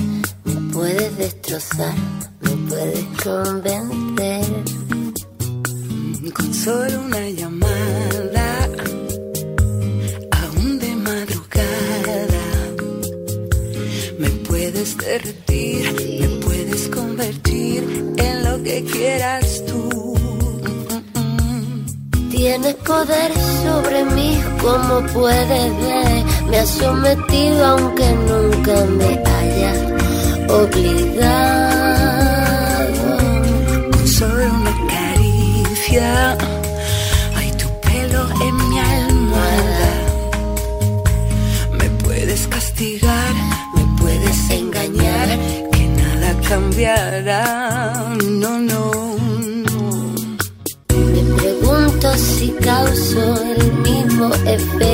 me 0.44 0.72
puedes 0.72 1.16
destrozar, 1.16 1.94
me 2.42 2.50
puedes 2.68 3.04
convencer. 3.24 4.46
Con 6.34 6.54
solo 6.54 7.00
una 7.00 7.28
llamada, 7.30 8.68
aún 10.30 10.78
de 10.78 10.94
madrugada, 10.94 12.44
me 14.20 14.30
puedes 14.46 14.96
derretir, 14.96 16.20
me 16.20 16.28
puedes 16.44 16.88
convertir 16.88 18.14
en 18.18 18.44
lo 18.44 18.62
que 18.62 18.84
quieras 18.84 19.64
tú. 19.66 20.19
Tienes 22.31 22.74
poder 22.76 23.33
sobre 23.64 24.05
mí, 24.05 24.41
como 24.62 25.01
puedes 25.12 25.76
ver. 25.81 26.24
Me 26.49 26.59
has 26.59 26.70
sometido 26.70 27.66
aunque 27.66 28.09
nunca 28.28 28.85
me 28.99 29.20
haya 29.37 29.72
obligado. 30.49 31.91
Con 33.91 34.09
solo 34.09 34.45
una 34.55 34.74
caricia, 34.95 36.39
hay 37.37 37.51
tu 37.53 37.68
pelo 37.81 38.22
en 38.47 38.57
mi 38.68 38.78
almohada. 38.78 39.93
Me 41.72 41.91
puedes 42.05 42.47
castigar, 42.47 43.35
me 43.74 43.85
puedes 44.01 44.51
engañar, 44.51 45.28
que 45.72 45.85
nada 45.89 46.37
cambiará. 46.49 48.14
No, 48.22 48.59
no. 48.61 48.99
Mismo 54.61 54.89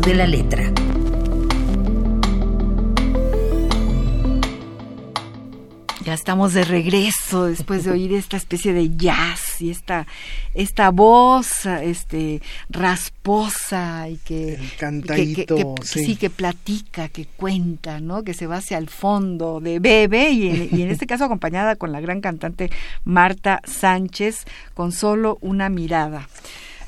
de 0.00 0.14
la 0.14 0.26
letra. 0.26 0.72
Ya 6.04 6.12
estamos 6.12 6.52
de 6.52 6.64
regreso 6.64 7.44
después 7.46 7.84
de 7.84 7.90
oír 7.92 8.12
esta 8.12 8.36
especie 8.36 8.72
de 8.72 8.96
jazz 8.96 9.60
y 9.60 9.70
esta, 9.70 10.06
esta 10.52 10.90
voz 10.90 11.64
este, 11.66 12.42
rasposa 12.68 14.08
y 14.08 14.16
que, 14.18 14.58
cantadito, 14.78 15.74
sí. 15.82 16.16
que 16.16 16.28
platica, 16.28 17.08
que 17.08 17.26
cuenta, 17.26 18.00
¿no? 18.00 18.22
que 18.22 18.34
se 18.34 18.46
va 18.46 18.56
hacia 18.56 18.78
el 18.78 18.88
fondo 18.88 19.60
de 19.60 19.78
Bebe 19.78 20.30
y 20.30 20.48
en, 20.48 20.78
y 20.78 20.82
en 20.82 20.90
este 20.90 21.06
caso 21.06 21.24
acompañada 21.24 21.76
con 21.76 21.92
la 21.92 22.00
gran 22.00 22.20
cantante 22.20 22.70
Marta 23.04 23.60
Sánchez 23.64 24.44
con 24.74 24.92
solo 24.92 25.38
una 25.40 25.68
mirada. 25.68 26.28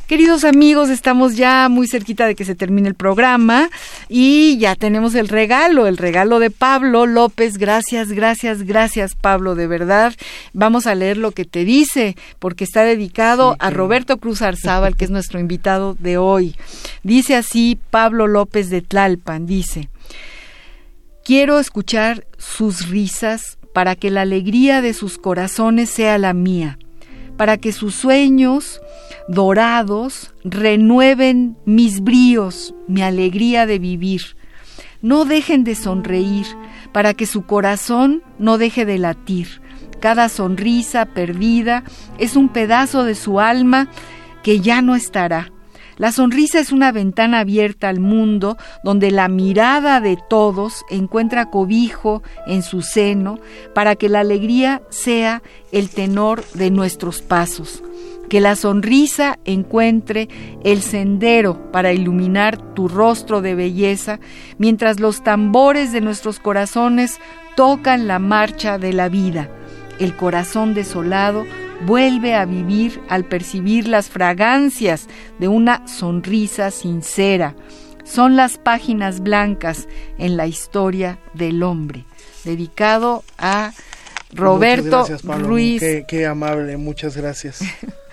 Queridos 0.07 0.45
amigos, 0.45 0.89
estamos 0.89 1.35
ya 1.35 1.69
muy 1.69 1.89
cerquita 1.89 2.29
de 2.29 2.37
que 2.37 2.45
se 2.45 2.55
termine 2.55 2.87
el 2.87 2.95
programa 2.95 3.71
y 4.09 4.57
ya 4.59 4.77
tenemos 4.77 5.17
el 5.17 5.27
regalo, 5.27 5.89
el 5.89 5.97
regalo 5.97 6.39
de 6.39 6.53
Pablo 6.53 7.07
López. 7.07 7.59
Gracias, 7.59 8.13
gracias, 8.13 8.63
gracias 8.63 9.17
Pablo, 9.17 9.57
de 9.57 9.67
verdad. 9.67 10.15
Vamos 10.53 10.87
a 10.87 10.95
leer 10.95 11.17
lo 11.17 11.33
que 11.33 11.45
te 11.45 11.65
dice 11.65 12.15
porque 12.39 12.63
está 12.63 12.85
dedicado 12.85 13.57
a 13.59 13.71
Roberto 13.71 14.19
Cruz 14.19 14.43
Arzábal, 14.43 14.95
que 14.95 15.07
es 15.07 15.11
nuestro 15.11 15.41
invitado 15.41 15.97
de 15.99 16.19
hoy. 16.19 16.55
Dice 17.03 17.35
así 17.35 17.77
Pablo 17.91 18.29
López 18.29 18.71
de 18.71 18.83
Tlalpan, 18.83 19.45
dice, 19.45 19.89
quiero 21.25 21.59
escuchar 21.59 22.29
sus 22.39 22.91
risas 22.91 23.59
para 23.75 23.97
que 23.97 24.13
la 24.13 24.21
alegría 24.21 24.83
de 24.83 24.95
sus 24.95 25.19
corazones 25.19 25.91
sea 25.91 26.17
la 26.17 26.33
mía, 26.33 26.79
para 27.37 27.57
que 27.57 27.73
sus 27.73 27.97
sueños 27.97 28.81
dorados 29.29 30.33
renueven 30.45 31.57
mis 31.65 32.01
bríos, 32.01 32.75
mi 32.87 33.03
alegría 33.03 33.67
de 33.67 33.79
vivir. 33.79 34.37
No 35.03 35.25
dejen 35.25 35.65
de 35.65 35.75
sonreír 35.75 36.47
para 36.93 37.15
que 37.15 37.27
su 37.27 37.43
corazón 37.43 38.23
no 38.39 38.59
deje 38.59 38.85
de 38.85 38.99
latir. 38.99 39.61
Cada 40.01 40.29
sonrisa 40.29 41.07
perdida 41.07 41.85
es 42.19 42.37
un 42.37 42.49
pedazo 42.49 43.05
de 43.05 43.15
su 43.15 43.41
alma 43.41 43.89
que 44.43 44.61
ya 44.61 44.83
no 44.83 44.95
estará. 44.95 45.51
La 45.97 46.13
sonrisa 46.13 46.61
es 46.61 46.73
una 46.73 46.93
ventana 46.93 47.41
abierta 47.41 47.89
al 47.89 48.01
mundo 48.01 48.59
donde 48.85 49.11
la 49.11 49.29
mirada 49.29 50.01
de 50.01 50.19
todos 50.29 50.85
encuentra 50.91 51.51
cobijo 51.51 52.23
en 52.47 52.63
su 52.63 52.83
seno 52.83 53.39
para 53.75 53.97
que 53.97 54.11
la 54.11 54.21
alegría 54.21 54.83
sea 54.91 55.43
el 55.73 55.89
tenor 55.89 56.45
de 56.53 56.71
nuestros 56.71 57.23
pasos 57.23 57.83
que 58.29 58.41
la 58.41 58.57
sonrisa 58.57 59.39
encuentre 59.45 60.29
el 60.65 60.83
sendero 60.83 61.71
para 61.71 61.93
iluminar 61.93 62.75
tu 62.75 62.89
rostro 62.89 63.41
de 63.41 63.55
belleza, 63.55 64.19
mientras 64.59 65.01
los 65.01 65.23
tambores 65.23 65.93
de 65.93 66.01
nuestros 66.01 66.39
corazones 66.39 67.21
tocan 67.55 68.07
la 68.07 68.19
marcha 68.19 68.79
de 68.79 68.93
la 68.93 69.09
vida. 69.09 69.49
El 69.99 70.15
corazón 70.17 70.75
desolado 70.75 71.47
vuelve 71.85 72.35
a 72.35 72.45
vivir 72.45 73.01
al 73.09 73.25
percibir 73.25 73.89
las 73.89 74.09
fragancias 74.09 75.09
de 75.39 75.49
una 75.49 75.87
sonrisa 75.87 76.71
sincera. 76.71 77.55
Son 78.05 78.37
las 78.37 78.59
páginas 78.59 79.21
blancas 79.21 79.89
en 80.19 80.37
la 80.37 80.47
historia 80.47 81.19
del 81.35 81.63
hombre, 81.63 82.05
dedicado 82.45 83.25
a 83.39 83.73
Roberto 84.33 85.07
Ruiz. 85.39 85.83
qué 86.07 86.27
amable, 86.27 86.77
muchas 86.77 87.17
gracias. 87.17 87.61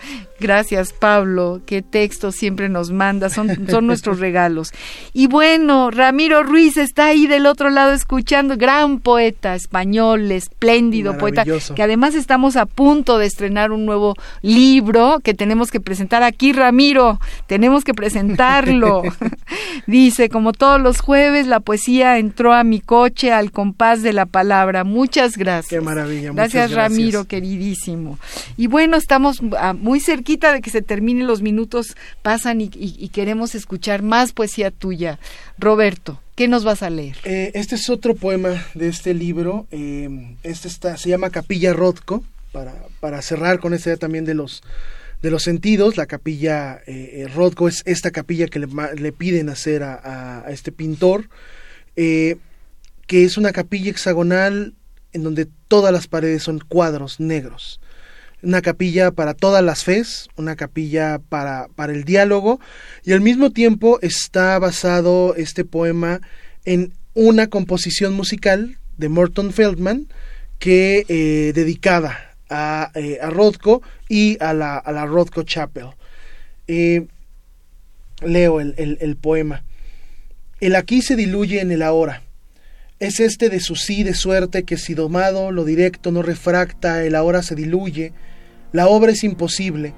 Gracias, 0.44 0.92
Pablo. 0.92 1.62
Qué 1.66 1.82
texto 1.82 2.34
siempre 2.34 2.68
nos 2.68 2.92
manda. 2.92 3.30
Son, 3.30 3.66
son 3.70 3.88
nuestros 3.88 4.20
regalos. 4.20 4.74
Y 5.14 5.28
bueno, 5.28 5.90
Ramiro 5.90 6.44
Ruiz 6.44 6.76
está 6.76 7.06
ahí 7.06 7.28
del 7.28 7.46
otro 7.46 7.70
lado 7.70 7.94
escuchando. 7.94 8.58
Gran 8.58 9.00
poeta 9.00 9.56
español, 9.56 10.30
espléndido 10.34 11.18
poeta. 11.18 11.46
Que 11.74 11.82
además 11.82 12.14
estamos 12.14 12.58
a 12.58 12.66
punto 12.66 13.20
de 13.20 13.26
estrenar 13.26 13.72
un 13.72 13.86
nuevo 13.86 14.16
libro 14.42 15.22
que 15.24 15.34
tenemos 15.34 15.72
que 15.72 15.80
presentar 15.80 16.24
aquí, 16.24 16.52
Ramiro. 16.52 17.22
Tenemos 17.48 17.86
que 17.86 17.94
presentarlo. 17.94 19.02
Dice, 19.88 20.28
como 20.28 20.52
todos 20.52 20.82
los 20.82 21.00
jueves, 21.00 21.48
la 21.48 21.62
poesía 21.62 22.18
entró 22.18 22.52
a 22.52 22.66
mi 22.66 22.82
coche 22.82 23.32
al 23.32 23.52
compás 23.52 24.04
de 24.04 24.12
la 24.12 24.26
palabra. 24.26 24.84
Muchas 24.84 25.38
gracias. 25.38 25.70
Qué 25.70 25.80
maravilla. 25.80 26.32
Gracias, 26.34 26.74
Ramiro, 26.74 27.24
queridísimo. 27.30 28.20
Y 28.58 28.68
bueno, 28.68 28.98
estamos 28.98 29.42
muy 29.80 30.02
cerquita 30.02 30.33
de 30.38 30.62
que 30.62 30.70
se 30.70 30.82
terminen 30.82 31.28
los 31.28 31.42
minutos, 31.42 31.96
pasan 32.22 32.62
y, 32.62 32.70
queremos 33.10 33.56
escuchar 33.56 34.02
más 34.02 34.34
poesía 34.34 34.72
tuya. 34.72 35.20
Roberto, 35.58 36.20
¿qué 36.36 36.48
nos 36.48 36.64
vas 36.64 36.84
a 36.84 36.90
leer? 36.90 37.18
Eh, 37.24 37.52
este 37.54 37.76
es 37.76 37.90
otro 37.90 38.16
poema 38.16 38.66
de 38.74 38.88
este 38.88 39.14
libro. 39.14 39.68
Eh, 39.72 40.36
este 40.44 40.68
está, 40.68 40.98
se 40.98 41.10
llama 41.10 41.30
Capilla 41.30 41.74
Rothko, 41.74 42.24
para, 42.52 42.74
para 43.00 43.22
cerrar 43.22 43.60
con 43.60 43.74
esta 43.74 43.90
idea 43.90 43.98
también 43.98 44.26
de 44.26 44.34
los 44.34 44.64
de 45.22 45.32
los 45.32 45.44
sentidos, 45.44 45.96
la 45.96 46.06
capilla 46.06 46.82
eh, 46.86 47.30
Rothko 47.34 47.70
es 47.70 47.82
esta 47.86 48.12
capilla 48.12 48.48
que 48.48 48.60
le, 48.60 49.12
piden 49.14 49.48
hacer 49.48 49.82
a, 49.82 50.44
este 50.50 50.74
pintor, 50.74 51.30
que 51.96 52.38
es 53.10 53.38
una 53.38 53.54
capilla 53.54 53.90
hexagonal 53.90 54.74
en 55.14 55.24
donde 55.24 55.48
todas 55.70 55.94
las 55.94 56.08
paredes 56.08 56.44
son 56.44 56.60
cuadros 56.60 57.22
negros 57.22 57.80
una 58.44 58.62
capilla 58.62 59.12
para 59.12 59.34
todas 59.34 59.64
las 59.64 59.84
fes, 59.84 60.28
una 60.36 60.56
capilla 60.56 61.20
para, 61.30 61.70
para 61.76 61.94
el 61.94 62.04
diálogo, 62.04 62.60
y 63.04 63.14
al 63.14 63.22
mismo 63.22 63.52
tiempo 63.52 64.00
está 64.02 64.60
basado 64.60 65.34
este 65.36 65.66
poema 65.66 66.22
en 66.66 66.94
una 67.14 67.48
composición 67.48 68.14
musical 68.14 68.78
de 68.98 69.10
Morton 69.10 69.54
Feldman 69.54 70.08
que 70.60 71.06
eh, 71.08 71.52
dedicada 71.54 72.36
a, 72.50 72.92
eh, 72.96 73.20
a, 73.22 73.30
Rothko 73.30 73.82
y 74.10 74.38
a 74.44 74.54
la, 74.54 74.78
a 74.78 74.92
la 74.92 75.06
Rothko 75.06 75.44
Chapel. 75.44 75.88
Eh, 76.68 77.08
leo 78.22 78.62
el, 78.62 78.76
el 78.78 79.16
poema. 79.16 79.64
El 80.60 80.76
aquí 80.76 81.02
se 81.02 81.16
diluye 81.16 81.60
en 81.60 81.72
el 81.72 81.82
ahora. 81.82 82.24
Es 83.00 83.20
este 83.20 83.50
de 83.50 83.60
su 83.60 83.76
sí 83.76 84.04
de 84.04 84.14
suerte 84.14 84.64
que 84.64 84.78
si 84.78 84.94
domado 84.94 85.52
lo 85.52 85.66
directo 85.66 86.12
no 86.12 86.22
refracta, 86.22 87.04
el 87.04 87.16
ahora 87.16 87.44
se 87.44 87.56
diluye, 87.56 88.14
la 88.74 88.88
obra 88.88 89.12
es 89.12 89.24
imposible, 89.24 89.94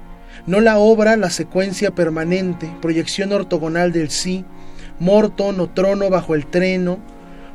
no 0.46 0.60
la 0.60 0.78
obra, 0.78 1.16
la 1.16 1.30
secuencia 1.30 1.90
permanente, 1.92 2.70
proyección 2.80 3.32
ortogonal 3.32 3.90
del 3.90 4.10
sí, 4.10 4.44
morto 5.00 5.52
no 5.52 5.68
trono 5.70 6.10
bajo 6.10 6.34
el 6.34 6.46
treno, 6.46 6.98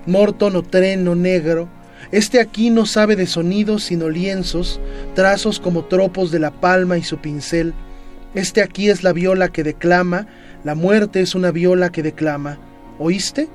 morto 0.06 0.50
no 0.50 0.64
treno 0.64 1.16
negro. 1.16 1.70
Este 2.12 2.40
aquí 2.40 2.72
no 2.72 2.86
sabe 2.86 3.16
de 3.16 3.28
sonidos 3.28 3.84
sino 3.84 4.10
lienzos, 4.10 4.82
trazos 5.14 5.60
como 5.60 5.86
tropos 5.86 6.32
de 6.32 6.40
la 6.40 6.52
palma 6.52 6.98
y 6.98 7.04
su 7.04 7.20
pincel. 7.20 7.74
Este 8.34 8.62
aquí 8.62 8.90
es 8.90 9.04
la 9.04 9.14
viola 9.14 9.50
que 9.50 9.64
declama, 9.64 10.28
la 10.64 10.74
muerte 10.74 11.22
es 11.22 11.36
una 11.36 11.52
viola 11.52 11.92
que 11.92 12.02
declama. 12.02 12.58
¿Oíste? 12.98 13.48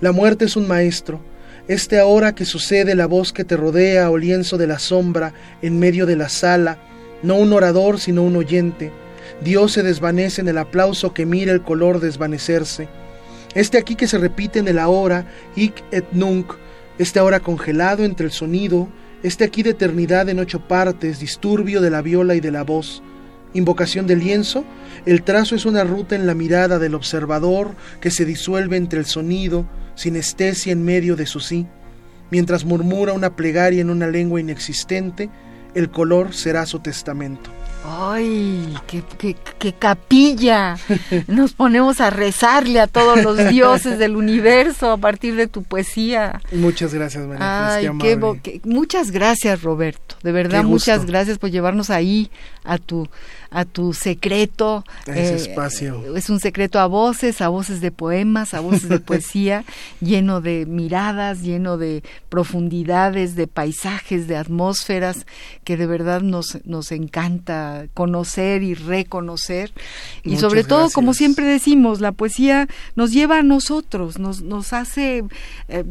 La 0.00 0.12
muerte 0.12 0.44
es 0.44 0.56
un 0.56 0.66
maestro. 0.66 1.20
Este 1.68 1.98
ahora 1.98 2.34
que 2.34 2.44
sucede 2.44 2.94
la 2.94 3.06
voz 3.06 3.32
que 3.32 3.44
te 3.44 3.56
rodea 3.56 4.10
o 4.10 4.18
lienzo 4.18 4.58
de 4.58 4.66
la 4.66 4.78
sombra 4.78 5.32
en 5.62 5.78
medio 5.78 6.06
de 6.06 6.16
la 6.16 6.28
sala, 6.28 6.78
no 7.22 7.36
un 7.36 7.52
orador, 7.52 7.98
sino 8.00 8.22
un 8.22 8.36
oyente. 8.36 8.92
Dios 9.42 9.72
se 9.72 9.82
desvanece 9.82 10.40
en 10.40 10.48
el 10.48 10.58
aplauso 10.58 11.12
que 11.12 11.26
mira 11.26 11.52
el 11.52 11.62
color 11.62 12.00
desvanecerse. 12.00 12.88
Este 13.54 13.78
aquí 13.78 13.94
que 13.94 14.08
se 14.08 14.18
repite 14.18 14.58
en 14.58 14.68
el 14.68 14.78
ahora, 14.78 15.26
hic 15.56 15.82
et 15.90 16.06
nunc, 16.12 16.52
este 16.98 17.18
ahora 17.18 17.40
congelado 17.40 18.04
entre 18.04 18.26
el 18.26 18.32
sonido, 18.32 18.88
este 19.22 19.44
aquí 19.44 19.62
de 19.62 19.70
eternidad 19.70 20.28
en 20.28 20.38
ocho 20.38 20.60
partes, 20.68 21.20
disturbio 21.20 21.80
de 21.80 21.90
la 21.90 22.02
viola 22.02 22.34
y 22.34 22.40
de 22.40 22.50
la 22.50 22.64
voz. 22.64 23.02
Invocación 23.54 24.06
del 24.06 24.18
lienzo, 24.18 24.64
el 25.06 25.22
trazo 25.22 25.54
es 25.54 25.64
una 25.64 25.84
ruta 25.84 26.14
en 26.14 26.26
la 26.26 26.34
mirada 26.34 26.78
del 26.78 26.94
observador 26.94 27.74
que 28.00 28.10
se 28.10 28.26
disuelve 28.26 28.76
entre 28.76 28.98
el 28.98 29.06
sonido, 29.06 29.66
sinestesia 29.94 30.72
en 30.72 30.84
medio 30.84 31.16
de 31.16 31.26
su 31.26 31.40
sí, 31.40 31.66
mientras 32.30 32.64
murmura 32.64 33.14
una 33.14 33.34
plegaria 33.36 33.80
en 33.80 33.88
una 33.88 34.08
lengua 34.08 34.40
inexistente, 34.40 35.30
el 35.76 35.90
color 35.90 36.34
será 36.34 36.64
su 36.64 36.80
testamento. 36.80 37.50
¡Ay, 37.84 38.74
qué, 38.88 39.72
capilla! 39.78 40.76
Nos 41.28 41.52
ponemos 41.52 42.00
a 42.00 42.08
rezarle 42.08 42.80
a 42.80 42.86
todos 42.86 43.22
los 43.22 43.36
dioses 43.50 43.98
del 43.98 44.16
universo 44.16 44.90
a 44.90 44.96
partir 44.96 45.36
de 45.36 45.46
tu 45.46 45.62
poesía. 45.62 46.40
Muchas 46.50 46.94
gracias, 46.94 47.26
María. 47.26 47.74
Ay, 47.74 47.90
qué, 48.00 48.60
muchas 48.64 49.10
gracias, 49.10 49.62
Roberto. 49.62 50.16
De 50.22 50.32
verdad, 50.32 50.64
muchas 50.64 51.04
gracias 51.04 51.38
por 51.38 51.50
llevarnos 51.50 51.90
ahí 51.90 52.30
a 52.64 52.78
tu 52.78 53.06
a 53.50 53.64
tu 53.64 53.92
secreto. 53.92 54.84
ese 55.06 55.32
eh, 55.32 55.36
espacio. 55.36 56.16
Es 56.16 56.30
un 56.30 56.40
secreto 56.40 56.78
a 56.78 56.86
voces, 56.86 57.40
a 57.40 57.48
voces 57.48 57.80
de 57.80 57.90
poemas, 57.90 58.54
a 58.54 58.60
voces 58.60 58.88
de 58.88 59.00
poesía, 59.06 59.64
lleno 60.00 60.40
de 60.40 60.66
miradas, 60.66 61.42
lleno 61.42 61.76
de 61.76 62.02
profundidades, 62.28 63.36
de 63.36 63.46
paisajes, 63.46 64.28
de 64.28 64.36
atmósferas, 64.36 65.26
que 65.64 65.76
de 65.76 65.86
verdad 65.86 66.20
nos, 66.20 66.58
nos 66.64 66.92
encanta 66.92 67.86
conocer 67.94 68.62
y 68.62 68.74
reconocer. 68.74 69.72
y 70.24 70.36
sobre 70.36 70.64
todo, 70.64 70.90
como 70.90 71.14
siempre 71.14 71.46
decimos, 71.46 72.00
la 72.00 72.12
poesía 72.12 72.68
nos 72.94 73.12
lleva 73.12 73.38
a 73.38 73.42
nosotros, 73.42 74.18
nos, 74.18 74.42
nos 74.42 74.72
hace... 74.72 75.24
Eh, 75.68 75.84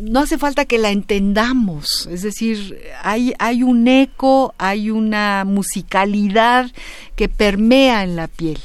no 0.00 0.20
hace 0.20 0.38
falta 0.38 0.64
que 0.64 0.78
la 0.78 0.90
entendamos, 0.90 2.08
es 2.10 2.22
decir, 2.22 2.80
hay, 3.02 3.34
hay 3.38 3.62
un 3.62 3.86
eco, 3.88 4.54
hay 4.58 4.90
una 4.90 5.44
musicalidad 5.44 6.70
que 7.16 7.28
permea 7.28 8.02
en 8.04 8.16
la 8.16 8.28
piel. 8.28 8.58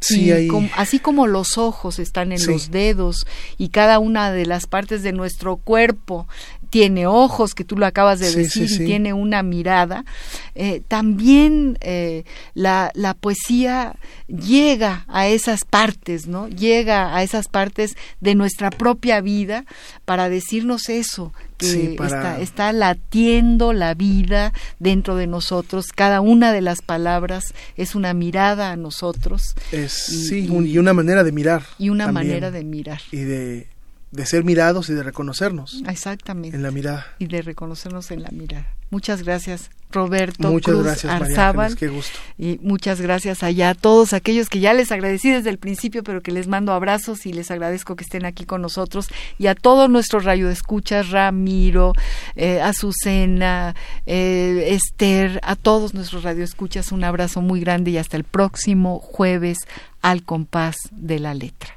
Sí, 0.00 0.30
así 0.76 1.00
como 1.00 1.26
los 1.26 1.58
ojos 1.58 1.98
están 1.98 2.30
en 2.30 2.44
los 2.46 2.70
dedos 2.70 3.26
y 3.56 3.70
cada 3.70 3.98
una 3.98 4.30
de 4.30 4.46
las 4.46 4.66
partes 4.66 5.02
de 5.02 5.12
nuestro 5.12 5.56
cuerpo 5.56 6.28
tiene 6.70 7.06
ojos, 7.06 7.54
que 7.54 7.64
tú 7.64 7.76
lo 7.76 7.86
acabas 7.86 8.18
de 8.18 8.34
decir, 8.34 8.70
y 8.70 8.78
tiene 8.84 9.12
una 9.12 9.42
mirada, 9.42 10.04
eh, 10.54 10.82
también 10.88 11.78
eh, 11.80 12.24
la, 12.54 12.90
la, 12.94 13.14
poesía 13.14 13.96
llega 14.26 15.04
a 15.08 15.28
esas 15.28 15.64
partes, 15.64 16.26
¿no? 16.26 16.48
Llega 16.48 17.16
a 17.16 17.22
esas 17.22 17.48
partes 17.48 17.96
de 18.20 18.34
nuestra 18.34 18.70
propia 18.70 19.20
vida 19.20 19.64
para 20.04 20.28
decirnos 20.28 20.88
eso, 20.88 21.32
que 21.58 21.96
está, 22.00 22.40
está, 22.40 22.72
latiendo 22.72 23.72
la 23.72 23.94
vida 23.94 24.52
dentro 24.78 25.16
de 25.16 25.26
nosotros, 25.26 25.86
cada 25.94 26.20
una 26.20 26.52
de 26.52 26.60
las 26.60 26.82
palabras 26.82 27.52
es 27.76 27.94
una 27.94 28.14
mirada 28.14 28.70
a 28.70 28.76
nosotros. 28.76 29.54
Es, 29.72 29.92
sí, 29.92 30.46
y, 30.48 30.78
una 30.78 30.94
manera 30.94 31.24
de 31.24 31.32
mirar. 31.32 31.64
Y 31.78 31.90
una 31.90 32.12
manera 32.12 32.50
de 32.50 32.64
mirar. 32.64 33.00
Y 33.10 33.18
de 33.18 33.66
de 34.10 34.26
ser 34.26 34.44
mirados 34.44 34.88
y 34.88 34.94
de 34.94 35.02
reconocernos. 35.02 35.82
Exactamente. 35.86 36.56
En 36.56 36.62
la 36.62 36.70
mirada. 36.70 37.06
Y 37.18 37.26
de 37.26 37.42
reconocernos 37.42 38.10
en 38.10 38.22
la 38.22 38.30
mirada. 38.30 38.66
Muchas 38.90 39.22
gracias, 39.22 39.70
Roberto 39.90 40.48
muchas 40.48 40.72
Cruz 40.72 40.84
gracias, 40.84 41.12
Arzábal. 41.12 41.76
qué 41.76 41.88
gusto. 41.88 42.18
Y 42.38 42.58
muchas 42.62 43.02
gracias 43.02 43.42
allá 43.42 43.70
a 43.70 43.74
todos 43.74 44.14
aquellos 44.14 44.48
que 44.48 44.60
ya 44.60 44.72
les 44.72 44.90
agradecí 44.92 45.30
desde 45.30 45.50
el 45.50 45.58
principio, 45.58 46.02
pero 46.02 46.22
que 46.22 46.32
les 46.32 46.48
mando 46.48 46.72
abrazos 46.72 47.26
y 47.26 47.34
les 47.34 47.50
agradezco 47.50 47.96
que 47.96 48.04
estén 48.04 48.24
aquí 48.24 48.46
con 48.46 48.62
nosotros. 48.62 49.08
Y 49.36 49.48
a 49.48 49.54
todos 49.54 49.90
nuestros 49.90 50.24
radioescuchas, 50.24 51.10
Ramiro, 51.10 51.92
eh, 52.34 52.62
Azucena, 52.62 53.74
eh, 54.06 54.68
Esther, 54.70 55.38
a 55.42 55.54
todos 55.54 55.92
nuestros 55.92 56.22
radioescuchas, 56.22 56.90
un 56.90 57.04
abrazo 57.04 57.42
muy 57.42 57.60
grande 57.60 57.90
y 57.90 57.98
hasta 57.98 58.16
el 58.16 58.24
próximo 58.24 59.00
jueves 59.00 59.58
al 60.00 60.22
compás 60.22 60.76
de 60.92 61.18
la 61.18 61.34
letra. 61.34 61.76